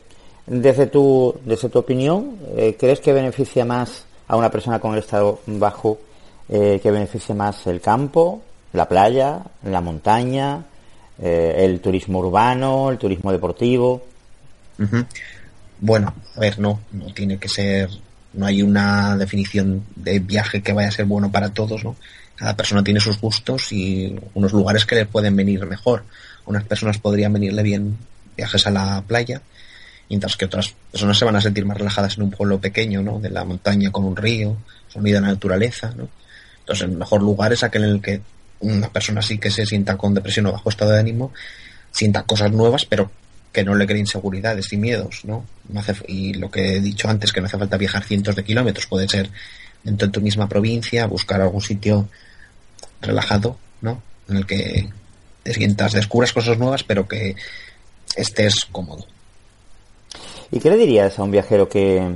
desde 0.49 0.87
tu, 0.87 1.35
desde 1.45 1.69
tu 1.69 1.79
opinión, 1.79 2.37
eh, 2.57 2.75
¿crees 2.77 2.99
que 2.99 3.13
beneficia 3.13 3.63
más 3.63 4.03
a 4.27 4.35
una 4.35 4.51
persona 4.51 4.79
con 4.79 4.93
el 4.93 4.99
estado 4.99 5.39
bajo 5.45 5.99
que 6.49 6.89
beneficia 6.89 7.35
más 7.35 7.67
el 7.67 7.79
campo, 7.79 8.41
la 8.73 8.89
playa, 8.89 9.39
la 9.65 9.81
montaña, 9.81 10.65
el 11.21 11.79
turismo 11.79 12.19
urbano, 12.19 12.89
el 12.89 12.97
turismo 12.97 13.31
deportivo? 13.31 14.01
Bueno, 15.79 16.11
a 16.35 16.39
ver, 16.39 16.57
no, 16.57 16.79
no 16.91 17.13
tiene 17.13 17.37
que 17.37 17.47
ser, 17.47 17.91
no 18.33 18.47
hay 18.47 18.63
una 18.63 19.15
definición 19.15 19.85
de 19.95 20.17
viaje 20.17 20.63
que 20.63 20.73
vaya 20.73 20.87
a 20.87 20.91
ser 20.91 21.05
bueno 21.05 21.31
para 21.31 21.53
todos, 21.53 21.83
¿no? 21.83 21.95
cada 22.39 22.55
persona 22.55 22.81
tiene 22.81 23.01
sus 23.01 23.19
gustos 23.19 23.73
y 23.73 24.15
unos 24.33 24.53
lugares 24.53 24.85
que 24.85 24.95
le 24.95 25.05
pueden 25.05 25.35
venir 25.35 25.65
mejor. 25.65 26.03
unas 26.45 26.63
personas 26.63 26.97
podrían 26.97 27.33
venirle 27.33 27.61
bien 27.61 27.97
viajes 28.37 28.65
a 28.65 28.71
la 28.71 29.03
playa, 29.05 29.41
mientras 30.09 30.35
que 30.35 30.45
otras 30.45 30.73
personas 30.91 31.17
se 31.17 31.25
van 31.25 31.35
a 31.35 31.41
sentir 31.41 31.65
más 31.65 31.77
relajadas 31.77 32.17
en 32.17 32.23
un 32.23 32.31
pueblo 32.31 32.59
pequeño, 32.59 33.01
¿no? 33.01 33.19
De 33.19 33.29
la 33.29 33.45
montaña 33.45 33.91
con 33.91 34.03
un 34.05 34.15
río, 34.15 34.57
sonido 34.87 35.15
de 35.15 35.21
la 35.21 35.33
naturaleza, 35.33 35.93
¿no? 35.95 36.09
Entonces 36.59 36.89
el 36.89 36.97
mejor 36.97 37.21
lugar 37.21 37.53
es 37.53 37.63
aquel 37.63 37.83
en 37.83 37.89
el 37.91 38.01
que 38.01 38.21
una 38.59 38.89
persona 38.89 39.21
sí 39.21 39.37
que 39.37 39.51
se 39.51 39.65
sienta 39.65 39.97
con 39.97 40.13
depresión 40.13 40.47
o 40.47 40.51
bajo 40.51 40.69
estado 40.69 40.91
de 40.91 40.99
ánimo, 40.99 41.31
sienta 41.91 42.23
cosas 42.23 42.51
nuevas, 42.51 42.85
pero 42.85 43.09
que 43.51 43.63
no 43.63 43.75
le 43.75 43.85
creen 43.85 44.01
inseguridades 44.01 44.71
y 44.73 44.77
miedos, 44.77 45.21
¿no? 45.25 45.45
y 46.07 46.33
lo 46.33 46.51
que 46.51 46.75
he 46.75 46.79
dicho 46.79 47.09
antes, 47.09 47.31
que 47.31 47.41
no 47.41 47.47
hace 47.47 47.57
falta 47.57 47.77
viajar 47.77 48.03
cientos 48.03 48.35
de 48.35 48.43
kilómetros, 48.43 48.85
puede 48.87 49.07
ser 49.07 49.29
dentro 49.83 50.07
de 50.07 50.11
tu 50.11 50.21
misma 50.21 50.47
provincia, 50.47 51.05
buscar 51.07 51.41
algún 51.41 51.61
sitio 51.61 52.09
relajado, 53.01 53.57
¿no? 53.81 54.01
En 54.27 54.37
el 54.37 54.45
que 54.45 54.89
te 55.43 55.53
sientas, 55.53 55.93
descubras 55.93 56.33
cosas 56.33 56.57
nuevas, 56.57 56.83
pero 56.83 57.07
que 57.07 57.35
estés 58.15 58.65
cómodo. 58.71 59.05
¿Y 60.51 60.59
qué 60.59 60.69
le 60.69 60.77
dirías 60.77 61.17
a 61.17 61.23
un 61.23 61.31
viajero 61.31 61.69
que, 61.69 62.15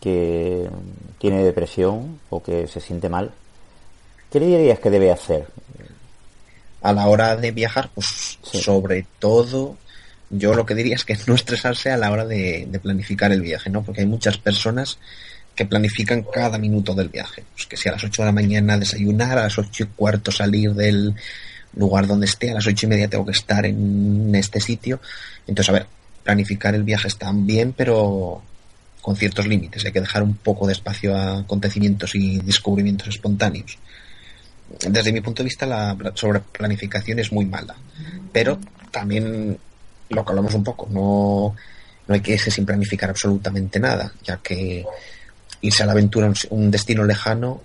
que 0.00 0.68
tiene 1.18 1.44
depresión 1.44 2.20
o 2.30 2.42
que 2.42 2.66
se 2.66 2.80
siente 2.80 3.08
mal? 3.08 3.32
¿Qué 4.30 4.40
le 4.40 4.46
dirías 4.46 4.80
que 4.80 4.90
debe 4.90 5.10
hacer? 5.10 5.46
A 6.82 6.92
la 6.92 7.06
hora 7.08 7.36
de 7.36 7.50
viajar, 7.50 7.90
pues 7.94 8.38
sobre 8.42 9.06
todo, 9.18 9.76
yo 10.30 10.54
lo 10.54 10.66
que 10.66 10.74
diría 10.74 10.96
es 10.96 11.04
que 11.04 11.16
no 11.26 11.34
estresarse 11.34 11.90
a 11.90 11.96
la 11.96 12.10
hora 12.10 12.24
de, 12.24 12.66
de 12.68 12.80
planificar 12.80 13.32
el 13.32 13.42
viaje, 13.42 13.70
¿no? 13.70 13.82
Porque 13.82 14.02
hay 14.02 14.06
muchas 14.06 14.38
personas 14.38 14.98
que 15.54 15.66
planifican 15.66 16.22
cada 16.22 16.58
minuto 16.58 16.94
del 16.94 17.08
viaje. 17.08 17.44
Pues 17.54 17.66
que 17.66 17.76
si 17.76 17.88
a 17.88 17.92
las 17.92 18.04
8 18.04 18.22
de 18.22 18.26
la 18.26 18.32
mañana 18.32 18.78
desayunar, 18.78 19.38
a 19.38 19.42
las 19.42 19.58
8 19.58 19.84
y 19.84 19.86
cuarto 19.86 20.30
salir 20.30 20.72
del 20.74 21.14
lugar 21.74 22.06
donde 22.06 22.26
esté, 22.26 22.50
a 22.50 22.54
las 22.54 22.66
ocho 22.66 22.86
y 22.86 22.88
media 22.88 23.08
tengo 23.08 23.24
que 23.24 23.32
estar 23.32 23.64
en 23.64 24.34
este 24.34 24.60
sitio. 24.60 25.00
Entonces, 25.46 25.70
a 25.70 25.72
ver, 25.72 25.86
planificar 26.28 26.74
el 26.74 26.82
viaje 26.82 27.08
está 27.08 27.32
bien, 27.32 27.72
pero 27.72 28.42
con 29.00 29.16
ciertos 29.16 29.46
límites. 29.46 29.82
Hay 29.86 29.92
que 29.92 30.02
dejar 30.02 30.22
un 30.22 30.34
poco 30.34 30.66
de 30.66 30.74
espacio 30.74 31.16
a 31.16 31.38
acontecimientos 31.38 32.14
y 32.14 32.38
descubrimientos 32.40 33.08
espontáneos. 33.08 33.78
Desde 34.86 35.10
mi 35.10 35.22
punto 35.22 35.42
de 35.42 35.46
vista, 35.46 35.64
la 35.64 35.96
sobreplanificación 36.12 37.18
es 37.18 37.32
muy 37.32 37.46
mala. 37.46 37.74
Pero 38.30 38.58
también 38.90 39.56
lo 40.10 40.22
que 40.22 40.30
hablamos 40.30 40.52
un 40.52 40.64
poco, 40.64 40.86
no, 40.90 41.56
no 42.06 42.14
hay 42.14 42.20
que 42.20 42.34
irse 42.34 42.50
sin 42.50 42.66
planificar 42.66 43.08
absolutamente 43.08 43.80
nada, 43.80 44.12
ya 44.22 44.36
que 44.36 44.84
irse 45.62 45.82
a 45.82 45.86
la 45.86 45.92
aventura, 45.92 46.30
un 46.50 46.70
destino 46.70 47.04
lejano, 47.04 47.62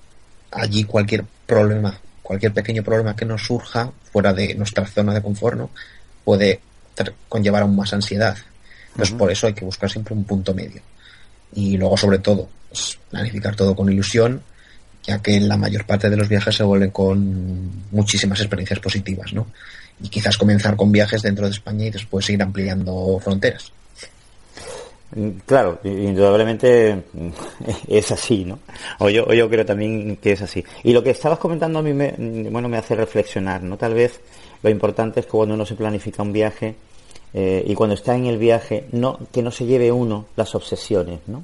allí 0.51 0.85
cualquier 0.85 1.25
problema, 1.45 1.99
cualquier 2.21 2.53
pequeño 2.53 2.81
problema 2.81 3.13
que 3.13 3.25
nos 3.25 3.43
surja 3.43 3.91
fuera 4.09 4.31
de 4.31 4.55
nuestra 4.55 4.85
zona 4.85 5.13
de 5.13 5.21
confort, 5.21 5.57
¿no? 5.57 5.69
puede 6.23 6.61
conllevar 7.27 7.63
aún 7.63 7.75
más 7.75 7.91
ansiedad. 7.91 8.37
Entonces, 8.93 9.15
por 9.15 9.31
eso 9.31 9.47
hay 9.47 9.53
que 9.53 9.65
buscar 9.65 9.89
siempre 9.89 10.13
un 10.13 10.23
punto 10.23 10.53
medio. 10.53 10.81
Y 11.55 11.77
luego, 11.77 11.97
sobre 11.97 12.19
todo, 12.19 12.47
pues, 12.69 12.97
planificar 13.09 13.55
todo 13.55 13.75
con 13.75 13.91
ilusión, 13.91 14.41
ya 15.03 15.21
que 15.21 15.39
la 15.39 15.57
mayor 15.57 15.85
parte 15.85 16.09
de 16.09 16.17
los 16.17 16.29
viajes 16.29 16.55
se 16.55 16.63
vuelven 16.63 16.91
con 16.91 17.89
muchísimas 17.91 18.39
experiencias 18.39 18.79
positivas, 18.79 19.33
¿no? 19.33 19.47
Y 20.01 20.09
quizás 20.09 20.37
comenzar 20.37 20.75
con 20.75 20.91
viajes 20.91 21.21
dentro 21.21 21.45
de 21.45 21.51
España 21.51 21.85
y 21.85 21.91
después 21.91 22.29
ir 22.29 22.41
ampliando 22.41 23.19
fronteras. 23.23 23.71
Claro, 25.45 25.79
indudablemente 25.83 27.03
es 27.87 28.11
así, 28.11 28.45
¿no? 28.45 28.59
O 28.99 29.09
yo, 29.09 29.31
yo 29.33 29.49
creo 29.49 29.65
también 29.65 30.17
que 30.17 30.31
es 30.31 30.41
así. 30.41 30.63
Y 30.83 30.93
lo 30.93 31.03
que 31.03 31.11
estabas 31.11 31.37
comentando 31.39 31.79
a 31.79 31.81
mí 31.81 31.93
me, 31.93 32.13
bueno, 32.49 32.69
me 32.69 32.77
hace 32.77 32.95
reflexionar, 32.95 33.61
¿no? 33.61 33.77
Tal 33.77 33.93
vez 33.93 34.19
lo 34.63 34.69
importante 34.69 35.19
es 35.19 35.25
que 35.25 35.31
cuando 35.31 35.55
uno 35.55 35.65
se 35.65 35.75
planifica 35.75 36.23
un 36.23 36.33
viaje 36.33 36.75
eh, 37.33 37.63
y 37.65 37.73
cuando 37.73 37.95
está 37.95 38.15
en 38.15 38.25
el 38.25 38.37
viaje, 38.37 38.85
no, 38.91 39.17
que 39.31 39.41
no 39.41 39.51
se 39.51 39.65
lleve 39.65 39.91
uno 39.91 40.25
las 40.35 40.53
obsesiones, 40.55 41.19
¿no? 41.27 41.43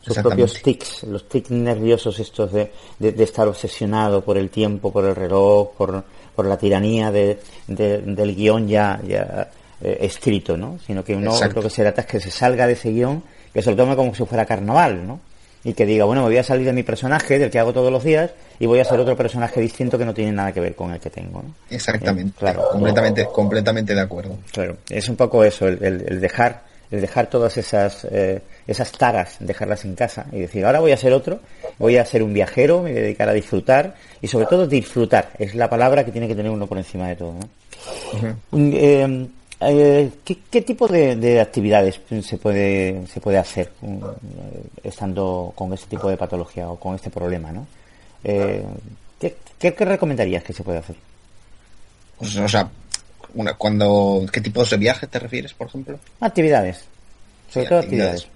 Sus 0.00 0.18
propios 0.18 0.62
tics, 0.62 1.02
los 1.02 1.28
tics 1.28 1.50
nerviosos 1.50 2.20
estos 2.20 2.52
de, 2.52 2.70
de, 2.98 3.24
estar 3.24 3.48
obsesionado 3.48 4.24
por 4.24 4.38
el 4.38 4.50
tiempo, 4.50 4.92
por 4.92 5.04
el 5.04 5.16
reloj, 5.16 5.70
por, 5.76 6.04
por 6.34 6.46
la 6.46 6.56
tiranía 6.56 7.10
de, 7.10 7.40
del 7.66 8.36
guion 8.36 8.68
ya, 8.68 9.00
ya 9.04 9.50
eh, 9.80 9.98
escrito, 10.02 10.56
¿no? 10.56 10.78
Sino 10.86 11.02
que 11.02 11.16
uno 11.16 11.36
lo 11.54 11.62
que 11.62 11.70
se 11.70 11.82
trata 11.82 12.02
es 12.02 12.06
que 12.06 12.20
se 12.20 12.30
salga 12.30 12.68
de 12.68 12.74
ese 12.74 12.92
guion, 12.92 13.20
que 13.52 13.62
se 13.62 13.70
lo 13.72 13.76
tome 13.76 13.96
como 13.96 14.14
si 14.14 14.24
fuera 14.24 14.46
carnaval, 14.46 15.04
¿no? 15.04 15.18
Y 15.66 15.74
que 15.74 15.84
diga, 15.84 16.04
bueno, 16.04 16.22
me 16.22 16.28
voy 16.28 16.36
a 16.36 16.44
salir 16.44 16.64
de 16.64 16.72
mi 16.72 16.84
personaje, 16.84 17.40
del 17.40 17.50
que 17.50 17.58
hago 17.58 17.72
todos 17.72 17.90
los 17.90 18.04
días, 18.04 18.30
y 18.60 18.66
voy 18.66 18.78
a 18.78 18.84
ser 18.84 19.00
otro 19.00 19.16
personaje 19.16 19.60
distinto 19.60 19.98
que 19.98 20.04
no 20.04 20.14
tiene 20.14 20.30
nada 20.30 20.52
que 20.52 20.60
ver 20.60 20.76
con 20.76 20.92
el 20.92 21.00
que 21.00 21.10
tengo, 21.10 21.42
¿no? 21.42 21.52
Exactamente. 21.68 22.30
Eh, 22.30 22.38
claro. 22.38 22.68
Completamente, 22.70 23.26
completamente 23.26 23.92
de 23.92 24.00
acuerdo. 24.00 24.38
Claro. 24.52 24.76
Es 24.88 25.08
un 25.08 25.16
poco 25.16 25.42
eso, 25.42 25.66
el, 25.66 26.20
dejar, 26.20 26.62
el 26.88 27.00
dejar 27.00 27.26
todas 27.26 27.56
esas, 27.56 28.06
eh, 28.08 28.42
esas 28.64 28.92
taras, 28.92 29.38
dejarlas 29.40 29.84
en 29.84 29.96
casa 29.96 30.26
y 30.30 30.38
decir, 30.38 30.64
ahora 30.64 30.78
voy 30.78 30.92
a 30.92 30.96
ser 30.96 31.12
otro, 31.12 31.40
voy 31.78 31.96
a 31.96 32.04
ser 32.04 32.22
un 32.22 32.32
viajero, 32.32 32.82
me 32.82 32.92
voy 32.92 33.00
a 33.00 33.02
dedicar 33.02 33.28
a 33.28 33.32
disfrutar 33.32 33.96
y 34.22 34.28
sobre 34.28 34.46
todo 34.46 34.68
disfrutar, 34.68 35.30
es 35.36 35.56
la 35.56 35.68
palabra 35.68 36.04
que 36.04 36.12
tiene 36.12 36.28
que 36.28 36.36
tener 36.36 36.52
uno 36.52 36.68
por 36.68 36.78
encima 36.78 37.08
de 37.08 37.16
todo, 37.16 37.34
¿no? 37.34 38.36
Eh, 38.52 39.26
¿qué, 39.58 40.62
tipo 40.62 40.86
de, 40.88 41.40
actividades 41.40 42.00
se 42.22 42.38
puede, 42.38 43.06
se 43.06 43.20
puede 43.20 43.38
hacer 43.38 43.72
eh, 43.82 44.62
estando 44.84 45.52
con 45.54 45.72
este 45.72 45.86
tipo 45.86 46.10
de 46.10 46.16
patología 46.16 46.68
o 46.68 46.78
con 46.78 46.94
este 46.94 47.10
problema? 47.10 47.52
¿no? 47.52 47.66
Eh, 48.24 48.64
¿qué, 49.20 49.70
recomendarías 49.78 50.44
que 50.44 50.52
se 50.52 50.62
puede 50.62 50.78
hacer? 50.78 50.96
Pues, 52.18 52.36
o 52.36 52.48
sea, 52.48 52.68
cuando, 53.58 54.26
¿qué 54.32 54.40
tipos 54.40 54.70
de 54.70 54.76
viajes 54.76 55.08
te 55.08 55.18
refieres, 55.18 55.54
por 55.54 55.68
ejemplo? 55.68 55.98
Actividades. 56.20 56.84
Sobre 57.50 57.66
todo 57.66 57.78
actividades. 57.78 58.26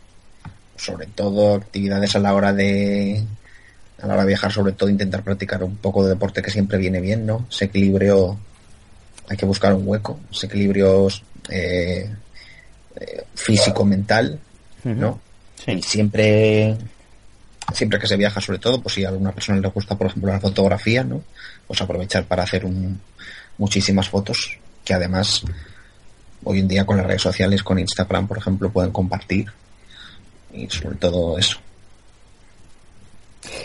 Sobre 0.76 1.06
todo 1.06 1.54
actividades 1.56 2.16
a 2.16 2.18
la 2.18 2.34
hora 2.34 2.52
de 2.52 3.22
a 4.02 4.06
la 4.06 4.14
hora 4.14 4.22
de 4.22 4.28
viajar, 4.28 4.50
sobre 4.50 4.72
todo 4.72 4.88
intentar 4.88 5.22
practicar 5.22 5.62
un 5.62 5.76
poco 5.76 6.02
de 6.02 6.10
deporte 6.10 6.40
que 6.40 6.50
siempre 6.50 6.78
viene 6.78 7.00
bien, 7.00 7.26
¿no? 7.26 7.46
Ese 7.50 7.66
equilibrio 7.66 8.38
hay 9.30 9.36
que 9.36 9.46
buscar 9.46 9.72
un 9.72 9.86
hueco, 9.86 10.18
ese 10.32 10.46
equilibrio 10.46 11.06
eh, 11.48 12.10
eh, 12.96 13.24
físico-mental, 13.32 14.40
¿no? 14.82 15.20
Y 15.68 15.80
siempre, 15.82 16.76
siempre 17.72 18.00
que 18.00 18.08
se 18.08 18.16
viaja, 18.16 18.40
sobre 18.40 18.58
todo, 18.58 18.82
pues 18.82 18.96
si 18.96 19.04
a 19.04 19.08
alguna 19.08 19.30
persona 19.30 19.60
le 19.60 19.68
gusta, 19.68 19.96
por 19.96 20.08
ejemplo, 20.08 20.32
la 20.32 20.40
fotografía, 20.40 21.04
¿no? 21.04 21.22
Pues 21.64 21.80
aprovechar 21.80 22.24
para 22.24 22.42
hacer 22.42 22.64
un, 22.64 23.00
muchísimas 23.56 24.08
fotos, 24.08 24.58
que 24.84 24.94
además 24.94 25.44
hoy 26.42 26.58
en 26.58 26.66
día 26.66 26.84
con 26.84 26.96
las 26.96 27.06
redes 27.06 27.22
sociales, 27.22 27.62
con 27.62 27.78
Instagram, 27.78 28.26
por 28.26 28.38
ejemplo, 28.38 28.68
pueden 28.72 28.90
compartir. 28.90 29.46
Y 30.52 30.68
sobre 30.68 30.96
todo 30.96 31.38
eso. 31.38 31.60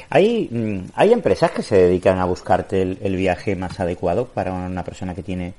¿Hay, 0.10 0.50
mm, 0.52 0.92
¿Hay 0.96 1.14
empresas 1.14 1.52
que 1.52 1.64
se 1.64 1.76
dedican 1.76 2.20
a 2.20 2.26
buscarte 2.26 2.82
el, 2.82 3.16
viaje 3.16 3.56
más 3.56 3.80
adecuado 3.80 4.28
para 4.28 4.54
una 4.54 4.84
persona 4.84 5.16
que 5.16 5.24
tiene 5.24 5.54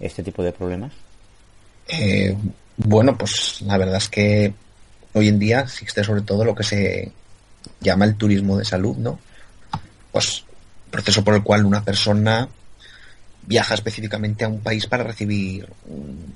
este 0.00 0.22
tipo 0.22 0.42
de 0.42 0.52
problemas? 0.52 0.92
Eh, 1.88 2.36
bueno, 2.76 3.16
pues 3.16 3.62
la 3.62 3.76
verdad 3.76 3.96
es 3.96 4.08
que 4.08 4.54
hoy 5.14 5.28
en 5.28 5.38
día 5.38 5.60
existe 5.60 6.04
sobre 6.04 6.22
todo 6.22 6.44
lo 6.44 6.54
que 6.54 6.64
se 6.64 7.12
llama 7.80 8.04
el 8.04 8.16
turismo 8.16 8.56
de 8.56 8.64
salud, 8.64 8.96
¿no? 8.96 9.18
Pues 10.10 10.44
proceso 10.90 11.24
por 11.24 11.34
el 11.34 11.42
cual 11.42 11.64
una 11.64 11.82
persona 11.82 12.48
viaja 13.46 13.74
específicamente 13.74 14.44
a 14.44 14.48
un 14.48 14.60
país 14.60 14.86
para 14.86 15.04
recibir 15.04 15.68
un, 15.86 16.34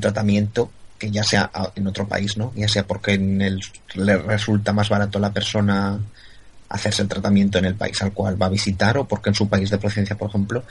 tratamiento 0.00 0.70
que 0.98 1.10
ya 1.10 1.22
sea 1.22 1.50
en 1.74 1.86
otro 1.86 2.08
país, 2.08 2.38
¿no? 2.38 2.52
Ya 2.56 2.66
sea 2.66 2.86
porque 2.86 3.12
en 3.12 3.42
el, 3.42 3.60
le 3.94 4.16
resulta 4.16 4.72
más 4.72 4.88
barato 4.88 5.18
a 5.18 5.20
la 5.20 5.32
persona 5.32 6.00
hacerse 6.72 7.02
el 7.02 7.08
tratamiento 7.08 7.58
en 7.58 7.66
el 7.66 7.74
país 7.74 8.00
al 8.02 8.12
cual 8.12 8.40
va 8.40 8.46
a 8.46 8.50
visitar 8.50 8.96
o 8.96 9.06
porque 9.06 9.28
en 9.28 9.34
su 9.34 9.48
país 9.48 9.70
de 9.70 9.78
procedencia, 9.78 10.16
por 10.16 10.30
ejemplo, 10.30 10.64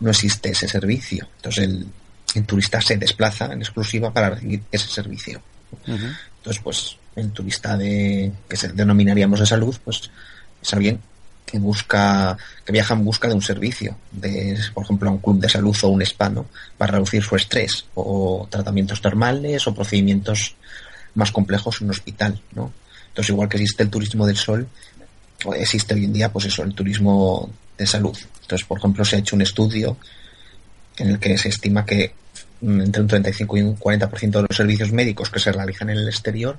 no 0.00 0.10
existe 0.10 0.50
ese 0.50 0.68
servicio. 0.68 1.28
Entonces 1.36 1.64
el, 1.64 2.44
turista 2.44 2.80
se 2.80 2.96
desplaza 2.96 3.52
en 3.52 3.60
exclusiva 3.60 4.12
para 4.12 4.30
recibir 4.30 4.62
ese 4.72 4.88
servicio. 4.88 5.40
Entonces, 5.86 6.62
pues 6.62 6.96
el 7.14 7.30
turista 7.30 7.76
de 7.76 8.32
que 8.48 8.56
se 8.56 8.68
denominaríamos 8.72 9.38
de 9.38 9.46
salud, 9.46 9.76
pues 9.84 10.10
es 10.60 10.74
alguien 10.74 11.00
que 11.46 11.58
busca, 11.60 12.36
que 12.64 12.72
viaja 12.72 12.94
en 12.94 13.04
busca 13.04 13.28
de 13.28 13.34
un 13.34 13.42
servicio, 13.42 13.96
de, 14.10 14.58
por 14.72 14.82
ejemplo, 14.82 15.08
a 15.08 15.12
un 15.12 15.18
club 15.18 15.38
de 15.38 15.48
salud 15.48 15.76
o 15.82 15.88
un 15.88 16.02
spa, 16.02 16.32
Para 16.76 16.92
reducir 16.92 17.22
su 17.22 17.36
estrés, 17.36 17.86
o 17.94 18.48
tratamientos 18.50 19.00
termales, 19.00 19.66
o 19.68 19.74
procedimientos 19.74 20.56
más 21.14 21.30
complejos 21.30 21.80
en 21.80 21.86
un 21.86 21.90
hospital, 21.92 22.40
¿no? 22.52 22.72
Entonces, 23.08 23.30
igual 23.30 23.48
que 23.48 23.58
existe 23.58 23.84
el 23.84 23.90
turismo 23.90 24.26
del 24.26 24.36
sol, 24.36 24.66
existe 25.56 25.94
hoy 25.94 26.04
en 26.04 26.12
día, 26.12 26.32
pues 26.32 26.46
eso, 26.46 26.62
el 26.62 26.74
turismo 26.74 27.50
de 27.76 27.86
salud. 27.86 28.16
Entonces, 28.42 28.66
por 28.66 28.78
ejemplo, 28.78 29.04
se 29.04 29.16
ha 29.16 29.18
hecho 29.18 29.36
un 29.36 29.42
estudio 29.42 29.96
en 30.96 31.08
el 31.08 31.18
que 31.18 31.36
se 31.38 31.48
estima 31.48 31.84
que 31.84 32.12
mm, 32.60 32.80
entre 32.80 33.02
un 33.02 33.08
35 33.08 33.56
y 33.56 33.62
un 33.62 33.78
40% 33.78 34.30
de 34.30 34.42
los 34.42 34.56
servicios 34.56 34.92
médicos 34.92 35.30
que 35.30 35.40
se 35.40 35.52
realizan 35.52 35.90
en 35.90 35.98
el 35.98 36.08
exterior 36.08 36.58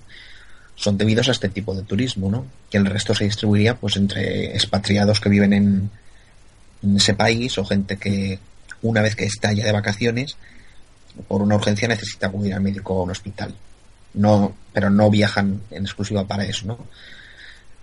son 0.75 0.97
debidos 0.97 1.29
a 1.29 1.31
este 1.31 1.49
tipo 1.49 1.73
de 1.73 1.83
turismo, 1.83 2.29
¿no? 2.29 2.45
Que 2.69 2.77
el 2.77 2.86
resto 2.86 3.15
se 3.15 3.23
distribuiría 3.23 3.75
pues 3.75 3.95
entre 3.95 4.53
expatriados 4.53 5.19
que 5.19 5.29
viven 5.29 5.53
en, 5.53 5.89
ese 6.95 7.15
país 7.15 7.57
o 7.57 7.65
gente 7.65 7.97
que 7.97 8.38
una 8.83 9.01
vez 9.01 9.15
que 9.15 9.25
está 9.25 9.51
ya 9.53 9.65
de 9.65 9.71
vacaciones 9.71 10.36
por 11.27 11.41
una 11.41 11.55
urgencia 11.55 11.88
necesita 11.88 12.27
acudir 12.27 12.53
al 12.53 12.61
médico 12.61 12.93
o 12.93 12.99
a 12.99 13.03
un 13.05 13.11
hospital. 13.11 13.55
No, 14.13 14.53
pero 14.71 14.89
no 14.89 15.09
viajan 15.09 15.61
en 15.71 15.83
exclusiva 15.83 16.27
para 16.27 16.45
eso, 16.45 16.67
¿no? 16.67 16.77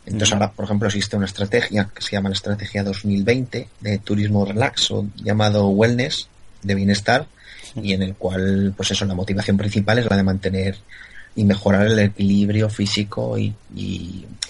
Entonces 0.04 0.32
ahora, 0.32 0.50
por 0.50 0.64
ejemplo, 0.64 0.88
existe 0.88 1.16
una 1.16 1.26
estrategia 1.26 1.88
que 1.94 2.02
se 2.02 2.12
llama 2.12 2.28
la 2.28 2.34
Estrategia 2.34 2.82
2020 2.82 3.68
de 3.80 3.98
turismo 3.98 4.44
relax 4.44 4.90
o 4.90 5.06
llamado 5.16 5.68
wellness 5.68 6.28
de 6.62 6.74
bienestar 6.74 7.26
y 7.74 7.92
en 7.92 8.02
el 8.02 8.14
cual, 8.14 8.74
pues 8.76 8.90
eso, 8.90 9.04
la 9.04 9.14
motivación 9.14 9.56
principal 9.56 9.98
es 9.98 10.10
la 10.10 10.16
de 10.16 10.22
mantener 10.22 10.76
y 11.34 11.44
mejorar 11.44 11.86
el 11.86 11.98
equilibrio 11.98 12.68
físico 12.68 13.38
y, 13.38 13.54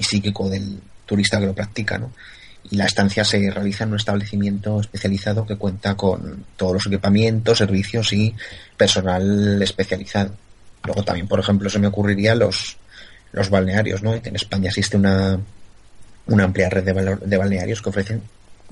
psíquico 0.00 0.48
del 0.48 0.80
turista 1.06 1.38
que 1.38 1.46
lo 1.46 1.54
practica, 1.54 1.98
¿no? 1.98 2.12
Y 2.70 2.76
la 2.76 2.86
estancia 2.86 3.24
se 3.24 3.50
realiza 3.50 3.84
en 3.84 3.90
un 3.90 3.96
establecimiento 3.96 4.80
especializado 4.80 5.46
que 5.46 5.56
cuenta 5.56 5.96
con 5.96 6.44
todos 6.56 6.74
los 6.74 6.86
equipamientos, 6.86 7.58
servicios 7.58 8.12
y 8.12 8.34
personal 8.76 9.60
especializado. 9.62 10.34
Luego 10.84 11.04
también, 11.04 11.28
por 11.28 11.40
ejemplo, 11.40 11.68
se 11.70 11.78
me 11.78 11.88
ocurriría 11.88 12.34
los, 12.34 12.76
los 13.32 13.50
balnearios, 13.50 14.02
¿no? 14.02 14.14
En 14.14 14.36
España 14.36 14.68
existe 14.68 14.96
una, 14.96 15.38
una 16.26 16.44
amplia 16.44 16.68
red 16.68 16.84
de, 16.84 17.16
de 17.16 17.36
balnearios 17.36 17.82
que 17.82 17.88
ofrecen 17.88 18.22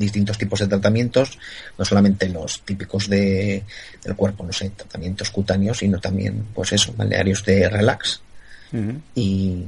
distintos 0.00 0.38
tipos 0.38 0.58
de 0.58 0.66
tratamientos, 0.66 1.38
no 1.78 1.84
solamente 1.84 2.28
los 2.28 2.62
típicos 2.62 3.08
de, 3.08 3.62
del 4.02 4.16
cuerpo, 4.16 4.44
no 4.44 4.52
sé, 4.52 4.70
tratamientos 4.70 5.30
cutáneos, 5.30 5.78
sino 5.78 6.00
también, 6.00 6.46
pues 6.54 6.72
eso, 6.72 6.92
balnearios 6.96 7.44
de 7.44 7.68
relax. 7.68 8.20
Y 9.14 9.66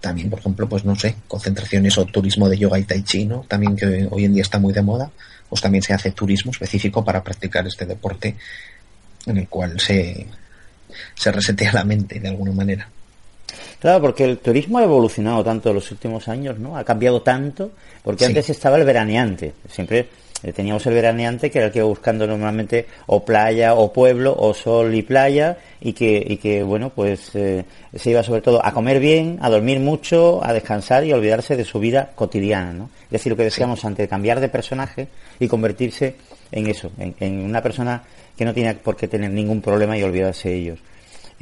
también, 0.00 0.28
por 0.28 0.38
ejemplo, 0.38 0.68
pues 0.68 0.84
no 0.84 0.94
sé, 0.94 1.16
concentraciones 1.26 1.96
o 1.96 2.04
turismo 2.04 2.48
de 2.48 2.58
yoga 2.58 2.78
y 2.78 2.84
tai 2.84 3.02
chi, 3.02 3.24
¿no? 3.24 3.44
También 3.48 3.74
que 3.74 4.06
hoy 4.10 4.26
en 4.26 4.34
día 4.34 4.42
está 4.42 4.58
muy 4.58 4.72
de 4.72 4.82
moda, 4.82 5.10
pues 5.48 5.62
también 5.62 5.82
se 5.82 5.94
hace 5.94 6.12
turismo 6.12 6.52
específico 6.52 7.04
para 7.04 7.22
practicar 7.24 7.66
este 7.66 7.86
deporte 7.86 8.36
en 9.26 9.38
el 9.38 9.48
cual 9.48 9.80
se, 9.80 10.26
se 11.14 11.32
resetea 11.32 11.72
la 11.72 11.84
mente 11.84 12.20
de 12.20 12.28
alguna 12.28 12.52
manera. 12.52 12.88
Claro, 13.80 14.00
porque 14.00 14.24
el 14.24 14.38
turismo 14.38 14.78
ha 14.78 14.84
evolucionado 14.84 15.44
tanto 15.44 15.68
en 15.68 15.74
los 15.76 15.90
últimos 15.90 16.28
años, 16.28 16.58
¿no? 16.58 16.76
Ha 16.76 16.84
cambiado 16.84 17.22
tanto, 17.22 17.72
porque 18.02 18.24
antes 18.24 18.48
estaba 18.50 18.76
el 18.76 18.84
veraneante. 18.84 19.52
Siempre 19.68 20.08
eh, 20.42 20.52
teníamos 20.52 20.84
el 20.86 20.94
veraneante 20.94 21.50
que 21.50 21.58
era 21.58 21.66
el 21.68 21.72
que 21.72 21.78
iba 21.78 21.88
buscando 21.88 22.26
normalmente 22.26 22.86
o 23.06 23.24
playa 23.24 23.74
o 23.74 23.92
pueblo 23.92 24.34
o 24.38 24.52
sol 24.52 24.94
y 24.94 25.02
playa 25.02 25.56
y 25.80 25.94
que, 25.94 26.22
y 26.26 26.36
que 26.36 26.62
bueno, 26.62 26.90
pues 26.90 27.34
eh, 27.34 27.64
se 27.94 28.10
iba 28.10 28.22
sobre 28.22 28.42
todo 28.42 28.64
a 28.64 28.72
comer 28.72 29.00
bien, 29.00 29.38
a 29.40 29.48
dormir 29.48 29.80
mucho, 29.80 30.44
a 30.44 30.52
descansar 30.52 31.04
y 31.04 31.12
a 31.12 31.16
olvidarse 31.16 31.56
de 31.56 31.64
su 31.64 31.78
vida 31.78 32.10
cotidiana, 32.14 32.72
¿no? 32.72 32.90
Es 33.06 33.12
decir, 33.12 33.32
lo 33.32 33.36
que 33.36 33.44
decíamos 33.44 33.84
antes, 33.84 34.08
cambiar 34.08 34.38
de 34.40 34.50
personaje 34.50 35.08
y 35.40 35.48
convertirse 35.48 36.16
en 36.52 36.66
eso, 36.66 36.90
en, 36.98 37.14
en 37.20 37.40
una 37.42 37.62
persona 37.62 38.02
que 38.36 38.44
no 38.44 38.52
tiene 38.52 38.74
por 38.74 38.96
qué 38.96 39.08
tener 39.08 39.30
ningún 39.30 39.62
problema 39.62 39.96
y 39.96 40.02
olvidarse 40.02 40.50
de 40.50 40.56
ellos. 40.56 40.78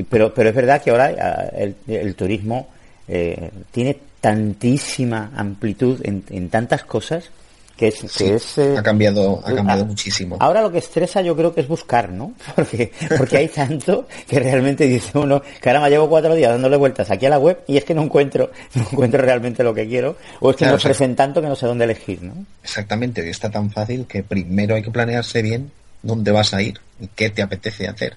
Pero, 0.08 0.32
pero 0.32 0.48
es 0.48 0.54
verdad 0.54 0.82
que 0.82 0.90
ahora 0.90 1.10
eh, 1.10 1.74
el, 1.86 2.14
turismo 2.14 2.68
eh, 3.08 3.50
tiene 3.70 3.98
tantísima 4.20 5.32
amplitud 5.36 6.00
en, 6.04 6.48
tantas 6.48 6.84
cosas 6.84 7.30
que 7.76 7.88
es, 7.88 8.00
que 8.16 8.34
es 8.34 8.58
eh, 8.58 8.76
ha 8.78 8.82
cambiado 8.82 9.42
ha 9.44 9.52
cambiado 9.54 9.84
muchísimo. 9.84 10.36
ahora 10.38 10.60
lo 10.60 10.70
que 10.70 10.78
estresa 10.78 11.22
yo 11.22 11.34
creo 11.34 11.52
que 11.52 11.62
es 11.62 11.68
buscar 11.68 12.10
no 12.10 12.32
porque 12.54 12.92
porque 13.18 13.38
hay 13.38 13.48
tanto 13.48 14.06
que 14.28 14.38
realmente 14.38 14.86
dice 14.86 15.18
uno 15.18 15.42
caramba 15.60 15.88
llevo 15.88 16.08
cuatro 16.08 16.34
días 16.34 16.52
dándole 16.52 16.76
vueltas 16.76 17.10
aquí 17.10 17.26
a 17.26 17.30
la 17.30 17.38
web 17.38 17.58
y 17.66 17.78
es 17.78 17.84
que 17.84 17.94
no 17.94 18.02
encuentro 18.02 18.52
no 18.74 18.82
encuentro 18.82 19.20
realmente 19.20 19.64
lo 19.64 19.74
que 19.74 19.88
quiero 19.88 20.16
o 20.40 20.50
es 20.50 20.56
que 20.56 20.66
me 20.66 20.74
ofrecen 20.74 21.16
tanto 21.16 21.40
que 21.40 21.48
no 21.48 21.56
sé 21.56 21.66
dónde 21.66 21.84
elegir 21.84 22.22
no 22.22 22.46
exactamente 22.62 23.28
está 23.28 23.50
tan 23.50 23.70
fácil 23.70 24.06
que 24.06 24.22
primero 24.22 24.76
hay 24.76 24.82
que 24.82 24.90
planearse 24.90 25.42
bien 25.42 25.72
dónde 26.02 26.30
vas 26.30 26.54
a 26.54 26.62
ir 26.62 26.78
y 27.00 27.08
qué 27.08 27.30
te 27.30 27.42
apetece 27.42 27.88
hacer 27.88 28.16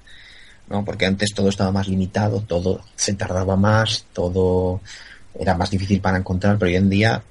¿no? 0.70 0.84
Porque 0.84 1.06
antes 1.06 1.34
todo 1.34 1.50
estaba 1.50 1.72
más 1.72 1.88
limitado, 1.88 2.42
todo 2.42 2.82
se 2.96 3.14
tardaba 3.14 3.56
más, 3.56 4.06
todo 4.14 4.82
era 5.40 5.56
más 5.56 5.70
difícil 5.70 6.02
para 6.02 6.18
encontrar, 6.18 6.58
pero 6.58 6.70
hoy 6.70 6.76
en 6.76 6.90
día 6.90 7.22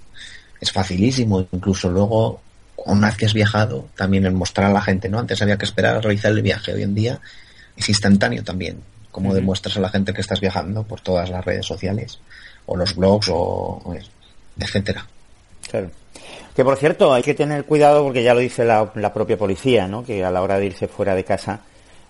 es 0.61 0.73
facilísimo, 0.73 1.47
incluso 1.53 1.91
luego 1.91 2.41
una 2.87 3.09
vez 3.09 3.17
que 3.17 3.27
has 3.27 3.35
viajado, 3.35 3.89
también 3.97 4.27
el 4.27 4.33
mostrar 4.33 4.71
a 4.71 4.73
la 4.73 4.81
gente, 4.81 5.09
¿no? 5.09 5.19
Antes 5.19 5.41
había 5.41 5.57
que 5.57 5.65
esperar 5.65 5.97
a 5.97 6.01
realizar 6.01 6.33
el 6.33 6.43
viaje, 6.43 6.73
hoy 6.73 6.83
en 6.83 6.95
día 6.95 7.21
es 7.77 7.89
instantáneo 7.89 8.45
también, 8.45 8.81
como 9.11 9.35
demuestras 9.35 9.77
a 9.77 9.81
la 9.81 9.89
gente 9.89 10.13
que 10.13 10.21
estás 10.21 10.41
viajando 10.41 10.83
por 10.83 11.01
todas 11.01 11.31
las 11.31 11.45
redes 11.45 11.67
sociales, 11.67 12.19
o 12.67 12.77
los 12.77 12.95
blogs, 12.95 13.29
o, 13.31 13.95
etcétera. 14.59 15.07
Claro. 15.71 15.91
Que 16.55 16.65
por 16.65 16.77
cierto, 16.77 17.13
hay 17.13 17.23
que 17.23 17.35
tener 17.35 17.65
cuidado 17.65 18.05
porque 18.05 18.23
ya 18.23 18.35
lo 18.35 18.41
dice 18.41 18.65
la, 18.65 18.93
la 18.95 19.13
propia 19.13 19.37
policía, 19.37 19.89
¿no? 19.89 20.05
Que 20.05 20.25
a 20.25 20.31
la 20.31 20.43
hora 20.43 20.59
de 20.59 20.67
irse 20.67 20.87
fuera 20.87 21.15
de 21.15 21.25
casa, 21.25 21.61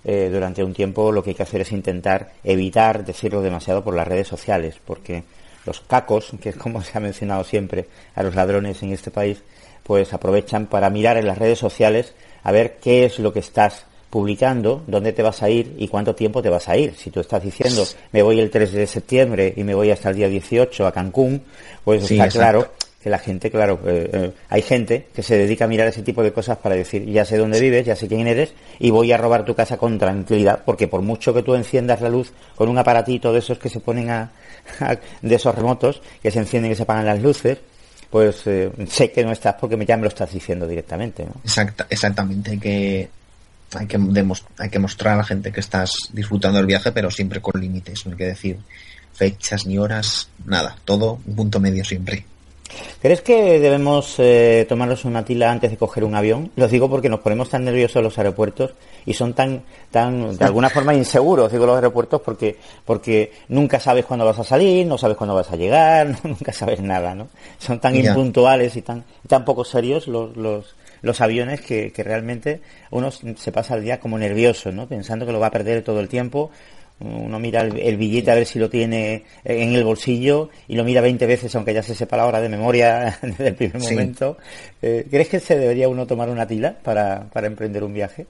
eh, 0.05 0.28
durante 0.30 0.62
un 0.62 0.74
tiempo 0.74 1.11
lo 1.11 1.22
que 1.22 1.30
hay 1.30 1.36
que 1.36 1.42
hacer 1.42 1.62
es 1.62 1.72
intentar 1.72 2.32
evitar 2.44 3.05
decirlo 3.05 3.40
demasiado 3.40 3.82
por 3.82 3.94
las 3.94 4.07
redes 4.07 4.28
sociales, 4.28 4.76
porque 4.84 5.24
los 5.66 5.80
cacos, 5.80 6.32
que 6.40 6.50
es 6.50 6.57
como 6.57 6.82
se 6.84 6.96
ha 6.96 7.00
mencionado 7.00 7.44
siempre 7.44 7.86
a 8.14 8.22
los 8.22 8.34
ladrones 8.34 8.82
en 8.82 8.92
este 8.92 9.11
país, 9.11 9.42
pues 9.82 10.12
aprovechan 10.12 10.66
para 10.66 10.90
mirar 10.90 11.16
en 11.16 11.26
las 11.26 11.38
redes 11.38 11.59
sociales 11.59 12.14
a 12.42 12.52
ver 12.52 12.76
qué 12.82 13.05
es 13.05 13.18
lo 13.18 13.32
que 13.32 13.40
estás 13.40 13.86
publicando, 14.11 14.84
dónde 14.86 15.12
te 15.12 15.22
vas 15.22 15.42
a 15.42 15.50
ir 15.50 15.74
y 15.76 15.88
cuánto 15.88 16.14
tiempo 16.14 16.40
te 16.40 16.48
vas 16.48 16.68
a 16.68 16.76
ir. 16.76 16.94
Si 16.94 17.11
tú 17.11 17.20
estás 17.20 17.42
diciendo, 17.42 17.84
me 18.12 18.22
voy 18.22 18.38
el 18.38 18.48
3 18.48 18.72
de 18.72 18.86
septiembre 18.86 19.52
y 19.57 19.64
me 19.64 19.74
voy 19.74 19.90
hasta 19.90 20.11
el 20.11 20.16
día 20.16 20.28
18 20.28 20.86
a 20.86 20.92
Cancún, 20.92 21.42
pues 21.82 22.09
está 22.09 22.28
claro 22.28 22.68
que 23.05 23.11
la 23.11 23.18
gente, 23.18 23.50
claro, 23.50 23.78
eh, 23.84 24.32
hay 24.48 24.62
gente 24.62 25.09
que 25.14 25.22
se 25.22 25.36
dedica 25.36 25.66
a 25.66 25.68
mirar 25.68 25.86
ese 25.88 26.00
tipo 26.00 26.22
de 26.22 26.32
cosas 26.32 26.57
para 26.57 26.74
decir, 26.74 27.05
ya 27.05 27.26
sé 27.26 27.36
dónde 27.36 27.61
vives, 27.61 27.84
ya 27.84 27.94
sé 27.94 28.09
quién 28.09 28.26
eres 28.26 28.55
y 28.78 28.88
voy 28.88 29.12
a 29.12 29.18
robar 29.18 29.44
tu 29.44 29.55
casa 29.55 29.76
con 29.76 29.98
tranquilidad, 29.98 30.62
porque 30.64 30.88
por 30.88 31.02
mucho 31.02 31.34
que 31.34 31.42
tú 31.42 31.55
enciendas 31.55 32.00
la 32.00 32.09
luz 32.09 32.32
con 32.55 32.70
un 32.70 32.78
aparatito 32.78 33.30
de 33.30 33.40
esos 33.40 33.59
que 33.59 33.68
se 33.68 33.80
ponen 33.80 34.09
a, 34.09 34.30
de 35.20 35.34
esos 35.34 35.55
remotos, 35.55 36.00
que 36.22 36.30
se 36.30 36.38
encienden 36.38 36.72
y 36.72 36.76
se 36.76 36.84
apagan 36.84 37.05
las 37.05 37.20
luces, 37.20 37.59
pues 38.09 38.46
eh, 38.46 38.72
sé 38.88 39.12
que 39.12 39.22
no 39.22 39.32
estás 39.32 39.57
porque 39.61 39.76
ya 39.84 39.98
me 39.98 40.05
lo 40.05 40.09
estás 40.09 40.32
diciendo 40.32 40.66
directamente. 40.66 41.26
¿no? 41.26 41.42
exactamente, 41.90 42.52
hay 42.52 42.59
que, 42.59 43.11
hay, 43.74 43.86
que 43.86 43.98
hay 44.57 44.70
que 44.70 44.78
mostrar 44.78 45.12
a 45.12 45.16
la 45.18 45.24
gente 45.24 45.52
que 45.52 45.61
estás 45.61 45.92
disfrutando 46.11 46.57
del 46.57 46.66
viaje, 46.66 46.90
pero 46.90 47.11
siempre 47.11 47.42
con 47.42 47.61
límites, 47.61 48.07
no 48.07 48.12
hay 48.12 48.16
que 48.16 48.24
decir 48.24 48.59
fechas 49.12 49.66
ni 49.66 49.76
horas, 49.76 50.30
nada, 50.46 50.74
todo 50.86 51.20
un 51.26 51.36
punto 51.36 51.61
medio 51.61 51.84
siempre. 51.84 52.24
¿Crees 53.00 53.20
que 53.20 53.60
debemos 53.60 54.14
eh, 54.18 54.64
tomarnos 54.68 55.04
una 55.04 55.24
tila 55.24 55.50
antes 55.50 55.70
de 55.70 55.76
coger 55.76 56.04
un 56.04 56.14
avión? 56.14 56.50
Lo 56.56 56.66
digo 56.68 56.88
porque 56.88 57.08
nos 57.08 57.20
ponemos 57.20 57.50
tan 57.50 57.64
nerviosos 57.64 57.96
en 57.96 58.04
los 58.04 58.16
aeropuertos 58.16 58.72
y 59.04 59.12
son 59.12 59.34
tan, 59.34 59.62
tan, 59.90 60.36
de 60.36 60.44
alguna 60.44 60.70
forma 60.70 60.94
inseguros, 60.94 61.52
digo 61.52 61.66
los 61.66 61.76
aeropuertos, 61.76 62.22
porque, 62.22 62.56
porque 62.84 63.32
nunca 63.48 63.78
sabes 63.78 64.06
cuándo 64.06 64.24
vas 64.24 64.38
a 64.38 64.44
salir, 64.44 64.86
no 64.86 64.96
sabes 64.96 65.16
cuándo 65.16 65.34
vas 65.34 65.50
a 65.50 65.56
llegar, 65.56 66.16
nunca 66.24 66.52
sabes 66.52 66.80
nada, 66.80 67.14
¿no? 67.14 67.28
Son 67.58 67.78
tan 67.78 67.94
impuntuales 67.94 68.74
y 68.76 68.82
tan, 68.82 69.04
tan 69.28 69.44
poco 69.44 69.64
serios 69.64 70.08
los, 70.08 70.34
los, 70.36 70.74
los 71.02 71.20
aviones 71.20 71.60
que, 71.60 71.92
que 71.92 72.02
realmente 72.02 72.62
uno 72.90 73.10
se 73.10 73.52
pasa 73.52 73.74
el 73.74 73.84
día 73.84 74.00
como 74.00 74.18
nervioso, 74.18 74.72
¿no? 74.72 74.88
Pensando 74.88 75.26
que 75.26 75.32
lo 75.32 75.40
va 75.40 75.48
a 75.48 75.52
perder 75.52 75.82
todo 75.84 76.00
el 76.00 76.08
tiempo 76.08 76.50
uno 77.01 77.38
mira 77.40 77.62
el, 77.62 77.97
billete 77.97 78.30
a 78.30 78.34
ver 78.34 78.47
si 78.47 78.59
lo 78.59 78.70
tiene 78.70 79.24
en 79.45 79.74
el 79.74 79.84
bolsillo 79.84 80.51
y 80.68 80.76
lo 80.76 80.84
mira 80.84 81.01
20 81.01 81.26
veces, 81.26 81.55
aunque 81.55 81.74
ya 81.74 81.82
se 81.82 81.95
sepa 81.95 82.16
la 82.16 82.26
hora 82.26 82.40
de 82.40 82.49
memoria 82.49 83.18
desde 83.22 83.49
el 83.49 83.55
primer 83.55 83.82
momento. 83.82 84.38
Eh, 84.80 85.07
¿Crees 85.11 85.28
que 85.28 85.40
se 85.40 85.59
debería 85.59 85.88
uno 85.88 86.07
tomar 86.07 86.28
una 86.28 86.47
tila 86.47 86.76
para, 86.82 87.26
emprender 87.34 87.82
un 87.82 87.95
viaje? 87.95 88.26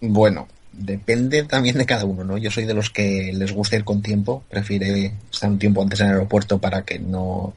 Bueno, 0.00 0.48
depende 0.72 1.42
también 1.44 1.76
de 1.76 1.86
cada 1.86 2.04
uno, 2.04 2.24
¿no? 2.24 2.38
Yo 2.38 2.50
soy 2.50 2.64
de 2.64 2.74
los 2.74 2.90
que 2.90 3.32
les 3.34 3.52
gusta 3.52 3.76
ir 3.76 3.84
con 3.84 4.00
tiempo, 4.00 4.44
prefiere 4.48 5.12
estar 5.32 5.50
un 5.50 5.58
tiempo 5.58 5.82
antes 5.82 6.00
en 6.00 6.06
el 6.06 6.12
aeropuerto 6.12 6.58
para 6.58 6.82
que 6.82 6.98
no 6.98 7.54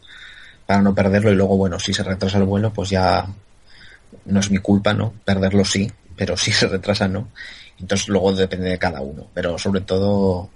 para 0.65 0.81
no 0.81 0.93
perderlo 0.93 1.31
y 1.31 1.35
luego 1.35 1.55
bueno, 1.55 1.79
si 1.79 1.93
se 1.93 2.03
retrasa 2.03 2.39
el 2.39 2.43
vuelo, 2.43 2.73
pues 2.73 2.89
ya 2.89 3.25
no 4.25 4.39
es 4.39 4.51
mi 4.51 4.57
culpa, 4.57 4.93
¿no? 4.93 5.13
Perderlo 5.23 5.63
sí, 5.63 5.89
pero 6.17 6.35
si 6.35 6.51
se 6.51 6.67
retrasa 6.67 7.07
no. 7.07 7.29
Entonces 7.79 8.07
luego 8.07 8.33
depende 8.33 8.69
de 8.69 8.79
cada 8.79 9.01
uno, 9.01 9.27
pero 9.33 9.57
sobre 9.57 9.81
todo 9.81 10.49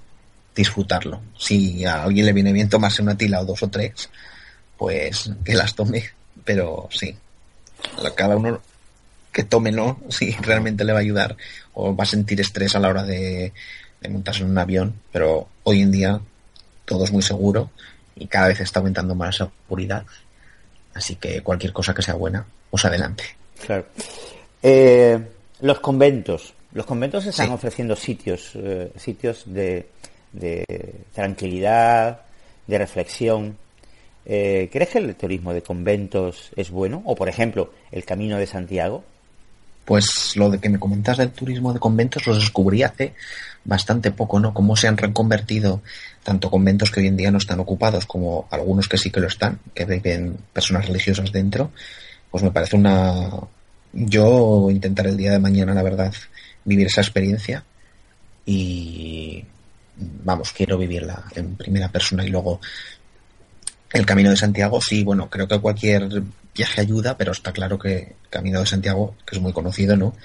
disfrutarlo. 0.56 1.22
Si 1.38 1.86
a 1.86 2.04
alguien 2.04 2.26
le 2.26 2.34
viene 2.34 2.52
bien 2.52 2.70
tomarse 2.70 3.02
una 3.02 3.18
tila 3.18 3.42
o 3.42 3.46
dos 3.46 3.64
o 3.64 3.70
tres, 3.70 4.10
pues 4.78 5.32
que 5.46 5.54
las 5.54 5.76
tome, 5.76 6.04
pero 6.44 6.90
sí. 6.92 7.16
Cada 8.16 8.36
uno 8.36 8.62
que 9.32 9.44
tome, 9.44 9.72
¿no? 9.72 10.00
Si 10.10 10.32
realmente 10.42 10.84
le 10.84 10.94
va 10.94 11.00
a 11.00 11.02
ayudar 11.02 11.38
o 11.74 11.96
va 11.96 12.04
a 12.04 12.08
sentir 12.08 12.42
estrés 12.42 12.76
a 12.76 12.80
la 12.80 12.90
hora 12.90 13.04
de, 13.04 13.54
montarse 14.10 14.44
en 14.44 14.50
un 14.50 14.58
avión, 14.58 14.96
pero 15.12 15.48
hoy 15.64 15.82
en 15.82 15.92
día 15.92 16.20
todo 16.86 17.04
es 17.04 17.12
muy 17.12 17.22
seguro 17.22 17.70
y 18.16 18.28
cada 18.28 18.48
vez 18.48 18.60
está 18.60 18.80
aumentando 18.80 19.16
más 19.16 19.40
la 19.40 19.50
seguridad. 19.68 20.06
Así 20.94 21.16
que 21.16 21.42
cualquier 21.42 21.72
cosa 21.72 21.94
que 21.94 22.02
sea 22.02 22.16
buena, 22.16 22.46
pues 22.70 22.84
adelante. 22.84 23.24
Claro. 23.66 23.86
Eh, 24.62 25.20
los 25.62 25.80
conventos. 25.80 26.54
Los 26.74 26.86
conventos 26.86 27.26
están 27.26 27.52
ofreciendo 27.52 27.96
sitios, 27.96 28.52
eh, 28.56 28.92
sitios 28.96 29.44
de, 29.46 29.90
de, 30.32 30.66
tranquilidad, 31.14 32.22
de 32.66 32.78
reflexión. 32.78 33.58
Eh, 34.26 34.70
¿Crees 34.72 34.90
que 34.90 35.00
el 35.00 35.16
turismo 35.16 35.54
de 35.54 35.62
conventos 35.62 36.52
es 36.56 36.70
bueno? 36.72 37.02
O, 37.06 37.16
por 37.16 37.28
ejemplo, 37.28 37.74
el 37.92 38.06
Camino 38.06 38.38
de 38.38 38.48
Santiago. 38.48 39.04
Pues 39.84 40.36
lo 40.36 40.50
de 40.50 40.60
que 40.60 40.70
me 40.70 40.80
comentas 40.80 41.18
del 41.18 41.32
turismo 41.32 41.74
de 41.74 41.80
conventos 41.80 42.26
lo 42.28 42.36
descubrí 42.36 42.84
hace 42.84 43.14
bastante 43.66 44.12
poco, 44.12 44.40
¿no? 44.40 44.54
Cómo 44.54 44.76
se 44.76 44.88
han 44.88 44.98
reconvertido 44.98 45.82
tanto 46.24 46.50
conventos 46.50 46.92
que 46.92 47.02
hoy 47.02 47.08
en 47.08 47.18
día 47.18 47.32
no 47.32 47.40
están 47.40 47.60
ocupados 47.60 48.06
como 48.06 48.48
algunos 48.52 48.88
que 48.88 48.98
sí 48.98 49.12
que 49.12 49.20
lo 49.20 49.28
están, 49.28 49.60
que 49.74 49.86
viven 49.86 50.38
personas 50.54 50.88
religiosas 50.88 51.32
dentro. 51.32 51.72
Pues 52.30 52.44
me 52.44 52.52
parece 52.52 52.78
una... 52.78 53.30
Yo 53.94 54.70
intentaré 54.72 55.10
el 55.10 55.18
día 55.18 55.32
de 55.32 55.40
mañana, 55.40 55.74
la 55.74 55.84
verdad, 55.84 56.14
vivir 56.66 56.88
esa 56.88 57.02
experiencia 57.02 57.64
y 58.46 59.44
vamos, 59.98 60.52
quiero 60.52 60.78
vivirla 60.78 61.24
en 61.36 61.56
primera 61.56 61.90
persona 61.90 62.26
y 62.26 62.30
luego 62.30 62.60
el 63.92 64.06
Camino 64.06 64.30
de 64.30 64.38
Santiago, 64.38 64.82
sí, 64.82 65.04
bueno, 65.04 65.30
creo 65.30 65.48
que 65.48 65.60
cualquier 65.60 66.24
viaje 66.56 66.82
ayuda, 66.82 67.18
pero 67.18 67.34
está 67.34 67.52
claro 67.52 67.78
que 67.78 68.16
Camino 68.30 68.60
de 68.60 68.66
Santiago, 68.66 69.16
que 69.26 69.36
es 69.36 69.42
muy 69.42 69.54
conocido, 69.54 69.96
¿no? 69.96 70.16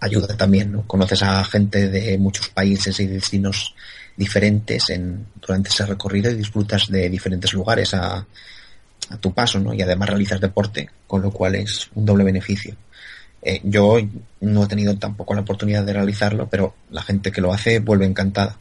ayuda 0.00 0.36
también, 0.36 0.72
¿no? 0.72 0.82
Conoces 0.88 1.22
a 1.22 1.44
gente 1.44 1.88
de 1.88 2.18
muchos 2.18 2.48
países 2.48 2.98
y 2.98 3.06
destinos 3.06 3.74
diferentes 4.16 4.90
en, 4.90 5.26
durante 5.40 5.68
ese 5.68 5.86
recorrido 5.86 6.30
y 6.30 6.34
disfrutas 6.34 6.88
de 6.88 7.08
diferentes 7.08 7.52
lugares 7.52 7.94
a, 7.94 8.26
a 9.10 9.16
tu 9.18 9.32
paso, 9.32 9.60
¿no? 9.60 9.72
Y 9.72 9.82
además 9.82 10.08
realizas 10.08 10.40
deporte, 10.40 10.90
con 11.06 11.22
lo 11.22 11.30
cual 11.30 11.54
es 11.54 11.88
un 11.94 12.04
doble 12.04 12.24
beneficio. 12.24 12.74
Eh, 13.48 13.60
yo 13.62 13.96
no 14.40 14.64
he 14.64 14.66
tenido 14.66 14.98
tampoco 14.98 15.32
la 15.32 15.42
oportunidad 15.42 15.84
de 15.84 15.92
realizarlo, 15.92 16.48
pero 16.48 16.74
la 16.90 17.02
gente 17.02 17.30
que 17.30 17.40
lo 17.40 17.52
hace 17.52 17.78
vuelve 17.78 18.04
encantada 18.04 18.56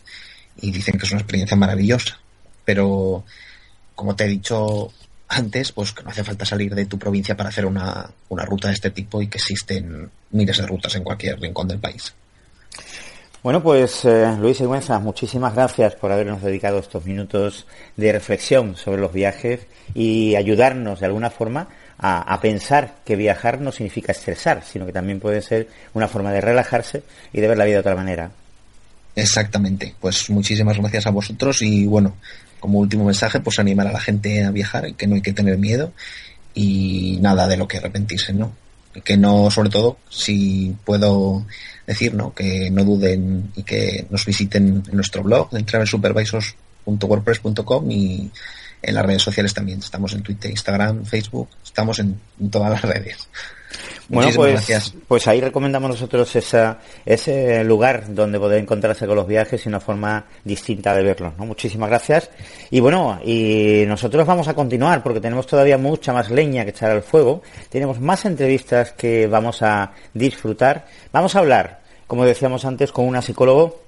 y 0.61 0.69
dicen 0.69 0.99
que 0.99 1.07
es 1.07 1.11
una 1.11 1.21
experiencia 1.21 1.57
maravillosa. 1.57 2.19
Pero, 2.63 3.23
como 3.95 4.15
te 4.15 4.25
he 4.25 4.27
dicho 4.27 4.91
antes, 5.27 5.71
pues 5.71 5.91
que 5.91 6.03
no 6.03 6.11
hace 6.11 6.23
falta 6.23 6.45
salir 6.45 6.75
de 6.75 6.85
tu 6.85 6.99
provincia 6.99 7.35
para 7.35 7.49
hacer 7.49 7.65
una, 7.65 8.07
una 8.29 8.45
ruta 8.45 8.67
de 8.67 8.75
este 8.75 8.91
tipo 8.91 9.23
y 9.23 9.27
que 9.27 9.39
existen 9.39 10.07
miles 10.29 10.57
de 10.57 10.67
rutas 10.67 10.95
en 10.95 11.03
cualquier 11.03 11.39
rincón 11.39 11.67
del 11.67 11.79
país. 11.79 12.13
Bueno, 13.41 13.63
pues 13.63 14.05
eh, 14.05 14.35
Luis 14.39 14.57
Sigüenza, 14.57 14.99
muchísimas 14.99 15.55
gracias 15.55 15.95
por 15.95 16.11
habernos 16.11 16.43
dedicado 16.43 16.77
estos 16.77 17.05
minutos 17.05 17.65
de 17.97 18.11
reflexión 18.11 18.75
sobre 18.75 19.01
los 19.01 19.13
viajes 19.13 19.61
y 19.95 20.35
ayudarnos 20.35 20.99
de 20.99 21.07
alguna 21.07 21.31
forma 21.31 21.69
a, 21.97 22.39
pensar 22.41 22.95
que 23.05 23.15
viajar 23.15 23.61
no 23.61 23.71
significa 23.71 24.11
estresar, 24.11 24.63
sino 24.65 24.85
que 24.85 24.91
también 24.91 25.19
puede 25.19 25.41
ser 25.41 25.69
una 25.93 26.07
forma 26.07 26.31
de 26.31 26.41
relajarse 26.41 27.03
y 27.31 27.41
de 27.41 27.47
ver 27.47 27.57
la 27.57 27.65
vida 27.65 27.75
de 27.75 27.81
otra 27.81 27.95
manera. 27.95 28.31
Exactamente. 29.15 29.95
Pues 29.99 30.29
muchísimas 30.29 30.77
gracias 30.77 31.07
a 31.07 31.11
vosotros 31.11 31.61
y 31.61 31.85
bueno, 31.85 32.15
como 32.59 32.79
último 32.79 33.05
mensaje, 33.05 33.39
pues 33.39 33.59
animar 33.59 33.87
a 33.87 33.93
la 33.93 33.99
gente 33.99 34.43
a 34.43 34.51
viajar, 34.51 34.93
que 34.95 35.07
no 35.07 35.15
hay 35.15 35.21
que 35.21 35.33
tener 35.33 35.57
miedo 35.57 35.93
y 36.53 37.17
nada 37.21 37.47
de 37.47 37.57
lo 37.57 37.67
que 37.67 37.77
arrepentirse, 37.77 38.33
¿no? 38.33 38.53
Que 39.03 39.17
no, 39.17 39.51
sobre 39.51 39.69
todo, 39.69 39.97
si 40.09 40.73
puedo 40.85 41.45
decir, 41.85 42.13
¿no? 42.13 42.33
Que 42.33 42.69
no 42.71 42.83
duden 42.83 43.51
y 43.55 43.63
que 43.63 44.05
nos 44.09 44.25
visiten 44.25 44.83
en 44.87 44.95
nuestro 44.95 45.23
blog, 45.23 45.55
en 45.55 45.65
travelsupervisors.wordpress.com 45.65 47.91
y 47.91 48.31
en 48.81 48.95
las 48.95 49.05
redes 49.05 49.21
sociales 49.21 49.53
también. 49.53 49.79
Estamos 49.79 50.13
en 50.13 50.23
Twitter, 50.23 50.51
Instagram, 50.51 51.05
Facebook, 51.05 51.49
estamos 51.63 51.99
en, 51.99 52.19
todas 52.49 52.71
las 52.71 52.81
redes. 52.81 53.27
Bueno, 54.07 54.31
pues, 54.35 54.93
pues 55.07 55.27
ahí 55.27 55.41
recomendamos 55.41 55.89
nosotros 55.89 56.35
esa, 56.35 56.79
ese 57.05 57.63
lugar 57.63 58.13
donde 58.13 58.39
poder 58.39 58.61
encontrarse 58.61 59.07
con 59.07 59.15
los 59.15 59.27
viajes 59.27 59.65
y 59.65 59.69
una 59.69 59.79
forma 59.79 60.25
distinta 60.43 60.93
de 60.93 61.03
verlos. 61.03 61.33
¿no? 61.37 61.45
Muchísimas 61.45 61.89
gracias. 61.89 62.29
Y 62.69 62.79
bueno, 62.79 63.19
y 63.25 63.83
nosotros 63.87 64.25
vamos 64.27 64.47
a 64.47 64.53
continuar 64.53 65.01
porque 65.01 65.19
tenemos 65.19 65.47
todavía 65.47 65.77
mucha 65.77 66.13
más 66.13 66.29
leña 66.29 66.63
que 66.63 66.69
echar 66.69 66.91
al 66.91 67.01
fuego. 67.01 67.41
Tenemos 67.69 67.99
más 67.99 68.25
entrevistas 68.25 68.93
que 68.93 69.27
vamos 69.27 69.61
a 69.63 69.91
disfrutar. 70.13 70.85
Vamos 71.11 71.35
a 71.35 71.39
hablar, 71.39 71.81
como 72.05 72.25
decíamos 72.25 72.63
antes, 72.63 72.91
con 72.91 73.05
una 73.05 73.23
psicólogo 73.23 73.84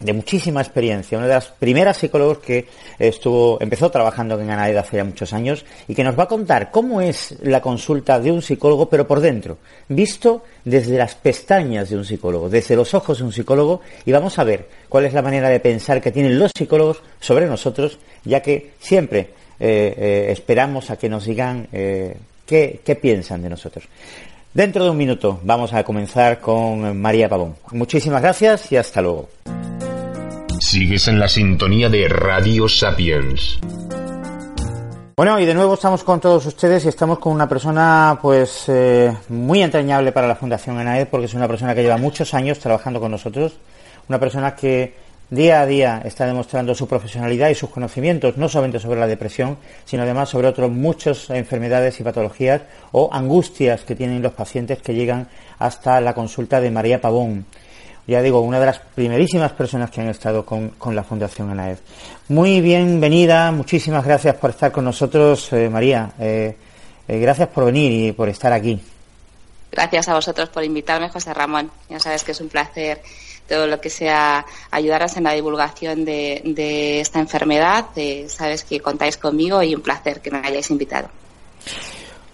de 0.00 0.12
muchísima 0.12 0.60
experiencia, 0.60 1.16
una 1.16 1.26
de 1.26 1.34
las 1.34 1.46
primeras 1.46 1.96
psicólogos 1.96 2.38
que 2.38 2.66
estuvo, 2.98 3.58
empezó 3.60 3.90
trabajando 3.90 4.38
en 4.40 4.50
ANAED 4.50 4.76
hace 4.76 4.96
ya 4.98 5.04
muchos 5.04 5.32
años 5.32 5.64
y 5.88 5.94
que 5.94 6.04
nos 6.04 6.18
va 6.18 6.24
a 6.24 6.28
contar 6.28 6.70
cómo 6.70 7.00
es 7.00 7.36
la 7.42 7.60
consulta 7.60 8.20
de 8.20 8.30
un 8.30 8.42
psicólogo, 8.42 8.88
pero 8.88 9.06
por 9.06 9.20
dentro, 9.20 9.58
visto 9.88 10.44
desde 10.64 10.98
las 10.98 11.14
pestañas 11.14 11.88
de 11.88 11.96
un 11.96 12.04
psicólogo, 12.04 12.48
desde 12.48 12.76
los 12.76 12.94
ojos 12.94 13.18
de 13.18 13.24
un 13.24 13.32
psicólogo, 13.32 13.80
y 14.04 14.12
vamos 14.12 14.38
a 14.38 14.44
ver 14.44 14.68
cuál 14.88 15.06
es 15.06 15.14
la 15.14 15.22
manera 15.22 15.48
de 15.48 15.60
pensar 15.60 16.00
que 16.00 16.12
tienen 16.12 16.38
los 16.38 16.52
psicólogos 16.56 17.02
sobre 17.20 17.46
nosotros, 17.46 17.98
ya 18.24 18.40
que 18.40 18.72
siempre 18.78 19.30
eh, 19.58 19.94
eh, 19.96 20.26
esperamos 20.30 20.90
a 20.90 20.96
que 20.96 21.08
nos 21.08 21.24
digan 21.24 21.68
eh, 21.72 22.16
qué, 22.44 22.80
qué 22.84 22.96
piensan 22.96 23.42
de 23.42 23.48
nosotros. 23.48 23.84
Dentro 24.52 24.84
de 24.84 24.90
un 24.90 24.96
minuto 24.96 25.40
vamos 25.42 25.72
a 25.74 25.84
comenzar 25.84 26.40
con 26.40 26.98
María 26.98 27.28
Pavón. 27.28 27.56
Muchísimas 27.72 28.22
gracias 28.22 28.72
y 28.72 28.76
hasta 28.76 29.02
luego. 29.02 29.28
Sigues 30.76 31.08
en 31.08 31.18
la 31.18 31.26
sintonía 31.26 31.88
de 31.88 32.06
Radio 32.06 32.68
Sapiens. 32.68 33.58
Bueno, 35.16 35.40
y 35.40 35.46
de 35.46 35.54
nuevo 35.54 35.72
estamos 35.72 36.04
con 36.04 36.20
todos 36.20 36.44
ustedes 36.44 36.84
y 36.84 36.88
estamos 36.88 37.18
con 37.18 37.32
una 37.32 37.48
persona 37.48 38.18
pues 38.20 38.64
eh, 38.68 39.10
muy 39.30 39.62
entrañable 39.62 40.12
para 40.12 40.28
la 40.28 40.36
Fundación 40.36 40.76
ANAED 40.76 41.08
porque 41.08 41.24
es 41.24 41.32
una 41.32 41.48
persona 41.48 41.74
que 41.74 41.80
lleva 41.82 41.96
muchos 41.96 42.34
años 42.34 42.58
trabajando 42.58 43.00
con 43.00 43.10
nosotros, 43.10 43.56
una 44.06 44.20
persona 44.20 44.54
que 44.54 44.92
día 45.30 45.62
a 45.62 45.66
día 45.66 46.02
está 46.04 46.26
demostrando 46.26 46.74
su 46.74 46.86
profesionalidad 46.86 47.48
y 47.48 47.54
sus 47.54 47.70
conocimientos, 47.70 48.36
no 48.36 48.46
solamente 48.46 48.78
sobre 48.78 49.00
la 49.00 49.06
depresión, 49.06 49.56
sino 49.86 50.02
además 50.02 50.28
sobre 50.28 50.48
otras 50.48 50.70
muchas 50.70 51.30
enfermedades 51.30 51.98
y 52.00 52.02
patologías 52.02 52.60
o 52.92 53.08
angustias 53.10 53.80
que 53.84 53.96
tienen 53.96 54.20
los 54.20 54.34
pacientes 54.34 54.82
que 54.82 54.92
llegan 54.92 55.26
hasta 55.58 56.02
la 56.02 56.12
consulta 56.12 56.60
de 56.60 56.70
María 56.70 57.00
Pavón. 57.00 57.46
Ya 58.06 58.22
digo, 58.22 58.40
una 58.40 58.60
de 58.60 58.66
las 58.66 58.78
primerísimas 58.78 59.50
personas 59.52 59.90
que 59.90 60.00
han 60.00 60.08
estado 60.08 60.46
con, 60.46 60.72
la 60.94 61.02
Fundación 61.02 61.50
ANAED. 61.50 61.78
Muy 62.28 62.60
bienvenida, 62.60 63.50
muchísimas 63.50 64.04
gracias 64.04 64.36
por 64.36 64.50
estar 64.50 64.70
con 64.70 64.84
nosotros, 64.84 65.52
eh, 65.52 65.68
María. 65.68 66.12
Eh, 66.20 66.56
eh, 67.08 67.18
gracias 67.18 67.48
por 67.48 67.64
venir 67.64 67.90
y 67.90 68.12
por 68.12 68.28
estar 68.28 68.52
aquí. 68.52 68.80
Gracias 69.72 70.08
a 70.08 70.14
vosotros 70.14 70.48
por 70.50 70.62
invitarme, 70.62 71.08
José 71.08 71.34
Ramón. 71.34 71.68
Ya 71.88 71.98
sabes 71.98 72.22
que 72.22 72.30
es 72.30 72.40
un 72.40 72.48
placer 72.48 73.02
todo 73.48 73.66
lo 73.66 73.80
que 73.80 73.90
sea 73.90 74.46
ayudaros 74.70 75.16
en 75.16 75.24
la 75.24 75.32
divulgación 75.32 76.04
de, 76.04 77.00
esta 77.00 77.18
enfermedad. 77.18 77.86
sabes 78.28 78.62
que 78.62 78.78
contáis 78.78 79.16
conmigo 79.16 79.64
y 79.64 79.74
un 79.74 79.82
placer 79.82 80.20
que 80.20 80.30
me 80.30 80.38
hayáis 80.38 80.70
invitado. 80.70 81.08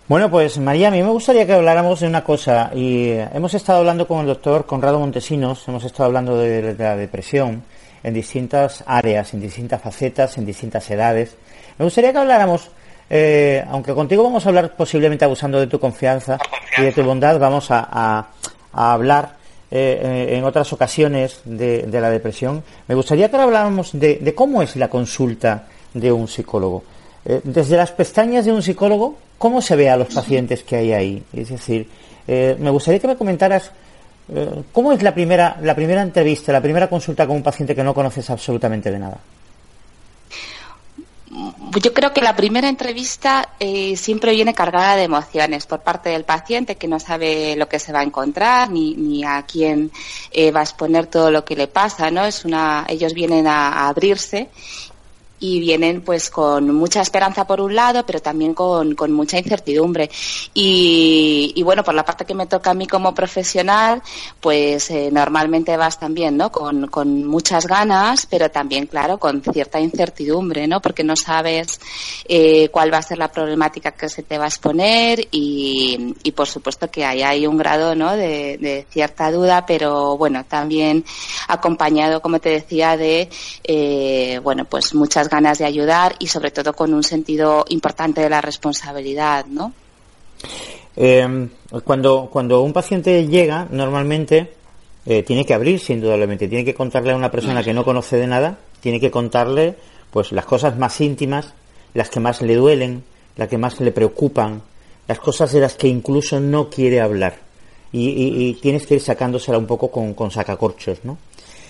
Bueno, 0.09 0.31
pues 0.31 0.59
María, 0.59 0.89
a 0.89 0.91
mí 0.91 1.03
me 1.03 1.11
gustaría 1.11 1.47
que 1.47 1.53
habláramos 1.55 2.01
de 2.01 2.07
una 2.07 2.25
cosa. 2.25 2.71
Y 2.75 3.11
hemos 3.11 3.55
estado 3.55 3.79
hablando 3.79 4.07
con 4.07 4.21
el 4.21 4.27
doctor 4.27 4.67
Conrado 4.67 4.99
Montesinos, 4.99 5.67
hemos 5.69 5.85
estado 5.85 6.05
hablando 6.05 6.37
de, 6.37 6.75
la 6.77 6.97
depresión 6.97 7.63
en 8.03 8.15
distintas 8.15 8.83
áreas, 8.87 9.33
en 9.35 9.41
distintas 9.41 9.81
facetas, 9.81 10.37
en 10.39 10.47
distintas 10.47 10.91
edades. 10.91 11.37
Me 11.79 11.85
gustaría 11.85 12.13
que 12.13 12.19
habláramos, 12.19 12.71
eh, 13.09 13.65
aunque 13.71 13.95
contigo 13.95 14.23
vamos 14.25 14.45
a 14.45 14.49
hablar 14.49 14.77
posiblemente 14.77 15.25
abusando 15.25 15.61
de 15.61 15.67
tu 15.67 15.79
confianza 15.79 16.39
y 16.77 16.83
de 16.83 16.93
tu 16.93 17.03
bondad, 17.03 17.39
vamos 17.39 17.69
a 17.71 18.27
hablar 18.73 19.43
eh, 19.75 20.29
eh, 20.29 20.37
en 20.37 20.45
otras 20.45 20.71
ocasiones 20.75 21.41
de, 21.47 21.89
la 21.91 22.11
depresión, 22.11 22.63
me 22.89 22.95
gustaría 22.95 23.31
que 23.31 23.39
habláramos 23.39 23.93
de, 23.95 24.35
cómo 24.37 24.61
es 24.61 24.77
la 24.77 24.89
consulta 24.89 25.67
de 25.95 26.13
un 26.13 26.29
psicólogo. 26.29 26.85
Eh, 27.25 27.41
desde 27.43 27.79
las 27.79 27.91
pestañas 27.91 28.45
de 28.45 28.53
un 28.53 28.61
psicólogo, 28.61 29.17
¿cómo 29.43 29.61
se 29.61 29.75
ve 29.75 29.91
a 29.91 29.97
los 29.97 30.15
pacientes 30.15 30.63
que 30.63 30.77
hay 30.77 30.93
ahí? 30.93 31.23
Es 31.33 31.49
decir, 31.49 31.89
me 32.29 32.71
gustaría 32.71 33.01
que 33.01 33.09
me 33.09 33.17
comentaras 33.17 33.73
eh, 34.35 34.63
¿cómo 34.73 34.93
es 34.93 35.03
la 35.03 35.13
primera, 35.13 35.57
la 35.61 35.75
primera 35.75 36.03
entrevista, 36.03 36.53
la 36.53 36.61
primera 36.61 36.89
consulta 36.89 37.27
con 37.27 37.37
un 37.37 37.43
paciente 37.43 37.75
que 37.75 37.83
no 37.83 37.95
conoces 37.95 38.29
absolutamente 38.31 38.91
de 38.91 38.99
nada? 38.99 39.19
Yo 41.83 41.95
creo 41.95 42.13
que 42.13 42.21
la 42.21 42.37
primera 42.37 42.69
entrevista 42.69 43.49
eh, 43.59 43.97
siempre 43.97 44.33
viene 44.33 44.53
cargada 44.53 44.97
de 44.97 45.05
emociones 45.05 45.65
por 45.65 45.81
parte 45.81 46.11
del 46.11 46.25
paciente 46.25 46.77
que 46.77 46.87
no 46.87 47.01
sabe 47.01 47.57
lo 47.57 47.69
que 47.69 47.79
se 47.79 47.93
va 47.93 48.01
a 48.01 48.03
encontrar 48.03 48.71
ni, 48.71 48.95
ni 48.95 49.25
a 49.25 49.43
quién 49.43 49.91
eh, 50.31 50.51
va 50.51 50.61
a 50.61 50.65
exponer 50.65 51.07
todo 51.07 51.31
lo 51.31 51.43
que 51.45 51.57
le 51.57 51.69
pasa, 51.69 52.11
¿no? 52.11 52.27
Es 52.27 52.45
una, 52.45 52.85
ellos 52.87 53.15
vienen 53.15 53.47
a 53.47 53.89
abrirse 53.89 54.51
y 55.43 55.59
vienen 55.59 56.03
pues 56.03 56.31
con 56.31 56.73
mucha 56.73 57.01
esperanza 57.01 57.45
por 57.49 57.61
un 57.61 57.75
lado, 57.75 58.07
pero 58.07 58.21
también 58.21 58.55
con, 58.55 58.95
con 58.95 59.13
mucha 59.13 59.39
incertidumbre. 59.39 60.09
Y, 60.55 61.61
bueno, 61.65 61.83
por 61.83 61.95
la 61.95 62.05
parte 62.05 62.25
que 62.25 62.33
me 62.33 62.47
toca 62.47 62.71
a 62.71 62.75
mí 62.75 62.87
como 62.87 63.13
profesional, 63.13 64.01
pues 64.41 64.89
eh, 64.91 65.11
normalmente 65.11 65.77
vas 65.77 65.99
también, 65.99 66.37
¿no? 66.37 66.53
Con, 66.53 66.87
con 66.87 67.27
muchas 67.27 67.67
ganas, 67.67 68.25
pero 68.27 68.53
también, 68.53 68.87
claro, 68.87 69.19
con 69.19 69.43
cierta 69.43 69.81
incertidumbre, 69.81 70.69
¿no? 70.69 70.81
Porque 70.81 71.03
no 71.03 71.17
sabes 71.17 71.81
eh, 72.29 72.69
cuál 72.69 72.95
va 72.95 72.99
a 72.99 73.03
ser 73.03 73.19
la 73.19 73.33
problemática 73.33 73.91
que 73.91 74.09
se 74.09 74.23
te 74.23 74.39
va 74.39 74.45
a 74.45 74.49
exponer 74.49 75.27
y, 75.33 76.15
por 76.37 76.47
supuesto 76.47 76.89
que 76.89 77.05
ahí 77.05 77.23
hay 77.23 77.49
un 77.49 77.57
grado, 77.57 77.97
¿no? 77.97 78.17
De, 78.17 78.59
de 78.59 78.87
cierta 78.91 79.33
duda, 79.33 79.67
pero 79.67 80.17
bueno, 80.17 80.45
también 80.45 81.05
acompañado, 81.49 82.23
como 82.23 82.39
te 82.39 82.51
decía, 82.51 82.97
de, 82.97 83.29
eh, 83.65 84.41
bueno, 84.45 84.67
pues 84.67 84.95
muchas 84.95 85.32
ganas 85.33 85.59
de 85.59 85.65
ayudar 85.65 86.15
y 86.19 86.27
sobre 86.27 86.51
todo 86.51 86.75
con 86.75 86.93
un 86.93 87.03
sentido 87.03 87.65
importante 87.71 88.21
de 88.21 88.29
la 88.29 88.43
responsabilidad, 88.43 89.47
¿no? 89.47 89.73
Eh, 90.95 91.49
cuando, 91.85 92.29
cuando 92.31 92.61
un 92.61 92.75
paciente 92.75 93.27
llega, 93.27 93.67
normalmente 93.71 94.53
eh, 95.07 95.23
tiene 95.23 95.47
que 95.47 95.55
abrirse 95.55 95.95
indudablemente, 95.95 96.49
tiene 96.49 96.67
que 96.67 96.75
contarle 96.75 97.13
a 97.13 97.17
una 97.17 97.31
persona 97.31 97.65
que 97.65 97.73
no 97.73 97.83
conoce 97.83 98.19
de 98.19 98.27
nada, 98.27 98.59
tiene 98.81 99.01
que 99.01 99.11
contarle 99.11 99.75
pues 100.11 100.33
las 100.33 100.45
cosas 100.45 100.77
más 100.77 101.01
íntimas, 101.01 101.55
las 101.95 102.11
que 102.11 102.21
más 102.21 102.43
le 102.43 102.55
duelen, 102.55 103.03
las 103.37 103.49
que 103.49 103.57
más 103.57 103.81
le 103.81 103.91
preocupan, 103.91 104.61
las 105.09 105.19
cosas 105.19 105.51
de 105.53 105.61
las 105.61 105.75
que 105.75 105.89
incluso 105.89 106.41
no 106.41 106.69
quiere 106.69 107.01
hablar. 107.01 107.37
Y, 107.91 108.09
y, 108.11 108.49
y 108.49 108.55
tienes 108.55 108.87
que 108.87 108.97
ir 108.97 109.01
sacándosela 109.01 109.57
un 109.57 109.67
poco 109.67 109.91
con, 109.91 110.13
con 110.13 110.31
sacacorchos, 110.31 110.99
¿no? 111.05 111.17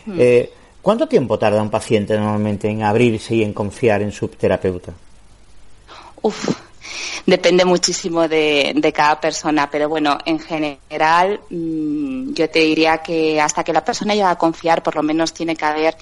Mm. 0.06 0.16
Eh, 0.18 0.50
¿Cuánto 0.82 1.06
tiempo 1.06 1.38
tarda 1.38 1.62
un 1.62 1.70
paciente 1.70 2.18
normalmente 2.18 2.68
en 2.68 2.82
abrirse 2.82 3.36
y 3.36 3.44
en 3.44 3.52
confiar 3.52 4.02
en 4.02 4.10
su 4.10 4.26
terapeuta? 4.26 4.92
Uf, 6.20 6.48
depende 7.24 7.64
muchísimo 7.64 8.26
de, 8.26 8.92
cada 8.92 9.20
persona, 9.20 9.70
pero 9.70 9.88
bueno, 9.88 10.18
en 10.26 10.40
general 10.40 11.40
mmm, 11.50 12.32
yo 12.32 12.50
te 12.50 12.58
diría 12.58 12.98
que 12.98 13.40
hasta 13.40 13.62
que 13.62 13.72
la 13.72 13.84
persona 13.84 14.14
llega 14.14 14.30
a 14.30 14.38
confiar, 14.38 14.82
por 14.82 14.96
lo 14.96 15.04
menos 15.04 15.32
tiene 15.32 15.54
que 15.54 15.64
haber, 15.64 15.96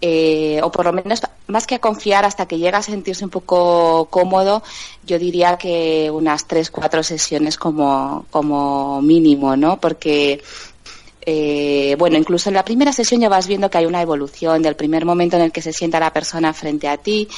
eh, 0.00 0.60
o 0.62 0.70
por 0.70 0.84
lo 0.84 0.92
menos 0.92 1.20
más 1.48 1.66
que 1.66 1.74
a 1.74 1.80
confiar, 1.80 2.24
hasta 2.24 2.46
que 2.46 2.58
llega 2.58 2.78
a 2.78 2.82
sentirse 2.82 3.24
un 3.24 3.30
poco 3.30 4.06
cómodo, 4.08 4.62
yo 5.04 5.18
diría 5.18 5.56
que 5.56 6.10
unas 6.12 6.46
tres, 6.46 6.70
cuatro 6.70 7.02
sesiones 7.02 7.56
como, 7.56 8.26
como 8.30 9.02
mínimo, 9.02 9.56
¿no? 9.56 9.80
Porque 9.80 10.40
eh, 11.24 11.94
bueno, 11.98 12.18
incluso 12.18 12.50
en 12.50 12.54
la 12.54 12.64
primera 12.64 12.92
sesión 12.92 13.20
ya 13.20 13.28
vas 13.28 13.46
viendo 13.46 13.70
que 13.70 13.78
hay 13.78 13.86
una 13.86 14.02
evolución 14.02 14.62
del 14.62 14.74
primer 14.74 15.04
momento 15.04 15.36
en 15.36 15.42
el 15.42 15.52
que 15.52 15.62
se 15.62 15.72
sienta 15.72 16.00
la 16.00 16.12
persona 16.12 16.52
frente 16.52 16.88
a 16.88 16.96
ti 16.96 17.28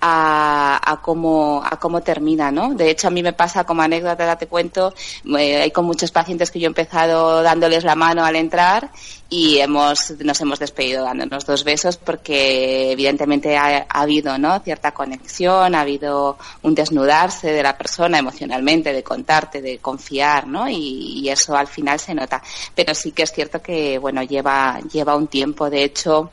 a, 0.00 0.80
a 0.84 1.00
cómo, 1.00 1.62
a 1.64 1.78
cómo 1.78 2.00
termina, 2.00 2.50
¿no? 2.50 2.74
De 2.74 2.90
hecho, 2.90 3.08
a 3.08 3.10
mí 3.10 3.22
me 3.22 3.32
pasa 3.32 3.64
como 3.64 3.82
anécdota, 3.82 4.36
te 4.36 4.46
cuento, 4.46 4.92
eh, 5.38 5.62
hay 5.62 5.70
con 5.70 5.84
muchos 5.84 6.10
pacientes 6.10 6.50
que 6.50 6.58
yo 6.58 6.66
he 6.66 6.68
empezado 6.68 7.42
dándoles 7.42 7.84
la 7.84 7.94
mano 7.94 8.24
al 8.24 8.36
entrar 8.36 8.90
y 9.30 9.58
hemos, 9.58 10.14
nos 10.20 10.40
hemos 10.40 10.58
despedido 10.58 11.04
dándonos 11.04 11.44
dos 11.44 11.62
besos 11.62 11.98
porque 11.98 12.92
evidentemente 12.92 13.56
ha, 13.58 13.86
ha, 13.88 14.00
habido 14.00 14.38
¿no? 14.38 14.58
cierta 14.60 14.92
conexión, 14.92 15.74
ha 15.74 15.82
habido 15.82 16.38
un 16.62 16.74
desnudarse 16.74 17.52
de 17.52 17.62
la 17.62 17.76
persona 17.76 18.18
emocionalmente, 18.18 18.92
de 18.92 19.02
contarte, 19.02 19.60
de 19.60 19.78
confiar, 19.78 20.46
¿no? 20.46 20.68
Y, 20.68 21.28
eso 21.28 21.54
al 21.54 21.66
final 21.66 22.00
se 22.00 22.14
nota. 22.14 22.42
Pero 22.74 22.94
sí 22.94 23.12
que 23.12 23.24
es 23.24 23.32
cierto 23.32 23.60
que, 23.60 23.98
bueno, 23.98 24.22
lleva, 24.22 24.80
lleva 24.90 25.14
un 25.14 25.26
tiempo. 25.26 25.68
De 25.68 25.84
hecho, 25.84 26.30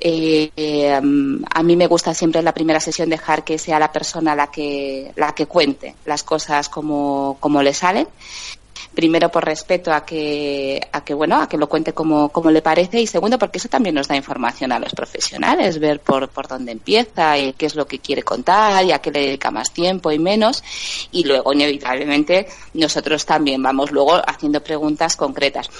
eh, 0.00 0.92
a 0.92 1.62
mí 1.62 1.76
me 1.76 1.86
gusta 1.86 2.12
siempre 2.14 2.40
en 2.40 2.44
la 2.44 2.52
primera 2.52 2.80
sesión 2.80 3.08
dejar 3.08 3.44
que 3.44 3.58
sea 3.58 3.78
la 3.78 3.92
persona 3.92 4.34
la 4.34 4.48
que, 4.48 5.12
la 5.14 5.32
que 5.36 5.46
cuente 5.46 5.94
las 6.04 6.24
cosas 6.24 6.68
como, 6.68 7.36
como 7.38 7.62
le 7.62 7.72
salen 7.72 8.08
primero 8.94 9.30
por 9.30 9.44
respeto 9.44 9.92
a 9.92 10.04
que, 10.04 10.80
a 10.92 11.04
que 11.04 11.14
bueno, 11.14 11.40
a 11.40 11.48
que 11.48 11.56
lo 11.56 11.68
cuente 11.68 11.92
como, 11.92 12.28
como 12.28 12.50
le 12.50 12.62
parece 12.62 13.00
y 13.00 13.06
segundo 13.06 13.38
porque 13.38 13.58
eso 13.58 13.68
también 13.68 13.94
nos 13.94 14.08
da 14.08 14.16
información 14.16 14.72
a 14.72 14.78
los 14.78 14.92
profesionales, 14.94 15.78
ver 15.78 16.00
por, 16.00 16.28
por 16.28 16.48
dónde 16.48 16.72
empieza 16.72 17.38
y 17.38 17.52
qué 17.54 17.66
es 17.66 17.74
lo 17.74 17.86
que 17.86 17.98
quiere 17.98 18.22
contar 18.22 18.84
y 18.84 18.92
a 18.92 18.98
qué 18.98 19.10
le 19.10 19.20
dedica 19.20 19.50
más 19.50 19.72
tiempo 19.72 20.12
y 20.12 20.18
menos 20.18 20.62
y 21.10 21.24
luego 21.24 21.52
inevitablemente 21.52 22.46
nosotros 22.74 23.24
también 23.24 23.62
vamos 23.62 23.90
luego 23.90 24.20
haciendo 24.26 24.62
preguntas 24.62 25.16
concretas 25.16 25.70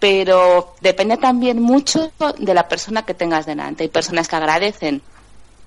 pero 0.00 0.74
depende 0.80 1.18
también 1.18 1.60
mucho 1.60 2.10
de 2.38 2.54
la 2.54 2.66
persona 2.66 3.04
que 3.04 3.12
tengas 3.12 3.44
delante. 3.44 3.82
Hay 3.82 3.90
personas 3.90 4.28
que 4.28 4.36
agradecen 4.36 5.02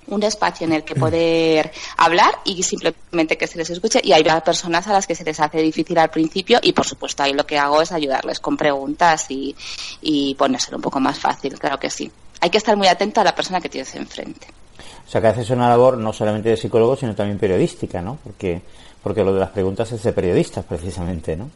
un 0.08 0.22
espacio 0.22 0.66
en 0.66 0.72
el 0.72 0.84
que 0.84 0.94
poder 0.94 1.72
hablar 1.96 2.34
y 2.44 2.62
simplemente 2.62 3.36
que 3.36 3.46
se 3.46 3.58
les 3.58 3.70
escuche 3.70 4.00
y 4.02 4.12
hay 4.12 4.24
personas 4.44 4.86
a 4.86 4.92
las 4.92 5.06
que 5.06 5.14
se 5.14 5.24
les 5.24 5.38
hace 5.40 5.58
difícil 5.58 5.98
al 5.98 6.10
principio 6.10 6.58
y 6.62 6.72
por 6.72 6.86
supuesto 6.86 7.22
ahí 7.22 7.32
lo 7.32 7.46
que 7.46 7.58
hago 7.58 7.82
es 7.82 7.92
ayudarles 7.92 8.40
con 8.40 8.56
preguntas 8.56 9.26
y, 9.30 9.54
y 10.02 10.34
ponérselo 10.34 10.78
un 10.78 10.82
poco 10.82 11.00
más 11.00 11.18
fácil, 11.18 11.58
claro 11.58 11.78
que 11.78 11.90
sí. 11.90 12.10
Hay 12.40 12.50
que 12.50 12.58
estar 12.58 12.76
muy 12.76 12.88
atento 12.88 13.20
a 13.20 13.24
la 13.24 13.34
persona 13.34 13.60
que 13.60 13.68
tienes 13.68 13.94
enfrente. 13.94 14.46
O 15.06 15.10
sea 15.10 15.20
que 15.20 15.28
haces 15.28 15.50
una 15.50 15.68
labor 15.68 15.98
no 15.98 16.12
solamente 16.12 16.50
de 16.50 16.56
psicólogo 16.56 16.96
sino 16.96 17.14
también 17.14 17.38
periodística, 17.38 18.02
¿no? 18.02 18.18
Porque, 18.22 18.62
porque 19.02 19.22
lo 19.22 19.32
de 19.32 19.40
las 19.40 19.50
preguntas 19.50 19.90
es 19.92 20.02
de 20.02 20.12
periodistas 20.12 20.64
precisamente, 20.64 21.36
¿no? 21.36 21.50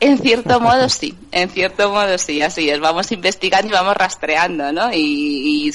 En 0.00 0.18
cierto 0.18 0.60
modo 0.60 0.88
sí, 0.88 1.16
en 1.30 1.48
cierto 1.48 1.90
modo 1.90 2.18
sí, 2.18 2.42
así 2.42 2.68
es. 2.68 2.80
Vamos 2.80 3.10
investigando 3.12 3.68
y 3.68 3.72
vamos 3.72 3.96
rastreando, 3.96 4.72
¿no? 4.72 4.90
Y, 4.92 5.72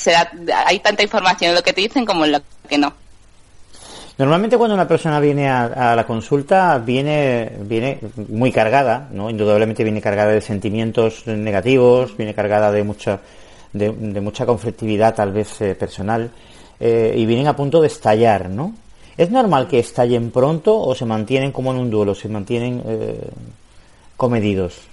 hay 0.66 0.80
tanta 0.80 1.04
información 1.04 1.50
en 1.50 1.56
lo 1.56 1.64
que 1.64 1.74
te 1.74 1.82
dicen 1.82 2.06
como 2.06 2.26
en 2.26 2.34
lo 2.34 2.42
que 2.68 2.78
no. 2.78 2.94
Normalmente 4.18 4.58
cuando 4.58 4.74
una 4.74 4.88
persona 4.88 5.20
viene 5.20 5.48
a, 5.48 5.96
la 5.96 6.06
consulta 6.06 6.80
viene, 6.80 7.52
viene 7.62 8.00
muy 8.30 8.52
cargada, 8.52 9.08
¿no? 9.12 9.30
Indudablemente 9.30 9.84
viene 9.84 10.02
cargada 10.02 10.32
de 10.32 10.42
sentimientos 10.42 11.28
negativos, 11.28 12.18
viene 12.18 12.34
cargada 12.34 12.72
de 12.72 12.84
mucha, 12.84 13.20
de, 13.74 13.92
de 13.92 14.22
mucha 14.22 14.46
conflictividad 14.46 15.14
tal 15.14 15.32
vez 15.32 15.62
eh, 15.62 15.76
personal 15.76 16.32
eh, 16.80 17.14
y 17.16 17.26
vienen 17.26 17.48
a 17.48 17.56
punto 17.56 17.80
de 17.80 17.88
estallar, 17.88 18.50
¿no? 18.50 18.74
¿Es 19.18 19.32
normal 19.32 19.68
que 19.68 19.80
estallen 19.80 20.30
pronto 20.30 20.80
o 20.80 20.94
se 20.94 21.06
mantienen 21.06 21.52
como 21.52 21.72
en 21.72 21.80
un 21.80 21.90
duelo, 21.90 22.14
se 22.14 22.30
mantienen 22.30 22.84
eh, 22.86 23.30
comedidos? 24.18 24.88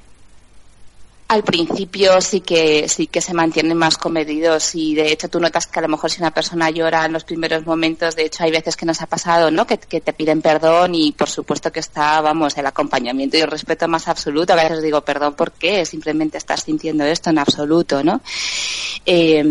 Al 1.27 1.43
principio 1.43 2.21
sí 2.21 2.43
que 2.43 2.87
sí 2.87 3.07
que 3.07 3.23
se 3.23 3.33
mantienen 3.33 3.79
más 3.79 3.97
comedidos 3.97 4.75
y 4.75 4.95
de 4.95 5.11
hecho 5.11 5.31
tú 5.31 5.41
notas 5.41 5.67
que 5.67 5.79
a 5.79 5.83
lo 5.83 5.89
mejor 5.89 6.11
si 6.11 6.21
una 6.21 6.33
persona 6.33 6.69
llora 6.69 7.07
en 7.07 7.15
los 7.15 7.25
primeros 7.25 7.65
momentos, 7.65 8.15
de 8.15 8.27
hecho 8.27 8.45
hay 8.45 8.51
veces 8.51 8.77
que 8.77 8.85
nos 8.85 9.01
ha 9.01 9.07
pasado, 9.07 9.51
¿no? 9.51 9.67
Que, 9.67 9.79
te 9.79 10.13
piden 10.13 10.43
perdón 10.43 10.95
y 10.95 11.13
por 11.13 11.31
supuesto 11.31 11.73
que 11.73 11.81
está, 11.81 12.21
vamos, 12.21 12.59
el 12.59 12.67
acompañamiento 12.67 13.39
y 13.39 13.41
el 13.41 13.51
respeto 13.51 13.89
más 13.89 14.07
absoluto. 14.07 14.53
A 14.53 14.57
veces 14.57 14.83
digo 14.83 15.01
perdón, 15.01 15.33
¿por 15.35 15.53
qué? 15.53 15.87
Simplemente 15.87 16.37
estás 16.37 16.65
sintiendo 16.65 17.05
esto 17.05 17.31
en 17.31 17.39
absoluto, 17.39 18.05
¿no? 18.05 18.21
Eh, 19.07 19.43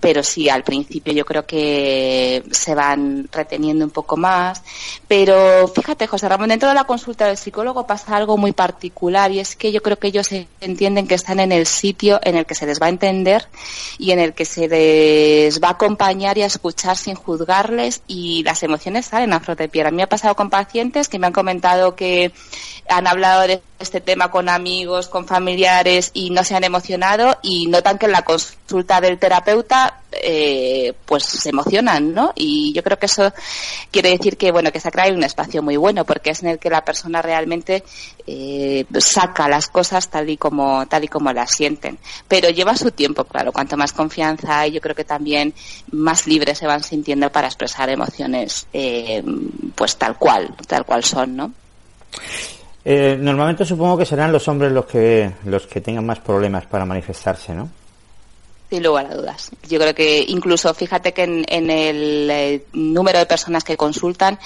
pero 0.00 0.22
sí, 0.22 0.50
al 0.50 0.62
principio 0.62 1.12
yo 1.14 1.24
creo 1.24 1.46
que 1.46 2.44
se 2.50 2.74
van 2.74 3.28
reteniendo 3.32 3.84
un 3.84 3.90
poco 3.90 4.18
más. 4.18 4.62
Pero 5.08 5.68
fíjate, 5.68 6.06
José 6.06 6.28
Ramón, 6.28 6.50
dentro 6.50 6.68
de 6.68 6.74
la 6.74 6.84
consulta 6.84 7.26
del 7.26 7.38
psicólogo 7.38 7.86
pasa 7.86 8.16
algo 8.16 8.36
muy 8.36 8.52
particular 8.52 9.30
y 9.30 9.40
es 9.40 9.56
que 9.56 9.72
yo 9.72 9.82
creo 9.82 9.98
que 9.98 10.08
ellos 10.08 10.28
entienden 10.60 11.06
que 11.06 11.13
están 11.14 11.40
en 11.40 11.52
el 11.52 11.66
sitio 11.66 12.20
en 12.22 12.36
el 12.36 12.46
que 12.46 12.54
se 12.54 12.66
les 12.66 12.80
va 12.80 12.86
a 12.86 12.90
entender 12.90 13.46
y 13.98 14.10
en 14.12 14.18
el 14.18 14.34
que 14.34 14.44
se 14.44 14.68
les 14.68 15.62
va 15.62 15.68
a 15.68 15.72
acompañar 15.72 16.38
y 16.38 16.42
a 16.42 16.46
escuchar 16.46 16.96
sin 16.96 17.14
juzgarles 17.14 18.02
y 18.06 18.42
las 18.42 18.62
emociones 18.62 19.06
salen 19.06 19.32
a 19.32 19.40
flote 19.40 19.68
de. 19.68 19.88
A 19.88 19.90
mí 19.90 19.96
me 19.96 20.02
ha 20.02 20.08
pasado 20.08 20.34
con 20.36 20.50
pacientes 20.50 21.08
que 21.08 21.18
me 21.18 21.26
han 21.26 21.32
comentado 21.32 21.96
que 21.96 22.32
han 22.88 23.06
hablado 23.06 23.46
de 23.46 23.62
este 23.78 24.00
tema 24.00 24.30
con 24.30 24.48
amigos, 24.48 25.08
con 25.08 25.26
familiares 25.26 26.10
y 26.14 26.30
no 26.30 26.44
se 26.44 26.54
han 26.54 26.64
emocionado 26.64 27.38
y 27.42 27.66
notan 27.66 27.98
que 27.98 28.06
en 28.06 28.12
la 28.12 28.22
consulta 28.22 29.00
del 29.00 29.18
terapeuta 29.18 30.00
eh, 30.22 30.92
pues 31.04 31.24
se 31.24 31.50
emocionan, 31.50 32.12
¿no? 32.14 32.32
Y 32.34 32.72
yo 32.72 32.82
creo 32.82 32.98
que 32.98 33.06
eso 33.06 33.32
quiere 33.90 34.10
decir 34.10 34.36
que 34.36 34.52
bueno 34.52 34.72
que 34.72 34.80
se 34.80 34.88
ha 34.88 34.90
creado 34.90 35.14
un 35.14 35.24
espacio 35.24 35.62
muy 35.62 35.76
bueno 35.76 36.04
porque 36.04 36.30
es 36.30 36.42
en 36.42 36.50
el 36.50 36.58
que 36.58 36.70
la 36.70 36.84
persona 36.84 37.22
realmente 37.22 37.82
eh, 38.26 38.86
saca 38.98 39.48
las 39.48 39.68
cosas 39.68 40.08
tal 40.08 40.30
y 40.30 40.36
como 40.36 40.86
tal 40.86 41.04
y 41.04 41.08
como 41.08 41.32
las 41.32 41.50
sienten. 41.50 41.98
Pero 42.28 42.48
lleva 42.50 42.76
su 42.76 42.90
tiempo, 42.90 43.24
claro. 43.24 43.52
Cuanto 43.52 43.76
más 43.76 43.92
confianza 43.92 44.60
hay, 44.60 44.72
yo 44.72 44.80
creo 44.80 44.94
que 44.94 45.04
también 45.04 45.54
más 45.92 46.26
libres 46.26 46.58
se 46.58 46.66
van 46.66 46.82
sintiendo 46.82 47.30
para 47.30 47.48
expresar 47.48 47.88
emociones, 47.88 48.66
eh, 48.72 49.22
pues 49.74 49.96
tal 49.96 50.16
cual, 50.16 50.54
tal 50.66 50.84
cual 50.84 51.04
son, 51.04 51.36
¿no? 51.36 51.52
Eh, 52.84 53.16
normalmente 53.18 53.64
supongo 53.64 53.96
que 53.96 54.04
serán 54.04 54.30
los 54.30 54.46
hombres 54.46 54.70
los 54.70 54.84
que 54.84 55.32
los 55.46 55.66
que 55.66 55.80
tengan 55.80 56.04
más 56.04 56.18
problemas 56.20 56.66
para 56.66 56.84
manifestarse, 56.84 57.54
¿no? 57.54 57.70
Sin 58.70 58.82
lugar 58.82 59.06
a 59.06 59.14
dudas. 59.14 59.50
Yo 59.68 59.78
creo 59.78 59.94
que 59.94 60.24
incluso, 60.26 60.72
fíjate 60.72 61.12
que 61.12 61.22
en, 61.22 61.70
el 61.70 62.30
eh, 62.30 62.64
número 62.72 63.18
de 63.18 63.26
personas 63.26 63.62
que 63.62 63.76
consultan, 63.76 64.38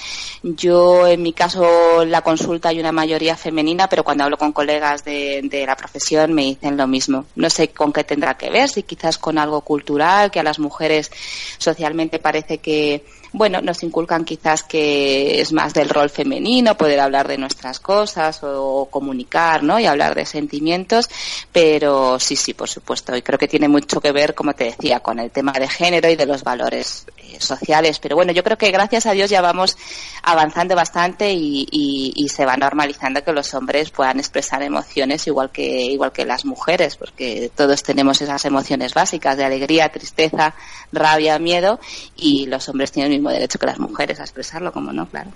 yo 0.42 1.06
en 1.06 1.22
mi 1.22 1.32
caso 1.32 2.04
la 2.04 2.22
consulta 2.22 2.70
hay 2.70 2.80
una 2.80 2.92
mayoría 2.92 3.36
femenina, 3.36 3.88
pero 3.88 4.02
cuando 4.02 4.24
hablo 4.24 4.36
con 4.36 4.52
colegas 4.52 5.04
de, 5.04 5.40
de, 5.44 5.64
la 5.64 5.76
profesión 5.76 6.32
me 6.34 6.42
dicen 6.42 6.76
lo 6.76 6.86
mismo. 6.86 7.26
No 7.36 7.48
sé 7.48 7.68
con 7.68 7.92
qué 7.92 8.02
tendrá 8.04 8.36
que 8.36 8.50
ver, 8.50 8.68
si 8.68 8.82
quizás 8.82 9.18
con 9.18 9.38
algo 9.38 9.60
cultural, 9.60 10.30
que 10.30 10.40
a 10.40 10.44
las 10.44 10.58
mujeres 10.58 11.10
socialmente 11.58 12.18
parece 12.18 12.58
que 12.58 13.04
bueno, 13.32 13.60
nos 13.60 13.82
inculcan 13.82 14.24
quizás 14.24 14.62
que 14.62 15.40
es 15.40 15.52
más 15.52 15.74
del 15.74 15.88
rol 15.88 16.08
femenino, 16.08 16.76
poder 16.76 17.00
hablar 17.00 17.28
de 17.28 17.38
nuestras 17.38 17.78
cosas 17.80 18.40
o 18.42 18.88
comunicar, 18.90 19.62
¿no? 19.62 19.78
Y 19.78 19.86
hablar 19.86 20.14
de 20.14 20.24
sentimientos, 20.24 21.08
pero 21.52 22.18
sí, 22.18 22.36
sí, 22.36 22.54
por 22.54 22.68
supuesto. 22.68 23.14
Y 23.16 23.22
creo 23.22 23.38
que 23.38 23.48
tiene 23.48 23.68
mucho 23.68 24.00
que 24.00 24.12
ver, 24.12 24.34
como 24.34 24.54
te 24.54 24.64
decía, 24.64 25.00
con 25.00 25.18
el 25.18 25.30
tema 25.30 25.52
de 25.52 25.68
género 25.68 26.08
y 26.08 26.16
de 26.16 26.26
los 26.26 26.42
valores 26.42 27.06
eh, 27.18 27.36
sociales. 27.38 27.98
Pero 27.98 28.16
bueno, 28.16 28.32
yo 28.32 28.42
creo 28.42 28.56
que 28.56 28.70
gracias 28.70 29.06
a 29.06 29.12
Dios 29.12 29.30
ya 29.30 29.42
vamos 29.42 29.76
avanzando 30.22 30.74
bastante 30.74 31.32
y, 31.32 32.28
se 32.28 32.44
va 32.44 32.56
normalizando 32.56 33.24
que 33.24 33.32
los 33.32 33.52
hombres 33.54 33.90
puedan 33.90 34.18
expresar 34.18 34.62
emociones 34.62 35.26
igual 35.26 35.50
que, 35.50 35.86
igual 35.86 36.12
que 36.12 36.26
las 36.26 36.44
mujeres, 36.44 36.96
porque 36.96 37.50
todos 37.54 37.82
tenemos 37.82 38.20
esas 38.20 38.44
emociones 38.44 38.92
básicas 38.92 39.36
de 39.36 39.44
alegría, 39.44 39.88
tristeza, 39.88 40.54
rabia, 40.92 41.38
miedo, 41.38 41.80
y 42.16 42.46
los 42.46 42.68
hombres 42.68 42.92
tienen 42.92 43.17
mismo 43.18 43.30
derecho 43.30 43.58
que 43.58 43.66
las 43.66 43.78
mujeres 43.78 44.20
a 44.20 44.22
expresarlo, 44.22 44.72
como 44.72 44.92
no, 44.92 45.06
claro. 45.06 45.30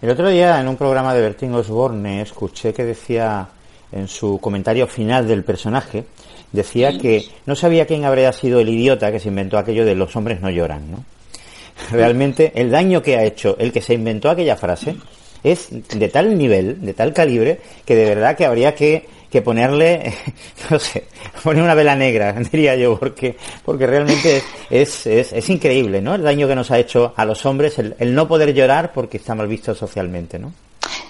El 0.00 0.10
otro 0.10 0.28
día 0.28 0.60
en 0.60 0.68
un 0.68 0.76
programa 0.76 1.14
de 1.14 1.20
Bertín 1.20 1.54
Osborne 1.54 2.20
escuché 2.20 2.72
que 2.72 2.84
decía 2.84 3.48
en 3.92 4.08
su 4.08 4.38
comentario 4.40 4.86
final 4.86 5.26
del 5.26 5.44
personaje, 5.44 6.04
decía 6.52 6.98
que 6.98 7.24
no 7.46 7.54
sabía 7.54 7.86
quién 7.86 8.04
habría 8.04 8.32
sido 8.32 8.60
el 8.60 8.68
idiota 8.68 9.12
que 9.12 9.20
se 9.20 9.28
inventó 9.28 9.56
aquello 9.56 9.84
de 9.84 9.94
los 9.94 10.14
hombres 10.16 10.40
no 10.40 10.50
lloran, 10.50 10.90
¿no? 10.90 11.04
Realmente 11.90 12.52
el 12.54 12.70
daño 12.70 13.02
que 13.02 13.16
ha 13.16 13.24
hecho 13.24 13.56
el 13.58 13.72
que 13.72 13.82
se 13.82 13.94
inventó 13.94 14.30
aquella 14.30 14.56
frase 14.56 14.96
es 15.42 15.68
de 15.70 16.08
tal 16.08 16.36
nivel, 16.36 16.80
de 16.80 16.94
tal 16.94 17.12
calibre, 17.12 17.60
que 17.84 17.94
de 17.96 18.04
verdad 18.04 18.36
que 18.36 18.46
habría 18.46 18.74
que 18.74 19.06
que 19.34 19.42
ponerle, 19.42 20.14
no 20.70 20.78
sé, 20.78 21.06
poner 21.42 21.60
una 21.60 21.74
vela 21.74 21.96
negra, 21.96 22.32
diría 22.52 22.76
yo, 22.76 22.96
porque, 22.96 23.36
porque 23.64 23.84
realmente 23.84 24.40
es, 24.70 25.08
es, 25.08 25.32
es 25.32 25.50
increíble, 25.50 26.00
¿no? 26.00 26.14
El 26.14 26.22
daño 26.22 26.46
que 26.46 26.54
nos 26.54 26.70
ha 26.70 26.78
hecho 26.78 27.12
a 27.16 27.24
los 27.24 27.44
hombres 27.44 27.76
el, 27.80 28.14
no 28.14 28.28
poder 28.28 28.54
llorar 28.54 28.92
porque 28.92 29.16
está 29.16 29.34
mal 29.34 29.48
visto 29.48 29.74
socialmente, 29.74 30.38
¿no? 30.38 30.52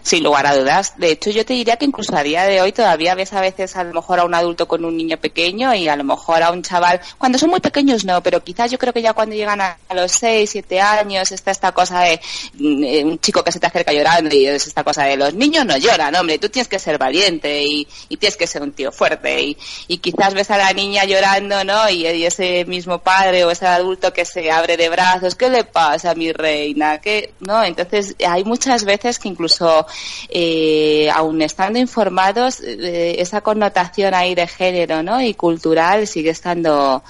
Sin 0.04 0.22
lugar 0.22 0.46
a 0.46 0.54
dudas. 0.54 0.98
De 0.98 1.12
hecho, 1.12 1.30
yo 1.30 1.46
te 1.46 1.54
diría 1.54 1.78
que 1.78 1.86
incluso 1.86 2.14
a 2.14 2.22
día 2.22 2.44
de 2.44 2.60
hoy 2.60 2.72
todavía 2.72 3.14
ves 3.14 3.32
a 3.32 3.40
veces 3.40 3.74
a 3.74 3.84
lo 3.84 3.94
mejor 3.94 4.20
a 4.20 4.24
un 4.26 4.34
adulto 4.34 4.68
con 4.68 4.84
un 4.84 4.94
niño 4.94 5.16
pequeño 5.16 5.74
y 5.74 5.88
a 5.88 5.96
lo 5.96 6.04
mejor 6.04 6.42
a 6.42 6.50
un 6.50 6.62
chaval, 6.62 7.00
cuando 7.16 7.38
son 7.38 7.48
muy 7.48 7.60
pequeños 7.60 8.04
no, 8.04 8.22
pero 8.22 8.44
quizás 8.44 8.70
yo 8.70 8.76
creo 8.76 8.92
que 8.92 9.00
ya 9.00 9.14
cuando 9.14 9.34
llegan 9.34 9.62
a, 9.62 9.78
los 9.94 10.12
6, 10.12 10.50
7 10.50 10.78
años 10.78 11.32
está 11.32 11.50
esta 11.50 11.72
cosa 11.72 12.00
de 12.00 12.20
mm, 12.52 13.08
un 13.08 13.18
chico 13.18 13.42
que 13.42 13.50
se 13.50 13.58
te 13.58 13.66
acerca 13.66 13.94
llorando 13.94 14.34
y 14.34 14.46
es 14.46 14.66
esta 14.66 14.84
cosa 14.84 15.04
de 15.04 15.16
los 15.16 15.32
niños 15.32 15.64
no 15.64 15.78
lloran, 15.78 16.14
hombre, 16.16 16.38
tú 16.38 16.50
tienes 16.50 16.68
que 16.68 16.78
ser 16.78 16.98
valiente 16.98 17.62
y, 17.64 17.88
tienes 18.18 18.36
que 18.36 18.46
ser 18.46 18.62
un 18.62 18.72
tío 18.72 18.92
fuerte 18.92 19.42
y, 19.42 19.56
y, 19.88 19.98
quizás 19.98 20.34
ves 20.34 20.50
a 20.50 20.58
la 20.58 20.72
niña 20.72 21.04
llorando, 21.04 21.64
¿no? 21.64 21.88
Y, 21.88 22.04
ese 22.24 22.64
mismo 22.66 22.98
padre 22.98 23.44
o 23.44 23.50
ese 23.50 23.66
adulto 23.66 24.12
que 24.12 24.24
se 24.24 24.50
abre 24.50 24.76
de 24.76 24.88
brazos, 24.88 25.34
¿qué 25.34 25.48
le 25.48 25.64
pasa 25.64 26.10
a 26.10 26.14
mi 26.14 26.32
reina? 26.32 27.00
¿Qué? 27.00 27.34
¿No? 27.40 27.62
Entonces 27.64 28.14
hay 28.26 28.44
muchas 28.44 28.84
veces 28.84 29.18
que 29.18 29.28
incluso 29.28 29.86
eh, 30.28 31.08
aun 31.12 31.42
estando 31.42 31.78
informados, 31.78 32.60
eh, 32.60 33.16
esa 33.18 33.40
connotación 33.40 34.14
ahí 34.14 34.34
de 34.34 34.46
género 34.46 35.02
¿no? 35.02 35.20
y 35.20 35.34
cultural 35.34 36.06
sigue 36.06 36.30
estando 36.30 37.02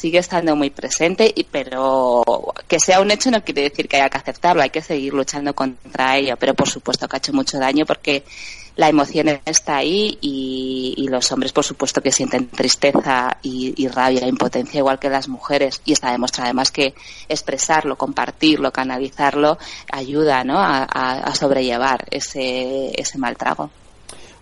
sigue 0.00 0.18
estando 0.18 0.56
muy 0.56 0.70
presente, 0.70 1.30
y, 1.34 1.44
pero 1.44 2.24
que 2.66 2.80
sea 2.80 3.00
un 3.00 3.10
hecho 3.10 3.30
no 3.30 3.44
quiere 3.44 3.62
decir 3.62 3.86
que 3.86 3.96
haya 3.96 4.08
que 4.08 4.16
aceptarlo, 4.16 4.62
hay 4.62 4.70
que 4.70 4.80
seguir 4.80 5.12
luchando 5.12 5.54
contra 5.54 6.16
ello, 6.16 6.36
pero 6.38 6.54
por 6.54 6.70
supuesto 6.70 7.06
que 7.06 7.16
ha 7.16 7.18
hecho 7.18 7.34
mucho 7.34 7.58
daño 7.58 7.84
porque 7.84 8.24
la 8.80 8.88
emoción 8.88 9.28
está 9.44 9.76
ahí 9.76 10.16
y, 10.22 11.06
los 11.10 11.30
hombres, 11.32 11.52
por 11.52 11.64
supuesto, 11.64 12.00
que 12.00 12.10
sienten 12.10 12.48
tristeza 12.48 13.36
y, 13.42 13.86
rabia, 13.88 14.26
impotencia, 14.26 14.78
igual 14.78 14.98
que 14.98 15.10
las 15.10 15.28
mujeres. 15.28 15.82
Y 15.84 15.92
está 15.92 16.10
demostrado 16.10 16.46
además 16.46 16.72
que 16.72 16.94
expresarlo, 17.28 17.96
compartirlo, 17.96 18.72
canalizarlo, 18.72 19.58
ayuda 19.92 20.44
¿no? 20.44 20.54
a, 20.58 21.30
sobrellevar 21.34 22.06
ese, 22.10 22.98
ese 22.98 23.18
mal 23.18 23.36
trago. 23.36 23.68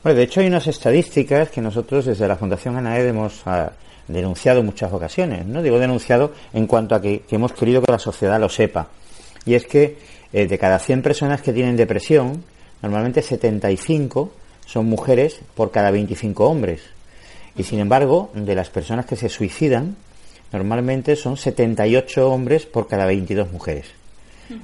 Bueno, 0.04 0.16
de 0.16 0.22
hecho, 0.22 0.38
hay 0.38 0.46
unas 0.46 0.68
estadísticas 0.68 1.50
que 1.50 1.60
nosotros 1.60 2.04
desde 2.04 2.28
la 2.28 2.36
Fundación 2.36 2.76
ANAED 2.76 3.08
hemos 3.08 3.42
ah, 3.44 3.72
denunciado 4.06 4.60
en 4.60 4.66
muchas 4.66 4.92
ocasiones. 4.92 5.46
¿no? 5.46 5.62
Digo 5.62 5.80
denunciado 5.80 6.32
en 6.52 6.68
cuanto 6.68 6.94
a 6.94 7.02
que, 7.02 7.24
hemos 7.28 7.54
querido 7.54 7.82
que 7.82 7.90
la 7.90 7.98
sociedad 7.98 8.38
lo 8.38 8.48
sepa. 8.48 8.86
Y 9.44 9.54
es 9.54 9.66
que 9.66 9.98
eh, 10.32 10.46
de 10.46 10.58
cada 10.58 10.78
100 10.78 11.02
personas 11.02 11.42
que 11.42 11.52
tienen 11.52 11.74
depresión, 11.74 12.44
Normalmente 12.82 13.22
75 13.22 14.32
son 14.66 14.86
mujeres 14.86 15.40
por 15.54 15.70
cada 15.70 15.90
25 15.90 16.46
hombres. 16.46 16.82
Y 17.56 17.64
sin 17.64 17.80
embargo, 17.80 18.30
de 18.34 18.54
las 18.54 18.70
personas 18.70 19.06
que 19.06 19.16
se 19.16 19.28
suicidan, 19.28 19.96
normalmente 20.52 21.16
son 21.16 21.36
78 21.36 22.30
hombres 22.30 22.66
por 22.66 22.86
cada 22.86 23.06
22 23.06 23.50
mujeres. 23.52 23.86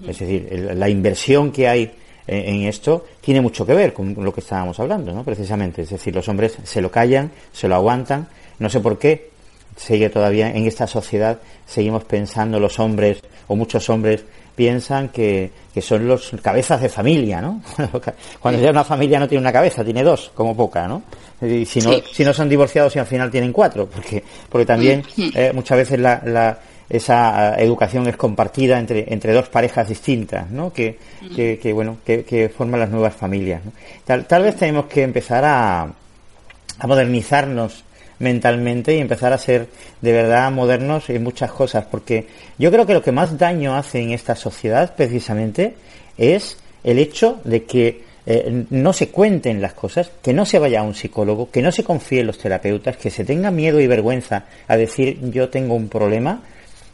Es 0.07 0.19
decir, 0.19 0.73
la 0.75 0.89
inversión 0.89 1.53
que 1.53 1.69
hay 1.69 1.93
en, 2.27 2.63
esto 2.63 3.05
tiene 3.21 3.41
mucho 3.41 3.67
que 3.67 3.75
ver 3.75 3.93
con 3.93 4.15
lo 4.19 4.33
que 4.33 4.41
estábamos 4.41 4.81
hablando, 4.81 5.13
¿no? 5.13 5.25
Precisamente. 5.25 5.83
Es 5.83 5.91
decir, 5.91 6.15
los 6.15 6.29
hombres 6.29 6.57
se 6.63 6.81
lo 6.81 6.91
callan, 6.91 7.31
se 7.53 7.69
lo 7.69 7.75
aguantan. 7.75 8.29
No 8.59 8.71
sé 8.71 8.81
por 8.81 8.99
qué 8.99 9.31
sigue 9.77 10.09
todavía 10.09 10.51
en 10.51 10.67
esta 10.67 10.87
sociedad, 10.87 11.41
seguimos 11.67 12.05
pensando 12.05 12.61
los 12.61 12.79
hombres 12.79 13.21
o 13.49 13.57
muchos 13.57 13.91
hombres 13.91 14.25
piensan 14.55 15.09
que, 15.09 15.51
que 15.73 15.81
son 15.81 16.07
los 16.07 16.31
cabezas 16.43 16.81
de 16.81 16.89
familia, 16.89 17.41
¿no? 17.41 17.61
Cuando 18.41 18.61
ya 18.61 18.71
una 18.71 18.85
familia 18.85 19.19
no 19.19 19.29
tiene 19.29 19.41
una 19.41 19.53
cabeza, 19.53 19.85
tiene 19.85 20.03
dos, 20.03 20.31
como 20.35 20.57
poca, 20.57 20.87
¿no? 20.87 21.03
Y 21.43 21.67
si 21.67 21.81
no, 21.81 21.93
si 22.13 22.25
no 22.25 22.33
son 22.33 22.49
divorciados 22.49 22.95
y 22.97 22.99
al 22.99 23.07
final 23.07 23.31
tienen 23.31 23.53
cuatro, 23.53 23.87
porque, 23.87 24.23
porque 24.49 24.65
también 24.65 25.03
eh, 25.35 25.53
muchas 25.55 25.79
veces 25.79 25.99
la, 25.99 26.23
la, 26.25 26.59
esa 26.89 27.57
educación 27.57 28.07
es 28.07 28.17
compartida 28.17 28.79
entre, 28.79 29.13
entre 29.13 29.33
dos 29.33 29.49
parejas 29.49 29.89
distintas, 29.89 30.51
¿no? 30.51 30.73
Que, 30.73 30.99
que, 31.35 31.59
que 31.59 31.73
bueno, 31.73 31.99
que, 32.05 32.25
que, 32.25 32.49
forman 32.49 32.81
las 32.81 32.91
nuevas 32.91 33.15
familias. 33.15 33.63
Tal, 34.05 34.27
tal 34.27 34.43
vez 34.43 34.57
tenemos 34.57 34.87
que 34.87 35.03
empezar 35.03 35.45
a, 35.45 35.83
a 35.83 36.87
modernizarnos 36.87 37.85
mentalmente 38.19 38.95
y 38.95 38.99
empezar 38.99 39.33
a 39.33 39.39
ser 39.39 39.69
de 40.01 40.13
verdad 40.13 40.51
modernos 40.53 41.11
en 41.11 41.23
muchas 41.23 41.53
cosas, 41.53 41.87
porque 41.91 42.27
yo 42.59 42.71
creo 42.71 42.87
que 42.87 42.95
lo 42.95 43.03
que 43.03 43.13
más 43.13 43.39
daño 43.39 43.77
hace 43.77 44.01
en 44.01 44.13
esta 44.13 44.37
sociedad 44.37 44.95
precisamente 44.97 45.75
es 46.17 46.59
el 46.83 46.99
hecho 46.99 47.41
de 47.45 47.65
que 47.65 48.03
eh, 48.27 48.65
no 48.71 48.93
se 48.93 49.09
cuenten 49.09 49.61
las 49.61 49.75
cosas, 49.75 50.11
que 50.23 50.33
no 50.33 50.47
se 50.47 50.59
vaya 50.59 50.81
a 50.81 50.83
un 50.83 50.95
psicólogo, 50.95 51.51
que 51.51 51.61
no 51.61 51.71
se 51.73 51.85
confíe 51.85 52.21
en 52.21 52.27
los 52.29 52.39
terapeutas, 52.39 52.97
que 52.97 53.11
se 53.11 53.25
tenga 53.25 53.51
miedo 53.51 53.81
y 53.81 53.87
vergüenza 53.87 54.45
a 54.67 54.77
decir 54.77 55.19
yo 55.31 55.49
tengo 55.51 55.75
un 55.75 55.89
problema 55.89 56.43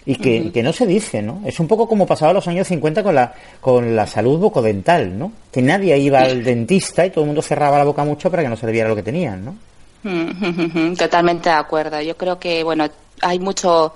y 0.06 0.16
que, 0.16 0.50
que 0.50 0.62
no 0.62 0.72
se 0.72 0.86
dice, 0.86 1.22
¿no? 1.22 1.42
Es 1.46 1.60
un 1.60 1.68
poco 1.68 1.86
como 1.86 2.06
pasaba 2.06 2.32
los 2.32 2.48
años 2.48 2.66
50 2.66 3.02
con 3.02 3.14
la, 3.14 3.32
con 3.60 3.94
la 3.94 4.06
salud 4.06 4.38
bucodental, 4.38 5.16
¿no? 5.16 5.30
Que 5.52 5.62
nadie 5.62 5.96
iba 5.98 6.20
al 6.20 6.42
dentista 6.42 7.04
y 7.06 7.10
todo 7.10 7.22
el 7.22 7.26
mundo 7.26 7.42
cerraba 7.42 7.78
la 7.78 7.84
boca 7.84 8.02
mucho 8.02 8.30
para 8.30 8.42
que 8.42 8.48
no 8.48 8.56
se 8.56 8.66
le 8.66 8.72
viera 8.72 8.88
lo 8.88 8.96
que 8.96 9.02
tenían, 9.02 9.44
¿no? 9.44 9.56
Totalmente 10.98 11.48
de 11.48 11.54
acuerdo. 11.54 12.00
Yo 12.00 12.16
creo 12.16 12.38
que, 12.38 12.62
bueno, 12.62 12.86
hay 13.22 13.38
mucho 13.38 13.92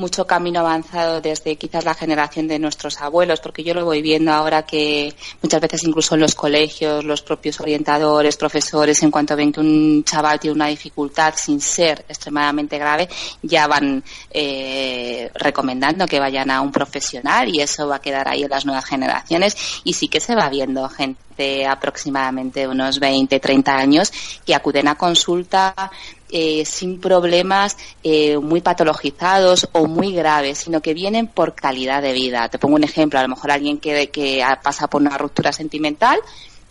mucho 0.00 0.26
camino 0.26 0.60
avanzado 0.60 1.20
desde 1.20 1.56
quizás 1.56 1.84
la 1.84 1.94
generación 1.94 2.48
de 2.48 2.58
nuestros 2.58 3.00
abuelos, 3.00 3.40
porque 3.40 3.62
yo 3.62 3.74
lo 3.74 3.84
voy 3.84 4.02
viendo 4.02 4.32
ahora 4.32 4.64
que 4.64 5.14
muchas 5.42 5.60
veces 5.60 5.84
incluso 5.84 6.14
en 6.14 6.22
los 6.22 6.34
colegios, 6.34 7.04
los 7.04 7.22
propios 7.22 7.60
orientadores, 7.60 8.36
profesores, 8.36 9.02
en 9.02 9.10
cuanto 9.10 9.36
ven 9.36 9.52
que 9.52 9.60
un 9.60 10.02
chaval 10.04 10.40
tiene 10.40 10.56
una 10.56 10.66
dificultad 10.66 11.34
sin 11.36 11.60
ser 11.60 12.04
extremadamente 12.08 12.78
grave, 12.78 13.08
ya 13.42 13.66
van 13.66 14.02
eh, 14.30 15.30
recomendando 15.34 16.06
que 16.06 16.18
vayan 16.18 16.50
a 16.50 16.60
un 16.60 16.72
profesional 16.72 17.48
y 17.48 17.60
eso 17.60 17.86
va 17.86 17.96
a 17.96 18.00
quedar 18.00 18.26
ahí 18.28 18.42
en 18.42 18.50
las 18.50 18.64
nuevas 18.64 18.86
generaciones. 18.86 19.56
Y 19.84 19.92
sí 19.92 20.08
que 20.08 20.20
se 20.20 20.34
va 20.34 20.48
viendo 20.48 20.88
gente 20.88 21.66
aproximadamente 21.66 22.66
unos 22.66 22.98
20, 22.98 23.38
30 23.38 23.76
años 23.76 24.12
que 24.44 24.54
acuden 24.54 24.88
a 24.88 24.96
consulta 24.96 25.90
eh, 26.32 26.64
sin 26.64 27.00
problemas 27.00 27.76
eh, 28.02 28.38
muy 28.38 28.60
patologizados 28.60 29.68
o 29.72 29.86
muy 29.86 30.12
graves, 30.12 30.58
sino 30.58 30.80
que 30.80 30.94
vienen 30.94 31.26
por 31.26 31.54
calidad 31.54 32.02
de 32.02 32.12
vida. 32.12 32.48
Te 32.48 32.58
pongo 32.58 32.76
un 32.76 32.84
ejemplo, 32.84 33.18
a 33.18 33.22
lo 33.22 33.28
mejor 33.28 33.50
alguien 33.50 33.78
que, 33.78 34.10
que 34.10 34.44
pasa 34.62 34.88
por 34.88 35.00
una 35.00 35.18
ruptura 35.18 35.52
sentimental 35.52 36.20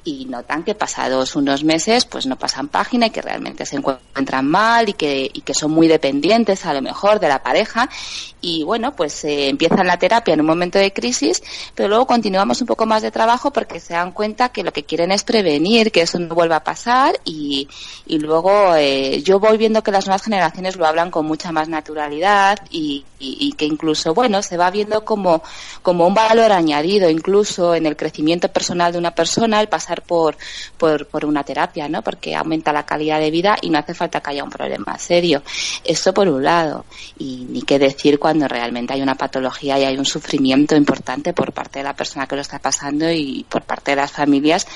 y 0.09 0.25
notan 0.25 0.63
que 0.63 0.73
pasados 0.73 1.35
unos 1.35 1.63
meses 1.63 2.05
pues 2.05 2.25
no 2.25 2.35
pasan 2.35 2.67
página 2.67 3.07
y 3.07 3.09
que 3.11 3.21
realmente 3.21 3.65
se 3.65 3.75
encuentran 3.75 4.47
mal 4.47 4.89
y 4.89 4.93
que, 4.93 5.29
son 5.53 5.71
muy 5.71 5.87
dependientes 5.87 6.65
a 6.65 6.73
lo 6.73 6.81
mejor 6.81 7.19
de 7.19 7.27
la 7.27 7.43
pareja. 7.43 7.89
Y 8.41 8.63
bueno 8.63 8.95
pues 8.95 9.23
eh, 9.25 9.49
empiezan 9.49 9.87
la 9.87 9.97
terapia 9.97 10.33
en 10.33 10.39
un 10.39 10.45
momento 10.45 10.79
de 10.79 10.93
crisis 10.93 11.43
pero 11.75 11.89
luego 11.89 12.07
continuamos 12.07 12.61
un 12.61 12.67
poco 12.67 12.85
más 12.85 13.01
de 13.01 13.11
trabajo 13.11 13.51
porque 13.51 13.79
se 13.79 13.93
dan 13.93 14.11
cuenta 14.13 14.49
que 14.49 14.63
lo 14.63 14.71
que 14.71 14.83
quieren 14.83 15.11
es 15.11 15.23
prevenir 15.23 15.91
que 15.91 16.01
eso 16.01 16.17
no 16.19 16.33
vuelva 16.33 16.57
a 16.57 16.63
pasar 16.63 17.19
y, 17.25 17.67
luego 18.07 18.75
eh, 18.75 19.21
yo 19.23 19.39
voy 19.39 19.57
viendo 19.57 19.83
que 19.83 19.91
las 19.91 20.05
nuevas 20.05 20.23
generaciones 20.23 20.75
lo 20.77 20.85
hablan 20.85 21.11
con 21.11 21.25
mucha 21.25 21.51
más 21.51 21.67
naturalidad 21.67 22.59
y, 22.69 23.05
y, 23.19 23.53
que 23.53 23.65
incluso 23.65 24.13
bueno 24.13 24.41
se 24.41 24.57
va 24.57 24.71
viendo 24.71 25.03
como, 25.03 25.43
como 25.81 26.07
un 26.07 26.13
valor 26.13 26.51
añadido 26.51 27.09
incluso 27.09 27.75
en 27.75 27.85
el 27.85 27.97
crecimiento 27.97 28.47
personal 28.49 28.93
de 28.93 28.97
una 28.97 29.11
persona 29.11 29.59
el 29.59 29.67
pasar 29.67 29.98
por, 30.01 30.37
por, 30.77 31.07
por 31.07 31.25
una 31.25 31.43
terapia 31.43 31.87
¿no? 31.87 32.01
porque 32.01 32.35
aumenta 32.35 32.73
la 32.73 32.85
calidad 32.85 33.19
de 33.19 33.31
vida 33.31 33.57
y 33.61 33.69
no 33.69 33.79
hace 33.79 33.93
falta 33.93 34.21
que 34.21 34.31
haya 34.31 34.43
un 34.43 34.49
problema 34.49 34.97
serio 34.97 35.41
esto 35.83 36.13
por 36.13 36.27
un 36.27 36.43
lado 36.43 36.85
y 37.17 37.45
ni 37.49 37.61
qué 37.61 37.79
decir 37.79 38.19
cuando 38.19 38.47
realmente 38.47 38.93
hay 38.93 39.01
una 39.01 39.15
patología 39.15 39.79
y 39.79 39.83
hay 39.85 39.97
un 39.97 40.05
sufrimiento 40.05 40.75
importante 40.75 41.33
por 41.33 41.53
parte 41.53 41.79
de 41.79 41.83
la 41.83 41.95
persona 41.95 42.27
que 42.27 42.35
lo 42.35 42.41
está 42.41 42.59
pasando 42.59 43.11
y 43.11 43.45
por 43.49 43.63
parte 43.63 43.91
de 43.91 43.97
las 43.97 44.11
familias 44.11 44.67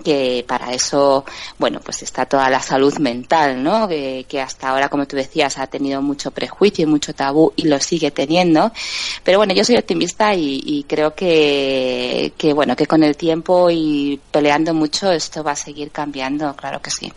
que 0.00 0.44
para 0.46 0.72
eso, 0.72 1.24
bueno, 1.58 1.80
pues 1.84 2.02
está 2.02 2.26
toda 2.26 2.50
la 2.50 2.60
salud 2.60 2.96
mental, 2.98 3.62
¿no? 3.62 3.88
Que, 3.88 4.24
hasta 4.40 4.70
ahora, 4.70 4.88
como 4.88 5.06
tú 5.06 5.16
decías, 5.16 5.58
ha 5.58 5.66
tenido 5.66 6.02
mucho 6.02 6.30
prejuicio 6.30 6.84
y 6.84 6.86
mucho 6.86 7.14
tabú 7.14 7.52
y 7.56 7.68
lo 7.68 7.78
sigue 7.80 8.10
teniendo. 8.10 8.72
Pero 9.22 9.38
bueno, 9.38 9.54
yo 9.54 9.64
soy 9.64 9.76
optimista 9.76 10.34
y, 10.34 10.62
y 10.64 10.84
creo 10.84 11.14
que, 11.14 12.32
que, 12.36 12.52
bueno, 12.52 12.76
que 12.76 12.86
con 12.86 13.02
el 13.02 13.16
tiempo 13.16 13.70
y 13.70 14.20
peleando 14.30 14.74
mucho 14.74 15.10
esto 15.12 15.42
va 15.44 15.52
a 15.52 15.56
seguir 15.56 15.90
cambiando, 15.90 16.54
claro 16.56 16.80
que 16.80 16.90
sí. 16.90 17.12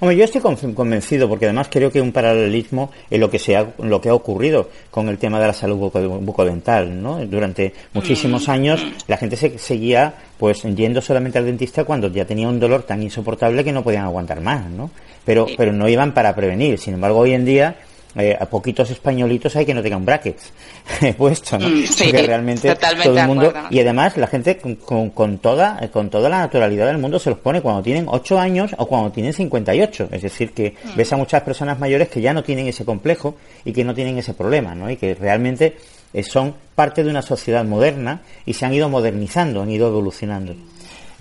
Hombre, 0.00 0.16
yo 0.16 0.24
estoy 0.24 0.40
convencido 0.40 1.28
porque 1.28 1.46
además 1.46 1.68
creo 1.70 1.90
que 1.90 1.98
hay 1.98 2.02
un 2.02 2.12
paralelismo 2.12 2.90
en 3.10 3.20
lo 3.20 3.30
que 3.30 3.38
se 3.38 3.56
ha, 3.56 3.74
lo 3.78 4.00
que 4.00 4.08
ha 4.08 4.14
ocurrido 4.14 4.70
con 4.90 5.08
el 5.08 5.18
tema 5.18 5.40
de 5.40 5.46
la 5.46 5.52
salud 5.52 5.76
bucodental, 5.76 7.00
¿no? 7.00 7.24
Durante 7.26 7.72
muchísimos 7.92 8.48
mm. 8.48 8.50
años 8.50 8.86
la 9.06 9.16
gente 9.16 9.36
se 9.36 9.58
seguía 9.58 10.14
pues 10.38 10.62
yendo 10.62 11.00
solamente 11.00 11.38
al 11.38 11.44
dentista 11.44 11.84
cuando 11.84 12.08
ya 12.08 12.24
tenía 12.24 12.48
un 12.48 12.60
dolor 12.60 12.84
tan 12.84 13.02
insoportable 13.02 13.64
que 13.64 13.72
no 13.72 13.82
podían 13.82 14.04
aguantar 14.04 14.40
más, 14.40 14.70
¿no? 14.70 14.90
Pero 15.24 15.46
pero 15.56 15.72
no 15.72 15.88
iban 15.88 16.14
para 16.14 16.34
prevenir. 16.34 16.78
Sin 16.78 16.94
embargo, 16.94 17.18
hoy 17.18 17.32
en 17.32 17.44
día 17.44 17.76
eh, 18.16 18.36
a 18.38 18.46
poquitos 18.46 18.90
españolitos 18.90 19.54
hay 19.54 19.66
que 19.66 19.74
no 19.74 19.82
tengan 19.82 20.04
brackets 20.04 20.52
puesto, 21.18 21.58
¿no? 21.58 21.68
Mm, 21.68 21.82
Porque 21.98 22.22
realmente 22.22 22.74
todo 22.74 23.18
el 23.18 23.26
mundo 23.26 23.52
y 23.68 23.80
además 23.80 24.16
la 24.16 24.26
gente 24.26 24.56
con, 24.56 25.10
con, 25.10 25.38
toda 25.38 25.78
con 25.92 26.08
toda 26.08 26.28
la 26.30 26.38
naturalidad 26.38 26.86
del 26.86 26.98
mundo 26.98 27.18
se 27.18 27.30
los 27.30 27.38
pone 27.38 27.60
cuando 27.60 27.82
tienen 27.82 28.06
8 28.08 28.38
años 28.38 28.74
o 28.78 28.86
cuando 28.86 29.12
tienen 29.12 29.34
58, 29.34 30.08
es 30.10 30.22
decir 30.22 30.52
que 30.52 30.74
mm. 30.82 30.96
ves 30.96 31.12
a 31.12 31.16
muchas 31.16 31.42
personas 31.42 31.78
mayores 31.78 32.08
que 32.08 32.20
ya 32.20 32.32
no 32.32 32.42
tienen 32.42 32.66
ese 32.66 32.84
complejo 32.84 33.36
y 33.64 33.72
que 33.72 33.84
no 33.84 33.94
tienen 33.94 34.16
ese 34.16 34.32
problema, 34.32 34.74
¿no? 34.74 34.90
Y 34.90 34.96
que 34.96 35.14
realmente 35.14 35.76
son 36.22 36.54
parte 36.74 37.04
de 37.04 37.10
una 37.10 37.22
sociedad 37.22 37.64
moderna 37.64 38.22
y 38.46 38.54
se 38.54 38.66
han 38.66 38.72
ido 38.72 38.88
modernizando, 38.88 39.62
han 39.62 39.70
ido 39.70 39.88
evolucionando. 39.88 40.54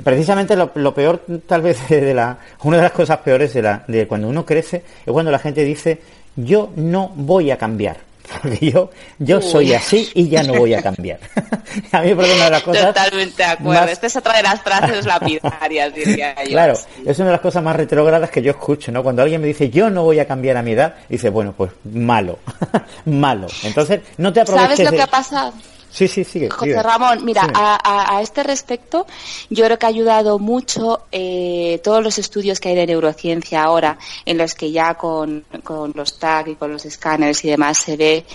Precisamente 0.03 0.55
lo, 0.55 0.71
lo, 0.75 0.93
peor, 0.93 1.23
tal 1.47 1.61
vez, 1.61 1.87
de 1.89 2.13
la, 2.13 2.37
una 2.63 2.77
de 2.77 2.83
las 2.83 2.91
cosas 2.91 3.17
peores 3.19 3.53
de, 3.53 3.61
la, 3.61 3.83
de 3.87 4.07
cuando 4.07 4.27
uno 4.27 4.45
crece 4.45 4.83
es 5.05 5.11
cuando 5.11 5.31
la 5.31 5.39
gente 5.39 5.63
dice 5.63 5.99
yo 6.35 6.71
no 6.75 7.11
voy 7.15 7.51
a 7.51 7.57
cambiar. 7.57 7.97
Porque 8.29 8.71
yo, 8.71 8.89
yo 9.19 9.41
soy 9.41 9.73
así 9.73 10.09
y 10.13 10.29
ya 10.29 10.43
no 10.43 10.53
voy 10.53 10.73
a 10.73 10.81
cambiar. 10.81 11.19
a 11.91 12.01
mí, 12.01 12.13
por 12.13 12.25
una 12.25 12.45
de 12.45 12.49
las 12.49 12.63
cosas. 12.63 12.87
Totalmente 12.87 13.43
de 13.43 13.49
acuerdo. 13.49 13.85
Esta 13.85 14.07
es 14.07 14.15
otra 14.15 14.37
de 14.37 14.43
las 14.43 14.61
frases 14.61 15.05
lapidarias, 15.05 15.93
diría 15.93 16.35
yo. 16.43 16.51
Claro, 16.51 16.73
es 17.05 17.19
una 17.19 17.27
de 17.27 17.31
las 17.33 17.41
cosas 17.41 17.63
más 17.63 17.75
retrógradas 17.75 18.29
que 18.29 18.41
yo 18.41 18.51
escucho, 18.51 18.91
¿no? 18.91 19.03
Cuando 19.03 19.21
alguien 19.21 19.41
me 19.41 19.47
dice, 19.47 19.69
yo 19.69 19.89
no 19.89 20.03
voy 20.03 20.19
a 20.19 20.27
cambiar 20.27 20.57
a 20.57 20.61
mi 20.61 20.71
edad, 20.71 20.95
dice, 21.09 21.29
bueno, 21.29 21.53
pues 21.55 21.71
malo. 21.83 22.39
malo. 23.05 23.47
Entonces, 23.63 24.01
no 24.17 24.33
te 24.33 24.41
aproveches. 24.41 24.77
¿Sabes 24.77 24.91
lo 24.91 24.97
que 24.97 25.03
ha 25.03 25.07
pasado? 25.07 25.53
Sí, 25.89 26.07
sí, 26.07 26.23
sigue. 26.23 26.49
José 26.49 26.83
Ramón, 26.83 27.23
mira, 27.23 27.49
a, 27.53 28.19
este 28.21 28.43
respecto, 28.43 29.07
yo 29.49 29.65
creo 29.65 29.79
que 29.79 29.85
ha 29.85 29.89
ayudado 29.89 30.37
mucho 30.37 31.03
eh, 31.11 31.79
todos 31.83 32.03
los 32.03 32.19
estudios 32.19 32.59
que 32.59 32.69
hay 32.69 32.75
de 32.75 32.85
neurociencia 32.85 33.63
ahora, 33.63 33.97
en 34.25 34.37
los 34.37 34.53
que 34.53 34.71
ya 34.71 34.95
con, 34.95 35.45
con 35.63 35.93
los 35.95 36.19
TAC 36.19 36.49
y 36.49 36.55
con 36.55 36.71
los 36.71 36.85
escáneres 36.85 37.43
y 37.45 37.49
demás 37.49 37.77
se 37.83 37.97
ve 37.97 38.25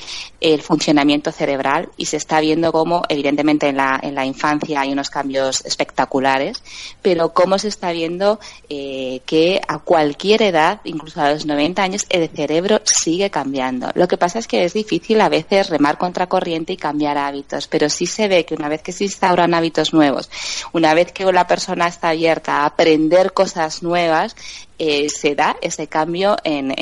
el 0.41 0.63
funcionamiento 0.63 1.31
cerebral 1.31 1.91
y 1.97 2.07
se 2.07 2.17
está 2.17 2.41
viendo 2.41 2.73
cómo, 2.73 3.03
evidentemente, 3.09 3.69
en 3.69 3.77
la, 3.77 4.01
en 4.03 4.15
la 4.15 4.25
infancia 4.25 4.81
hay 4.81 4.93
unos 4.93 5.11
cambios 5.11 5.65
espectaculares, 5.65 6.63
pero 7.01 7.33
cómo 7.33 7.59
se 7.59 7.69
está 7.69 7.93
viendo 7.93 8.41
eh, 8.69 9.21
que 9.27 9.61
a 9.69 9.79
cualquier 9.79 10.43
edad, 10.43 10.81
incluso 10.85 11.21
a 11.21 11.33
los 11.33 11.47
90 11.47 11.83
años, 11.83 12.07
el 12.09 12.29
cerebro 12.29 12.81
sigue 12.85 13.31
cambiando. 13.31 13.91
Lo 13.95 14.09
que 14.09 14.17
pasa 14.17 14.39
es 14.39 14.49
que 14.49 14.65
es 14.65 14.73
difícil 14.73 15.21
a 15.21 15.29
veces 15.29 15.71
remar 15.71 15.99
contra 15.99 16.27
corriente 16.27 16.73
y 16.73 16.77
cambiar 16.77 17.19
hábitos 17.19 17.41
pero 17.68 17.88
sí 17.88 18.07
se 18.07 18.28
ve 18.28 18.45
que 18.45 18.55
una 18.55 18.68
vez 18.68 18.82
que 18.82 18.93
se 18.93 19.05
instauran 19.05 19.55
hábitos 19.55 19.93
nuevos, 19.93 20.30
una 20.72 20.95
vez 20.95 21.12
que 21.12 21.24
la 21.30 21.47
persona 21.47 21.88
está 21.88 22.11
abierta 22.11 22.59
a 22.59 22.66
aprender 22.66 23.32
cosas 23.32 23.82
nuevas, 23.82 24.36
eh, 24.78 25.09
se 25.09 25.34
da 25.34 25.57
ese 25.61 25.86
cambio 25.86 26.36
en, 26.45 26.72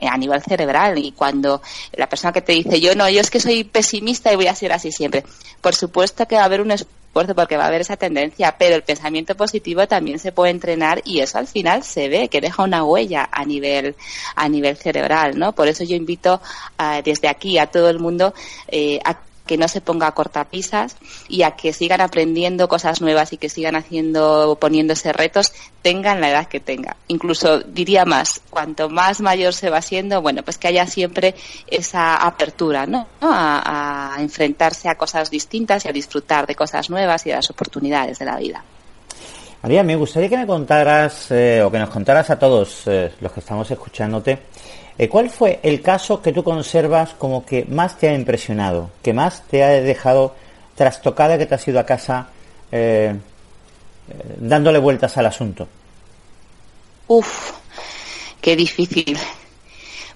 a 0.00 0.16
nivel 0.16 0.42
cerebral 0.42 0.98
y 0.98 1.12
cuando 1.12 1.60
la 1.92 2.08
persona 2.08 2.32
que 2.32 2.40
te 2.40 2.52
dice 2.52 2.80
yo 2.80 2.94
no, 2.94 3.08
yo 3.10 3.20
es 3.20 3.30
que 3.30 3.40
soy 3.40 3.64
pesimista 3.64 4.32
y 4.32 4.36
voy 4.36 4.46
a 4.46 4.54
ser 4.54 4.72
así 4.72 4.92
siempre, 4.92 5.24
por 5.60 5.74
supuesto 5.74 6.26
que 6.26 6.36
va 6.36 6.42
a 6.42 6.44
haber 6.46 6.60
un 6.60 6.70
esfuerzo 6.70 7.34
porque 7.34 7.56
va 7.56 7.64
a 7.64 7.66
haber 7.66 7.80
esa 7.80 7.96
tendencia, 7.96 8.54
pero 8.56 8.76
el 8.76 8.82
pensamiento 8.82 9.34
positivo 9.34 9.86
también 9.88 10.18
se 10.18 10.32
puede 10.32 10.52
entrenar 10.52 11.02
y 11.04 11.20
eso 11.20 11.38
al 11.38 11.48
final 11.48 11.82
se 11.82 12.08
ve 12.08 12.28
que 12.28 12.40
deja 12.40 12.62
una 12.62 12.84
huella 12.84 13.28
a 13.32 13.44
nivel 13.44 13.96
a 14.36 14.48
nivel 14.48 14.76
cerebral, 14.76 15.38
¿no? 15.38 15.52
Por 15.52 15.66
eso 15.66 15.82
yo 15.84 15.96
invito 15.96 16.40
desde 17.04 17.28
aquí 17.28 17.58
a 17.58 17.66
todo 17.66 17.90
el 17.90 17.98
mundo 17.98 18.32
eh, 18.68 19.00
a 19.04 19.18
que 19.50 19.58
no 19.58 19.66
se 19.66 19.80
ponga 19.80 20.06
a 20.06 20.12
cortapisas 20.12 20.96
y 21.26 21.42
a 21.42 21.56
que 21.56 21.72
sigan 21.72 22.00
aprendiendo 22.00 22.68
cosas 22.68 23.00
nuevas 23.00 23.32
y 23.32 23.36
que 23.36 23.48
sigan 23.48 23.74
haciendo, 23.74 24.56
poniéndose 24.60 25.12
retos, 25.12 25.52
tengan 25.82 26.20
la 26.20 26.30
edad 26.30 26.46
que 26.46 26.60
tenga. 26.60 26.96
Incluso 27.08 27.58
diría 27.58 28.04
más, 28.04 28.42
cuanto 28.48 28.88
más 28.88 29.20
mayor 29.20 29.52
se 29.52 29.68
va 29.68 29.82
siendo, 29.82 30.22
bueno, 30.22 30.44
pues 30.44 30.56
que 30.56 30.68
haya 30.68 30.86
siempre 30.86 31.34
esa 31.66 32.14
apertura, 32.14 32.86
¿no? 32.86 33.08
A, 33.22 34.18
enfrentarse 34.20 34.88
a 34.88 34.94
cosas 34.94 35.32
distintas 35.32 35.84
y 35.84 35.88
a 35.88 35.92
disfrutar 35.92 36.46
de 36.46 36.54
cosas 36.54 36.88
nuevas 36.88 37.26
y 37.26 37.30
de 37.30 37.34
las 37.34 37.50
oportunidades 37.50 38.20
de 38.20 38.24
la 38.26 38.36
vida. 38.36 38.62
María, 39.64 39.82
me 39.82 39.96
gustaría 39.96 40.28
que 40.28 40.36
me 40.36 40.46
contaras 40.46 41.32
eh, 41.32 41.60
o 41.60 41.72
que 41.72 41.78
nos 41.80 41.90
contaras 41.90 42.30
a 42.30 42.38
todos 42.38 42.82
eh, 42.86 43.14
los 43.20 43.32
que 43.32 43.40
estamos 43.40 43.68
escuchándote 43.68 44.38
¿Cuál 45.08 45.30
fue 45.30 45.60
el 45.62 45.80
caso 45.80 46.20
que 46.20 46.32
tú 46.32 46.42
conservas 46.44 47.14
como 47.14 47.46
que 47.46 47.64
más 47.64 47.96
te 47.96 48.08
ha 48.08 48.14
impresionado, 48.14 48.90
que 49.02 49.12
más 49.12 49.42
te 49.48 49.62
ha 49.62 49.68
dejado 49.68 50.34
trastocada, 50.74 51.38
que 51.38 51.46
te 51.46 51.54
has 51.54 51.66
ido 51.68 51.80
a 51.80 51.86
casa 51.86 52.28
eh, 52.70 53.14
eh, 54.08 54.14
dándole 54.38 54.78
vueltas 54.78 55.16
al 55.16 55.26
asunto? 55.26 55.68
Uf, 57.06 57.52
qué 58.40 58.56
difícil. 58.56 59.18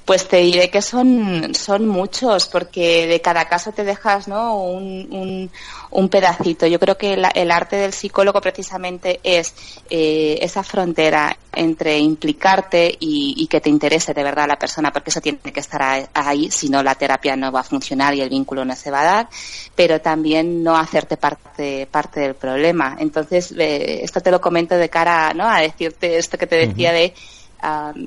Pues 0.04 0.28
te 0.28 0.36
diré 0.38 0.68
que 0.68 0.82
son, 0.82 1.54
son 1.54 1.88
muchos, 1.88 2.46
porque 2.48 3.06
de 3.06 3.22
cada 3.22 3.46
caso 3.46 3.72
te 3.72 3.84
dejas 3.84 4.28
¿no? 4.28 4.58
un, 4.58 5.50
un, 5.90 6.08
pedacito. 6.10 6.66
Yo 6.66 6.78
creo 6.78 6.98
que 6.98 7.14
el 7.14 7.50
arte 7.50 7.76
del 7.76 7.94
psicólogo 7.94 8.38
precisamente 8.42 9.20
es 9.22 9.54
eh, 9.88 10.38
esa 10.42 10.62
frontera 10.62 11.34
entre 11.56 11.98
implicarte 11.98 12.94
y, 12.98 13.46
que 13.46 13.60
te 13.60 13.70
interese 13.70 14.12
de 14.12 14.22
verdad 14.22 14.46
la 14.48 14.56
persona, 14.56 14.92
porque 14.92 15.10
eso 15.10 15.20
tiene 15.20 15.38
que 15.38 15.60
estar 15.60 16.08
ahí, 16.12 16.50
si 16.50 16.68
no 16.68 16.82
la 16.82 16.94
terapia 16.94 17.36
no 17.36 17.52
va 17.52 17.60
a 17.60 17.64
funcionar 17.64 18.14
y 18.14 18.20
el 18.20 18.28
vínculo 18.28 18.64
no 18.64 18.74
se 18.76 18.90
va 18.90 19.00
a 19.00 19.04
dar, 19.04 19.28
pero 19.74 20.00
también 20.00 20.62
no 20.62 20.76
hacerte 20.76 21.16
parte, 21.16 21.86
parte 21.90 22.20
del 22.20 22.34
problema. 22.34 22.96
Entonces, 22.98 23.52
eh, 23.56 24.00
esto 24.02 24.20
te 24.20 24.30
lo 24.30 24.40
comento 24.40 24.76
de 24.76 24.88
cara 24.88 25.32
¿no? 25.34 25.48
a 25.48 25.60
decirte 25.60 26.18
esto 26.18 26.38
que 26.38 26.46
te 26.46 26.56
decía 26.56 26.92
de 26.92 27.14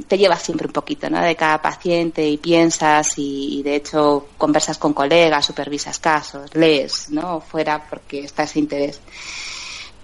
te 0.07 0.17
llevas 0.17 0.41
siempre 0.41 0.67
un 0.67 0.73
poquito 0.73 1.09
¿no? 1.09 1.21
de 1.21 1.35
cada 1.35 1.61
paciente 1.61 2.27
y 2.27 2.37
piensas 2.37 3.13
y, 3.17 3.61
de 3.63 3.75
hecho 3.75 4.27
conversas 4.37 4.77
con 4.77 4.93
colegas, 4.93 5.45
supervisas 5.45 5.99
casos, 5.99 6.53
lees 6.55 7.09
¿no? 7.09 7.41
fuera 7.41 7.83
porque 7.89 8.19
está 8.19 8.43
ese 8.43 8.59
interés. 8.59 8.99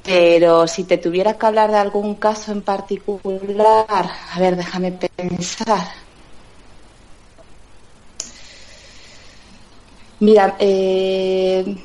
Pero 0.03 0.67
si 0.67 0.83
te 0.83 0.97
tuviera 0.97 1.37
que 1.37 1.45
hablar 1.45 1.71
de 1.71 1.77
algún 1.77 2.15
caso 2.15 2.51
en 2.51 2.61
particular, 2.61 3.85
a 3.87 4.39
ver, 4.39 4.57
déjame 4.57 4.91
pensar. 4.91 5.87
Mira, 10.19 10.55
eh, 10.59 11.77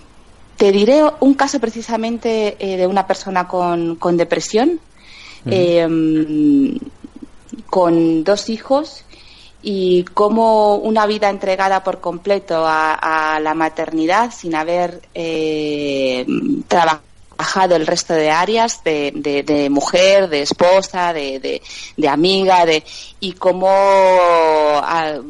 te 0.57 0.73
diré 0.73 1.03
un 1.21 1.35
caso 1.35 1.61
precisamente 1.61 2.57
eh, 2.59 2.77
de 2.77 2.87
una 2.87 3.07
persona 3.07 3.47
con, 3.47 3.97
con 3.97 4.17
depresión 4.17 4.81
con 7.69 8.25
dos 8.25 8.49
hijos 8.49 9.05
y 9.63 10.05
cómo 10.15 10.77
una 10.77 11.07
vida 11.07 11.31
entregada 11.31 11.83
por 11.83 12.01
completo 12.01 12.65
a, 12.67 13.39
la 13.43 13.55
maternidad 13.55 14.33
sin 14.33 14.55
haber 14.55 15.03
eh, 15.15 16.27
trabajado 16.69 17.08
trabajado 17.39 17.77
el 17.77 17.87
resto 17.87 18.15
de 18.15 18.31
áreas 18.33 18.83
de, 18.83 19.13
de, 19.47 19.71
mujer, 19.71 20.29
de 20.29 20.43
esposa, 20.43 21.13
de, 21.13 21.63
de, 21.97 22.09
amiga, 22.09 22.67
de 22.67 22.83
y 23.21 23.33
cómo 23.35 23.69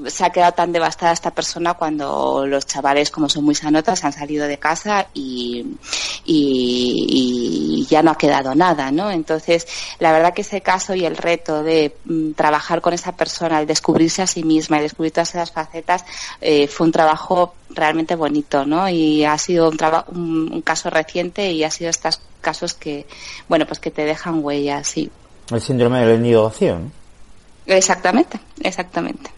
se 0.07 0.25
ha 0.25 0.31
quedado 0.31 0.53
tan 0.53 0.73
devastada 0.73 1.13
esta 1.13 1.33
persona 1.33 1.75
cuando 1.75 2.47
los 2.47 2.67
chavales, 2.67 3.11
como 3.11 3.29
son 3.29 3.45
muy 3.45 3.55
sanotas, 3.55 4.05
han 4.05 4.15
salido 4.15 4.47
de 4.47 4.59
casa 4.59 5.09
y, 5.13 5.67
y, 6.25 7.87
ya 7.91 8.03
no 8.03 8.11
ha 8.13 8.17
quedado 8.17 8.55
nada, 8.55 8.91
¿no? 8.91 9.11
Entonces, 9.11 9.67
la 9.99 10.13
verdad 10.13 10.33
que 10.33 10.43
ese 10.43 10.63
caso 10.63 10.95
y 10.95 11.05
el 11.05 11.17
reto 11.17 11.63
de 11.63 11.95
mm, 12.05 12.33
trabajar 12.33 12.81
con 12.81 12.95
esa 12.95 13.13
persona, 13.13 13.61
el 13.61 13.67
descubrirse 13.67 14.23
a 14.23 14.27
sí 14.27 14.45
misma 14.45 14.79
y 14.79 14.83
descubrir 14.83 15.13
todas 15.13 15.31
esas 15.31 15.51
facetas, 15.51 16.05
eh, 16.41 16.69
fue 16.69 16.87
un 16.87 16.93
trabajo 16.93 17.55
realmente 17.71 18.15
bonito, 18.15 18.65
¿no? 18.65 18.89
Y 18.89 19.25
ha 19.25 19.37
sido 19.39 19.69
un, 19.69 19.79
un, 20.09 20.53
un 20.53 20.63
caso 20.63 20.91
reciente 20.91 21.51
y 21.53 21.65
ha 21.65 21.71
sido 21.71 21.91
estos 21.91 22.21
casos 22.41 22.75
que, 22.75 23.07
bueno, 23.49 23.67
pues 23.67 23.81
que 23.81 23.91
te 23.91 24.05
dejan 24.05 24.45
huellas, 24.45 24.89
sí. 24.89 25.11
El 25.51 25.61
síndrome 25.61 26.05
del 26.05 26.23
nido 26.23 26.45
vacío, 26.45 26.79
Exactamente, 27.67 28.41
exactamente. 28.63 29.31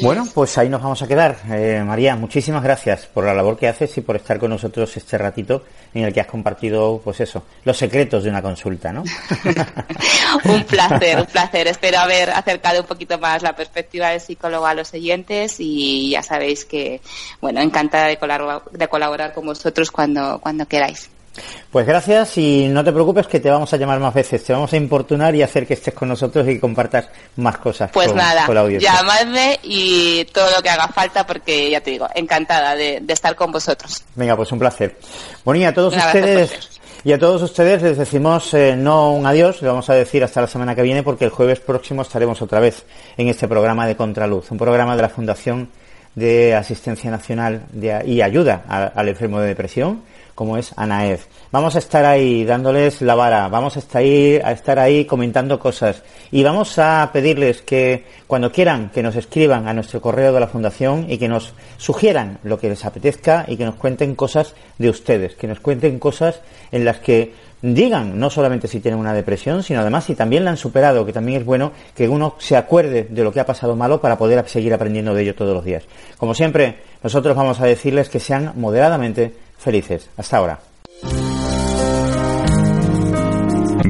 Bueno, 0.00 0.26
pues 0.32 0.56
ahí 0.58 0.68
nos 0.68 0.82
vamos 0.82 1.02
a 1.02 1.08
quedar. 1.08 1.38
Eh, 1.50 1.82
María, 1.84 2.16
muchísimas 2.16 2.62
gracias 2.62 3.06
por 3.06 3.24
la 3.24 3.34
labor 3.34 3.58
que 3.58 3.68
haces 3.68 3.96
y 3.98 4.00
por 4.00 4.16
estar 4.16 4.38
con 4.38 4.50
nosotros 4.50 4.96
este 4.96 5.18
ratito 5.18 5.64
en 5.94 6.04
el 6.04 6.12
que 6.12 6.20
has 6.20 6.26
compartido, 6.26 7.00
pues 7.02 7.20
eso, 7.20 7.44
los 7.64 7.76
secretos 7.76 8.24
de 8.24 8.30
una 8.30 8.42
consulta, 8.42 8.92
¿no? 8.92 9.02
un 10.44 10.64
placer, 10.64 11.18
un 11.18 11.26
placer. 11.32 11.68
Espero 11.68 11.98
haber 11.98 12.30
acercado 12.30 12.80
un 12.80 12.86
poquito 12.86 13.18
más 13.18 13.42
la 13.42 13.54
perspectiva 13.54 14.10
del 14.10 14.20
psicólogo 14.20 14.66
a 14.66 14.74
los 14.74 14.92
oyentes 14.94 15.56
y 15.58 16.10
ya 16.10 16.22
sabéis 16.22 16.64
que, 16.64 17.00
bueno, 17.40 17.60
encantada 17.60 18.06
de 18.06 18.18
colaborar, 18.18 18.62
de 18.70 18.88
colaborar 18.88 19.32
con 19.32 19.46
vosotros 19.46 19.90
cuando, 19.90 20.38
cuando 20.40 20.66
queráis. 20.66 21.10
Pues 21.70 21.86
gracias 21.86 22.36
y 22.36 22.68
no 22.68 22.84
te 22.84 22.92
preocupes 22.92 23.26
que 23.26 23.40
te 23.40 23.50
vamos 23.50 23.72
a 23.72 23.76
llamar 23.78 23.98
más 23.98 24.12
veces, 24.12 24.44
te 24.44 24.52
vamos 24.52 24.72
a 24.72 24.76
importunar 24.76 25.34
y 25.34 25.42
hacer 25.42 25.66
que 25.66 25.74
estés 25.74 25.94
con 25.94 26.08
nosotros 26.08 26.46
y 26.46 26.58
compartas 26.58 27.08
más 27.36 27.56
cosas. 27.58 27.90
Pues 27.90 28.14
nada, 28.14 28.46
llamadme 28.78 29.58
y 29.62 30.26
todo 30.26 30.50
lo 30.50 30.62
que 30.62 30.68
haga 30.68 30.88
falta 30.88 31.26
porque 31.26 31.70
ya 31.70 31.80
te 31.80 31.92
digo, 31.92 32.06
encantada 32.14 32.74
de, 32.74 33.02
estar 33.08 33.34
con 33.34 33.52
vosotros. 33.52 34.04
Venga, 34.14 34.36
pues 34.36 34.52
un 34.52 34.58
placer. 34.58 34.98
Bueno, 35.44 35.60
y 35.60 35.64
a 35.64 35.74
todos 35.74 35.96
ustedes... 35.96 36.80
Y 37.04 37.12
a 37.12 37.18
todos 37.18 37.42
ustedes 37.42 37.82
les 37.82 37.98
decimos 37.98 38.54
eh, 38.54 38.76
no 38.76 39.12
un 39.12 39.26
adiós, 39.26 39.60
le 39.60 39.66
vamos 39.66 39.90
a 39.90 39.94
decir 39.94 40.22
hasta 40.22 40.40
la 40.40 40.46
semana 40.46 40.76
que 40.76 40.82
viene 40.82 41.02
porque 41.02 41.24
el 41.24 41.32
jueves 41.32 41.58
próximo 41.58 42.02
estaremos 42.02 42.40
otra 42.42 42.60
vez 42.60 42.84
en 43.16 43.26
este 43.26 43.48
programa 43.48 43.88
de 43.88 43.96
Contraluz, 43.96 44.52
un 44.52 44.58
programa 44.58 44.94
de 44.94 45.02
la 45.02 45.08
Fundación 45.08 45.68
de 46.14 46.54
Asistencia 46.54 47.10
Nacional 47.10 47.62
y 48.06 48.20
Ayuda 48.20 48.62
al 48.94 49.08
Enfermo 49.08 49.40
de 49.40 49.48
Depresión 49.48 50.02
como 50.34 50.56
es 50.56 50.72
ANAED. 50.76 51.20
Vamos 51.50 51.76
a 51.76 51.78
estar 51.78 52.04
ahí 52.04 52.44
dándoles 52.44 53.02
la 53.02 53.14
vara, 53.14 53.48
vamos 53.48 53.76
a 53.76 53.78
estar 53.80 54.00
ahí, 54.00 54.40
a 54.42 54.52
estar 54.52 54.78
ahí 54.78 55.04
comentando 55.04 55.58
cosas 55.58 56.02
y 56.30 56.42
vamos 56.42 56.78
a 56.78 57.10
pedirles 57.12 57.62
que 57.62 58.04
cuando 58.26 58.50
quieran 58.50 58.90
que 58.90 59.02
nos 59.02 59.16
escriban 59.16 59.68
a 59.68 59.74
nuestro 59.74 60.00
correo 60.00 60.32
de 60.32 60.40
la 60.40 60.46
Fundación 60.46 61.06
y 61.10 61.18
que 61.18 61.28
nos 61.28 61.52
sugieran 61.76 62.38
lo 62.42 62.58
que 62.58 62.68
les 62.68 62.84
apetezca 62.84 63.44
y 63.48 63.56
que 63.56 63.64
nos 63.64 63.74
cuenten 63.74 64.14
cosas 64.14 64.54
de 64.78 64.88
ustedes, 64.88 65.34
que 65.34 65.46
nos 65.46 65.60
cuenten 65.60 65.98
cosas 65.98 66.40
en 66.70 66.84
las 66.84 66.98
que 66.98 67.32
digan 67.62 68.18
no 68.18 68.28
solamente 68.28 68.66
si 68.66 68.80
tienen 68.80 68.98
una 68.98 69.14
depresión, 69.14 69.62
sino 69.62 69.80
además 69.80 70.04
si 70.04 70.14
también 70.14 70.44
la 70.44 70.50
han 70.50 70.56
superado, 70.56 71.06
que 71.06 71.12
también 71.12 71.40
es 71.40 71.46
bueno 71.46 71.72
que 71.94 72.08
uno 72.08 72.34
se 72.38 72.56
acuerde 72.56 73.06
de 73.08 73.24
lo 73.24 73.32
que 73.32 73.40
ha 73.40 73.46
pasado 73.46 73.76
malo 73.76 74.00
para 74.00 74.18
poder 74.18 74.46
seguir 74.48 74.74
aprendiendo 74.74 75.14
de 75.14 75.22
ello 75.22 75.34
todos 75.34 75.54
los 75.54 75.64
días. 75.64 75.84
Como 76.18 76.34
siempre, 76.34 76.78
nosotros 77.02 77.36
vamos 77.36 77.60
a 77.60 77.66
decirles 77.66 78.08
que 78.08 78.20
sean 78.20 78.52
moderadamente 78.56 79.32
felices. 79.62 80.10
Hasta 80.16 80.36
ahora. 80.36 80.60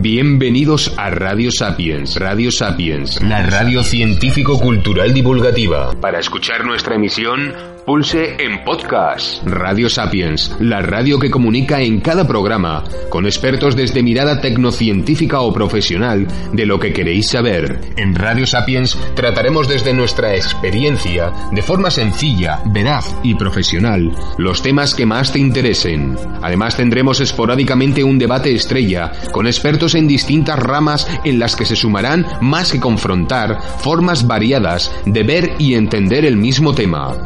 Bienvenidos 0.03 0.93
a 0.97 1.11
Radio 1.11 1.51
Sapiens. 1.53 2.17
Radio 2.17 2.51
Sapiens, 2.51 3.23
la 3.23 3.43
radio 3.43 3.85
científico-cultural 3.85 5.15
divulgativa. 5.15 5.93
Para 6.01 6.19
escuchar 6.19 6.65
nuestra 6.65 6.97
emisión, 6.97 7.55
Pulse 7.85 8.37
en 8.39 8.63
podcast. 8.65 9.45
Radio 9.45 9.89
Sapiens, 9.89 10.55
la 10.61 10.83
radio 10.83 11.19
que 11.19 11.33
comunica 11.33 11.81
en 11.81 12.01
cada 12.01 12.29
programa, 12.29 12.85
con 13.09 13.27
expertos 13.27 13.75
desde 13.75 14.05
mirada 14.05 14.41
tecnocientífica 14.41 15.41
o 15.41 15.53
profesional 15.53 16.29
de 16.53 16.65
lo 16.65 16.79
que 16.79 16.93
queréis 16.93 17.31
saber. 17.31 17.81
En 17.97 18.15
Radio 18.15 18.47
Sapiens 18.47 18.97
trataremos 19.17 19.67
desde 19.67 19.93
nuestra 19.93 20.37
experiencia, 20.37 21.33
de 21.51 21.61
forma 21.61 21.91
sencilla, 21.91 22.63
veraz 22.67 23.17
y 23.25 23.35
profesional, 23.35 24.13
los 24.39 24.63
temas 24.63 24.95
que 24.95 25.05
más 25.05 25.33
te 25.33 25.41
interesen. 25.41 26.17
Además 26.41 26.77
tendremos 26.77 27.21
esporádicamente 27.21 28.05
un 28.05 28.17
debate 28.17 28.55
estrella, 28.55 29.11
con 29.33 29.49
expertos 29.49 29.97
en 29.97 30.07
distintas 30.07 30.61
ramas 30.61 31.09
en 31.25 31.41
las 31.41 31.57
que 31.57 31.65
se 31.65 31.75
sumarán 31.75 32.27
más 32.41 32.71
que 32.71 32.79
confrontar 32.79 33.61
formas 33.61 34.25
variadas 34.25 34.95
de 35.05 35.25
ver 35.25 35.51
y 35.59 35.75
entender 35.75 36.25
el 36.25 36.37
mismo 36.37 36.77
tema. 36.77 37.17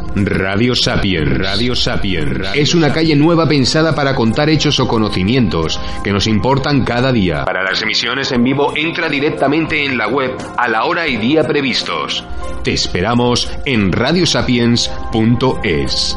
Radio 0.48 0.76
Sapiens. 0.76 1.38
Radio 1.38 1.74
Sapiens. 1.74 2.54
Es 2.54 2.72
una 2.76 2.92
calle 2.92 3.16
nueva 3.16 3.48
pensada 3.48 3.96
para 3.96 4.14
contar 4.14 4.48
hechos 4.48 4.78
o 4.78 4.86
conocimientos 4.86 5.80
que 6.04 6.12
nos 6.12 6.28
importan 6.28 6.84
cada 6.84 7.10
día. 7.10 7.44
Para 7.44 7.64
las 7.64 7.82
emisiones 7.82 8.30
en 8.30 8.44
vivo 8.44 8.72
entra 8.76 9.08
directamente 9.08 9.84
en 9.84 9.98
la 9.98 10.06
web 10.06 10.36
a 10.56 10.68
la 10.68 10.84
hora 10.84 11.08
y 11.08 11.16
día 11.16 11.42
previstos. 11.42 12.22
Te 12.62 12.74
esperamos 12.74 13.50
en 13.64 13.90
radiosapiens.es. 13.90 16.16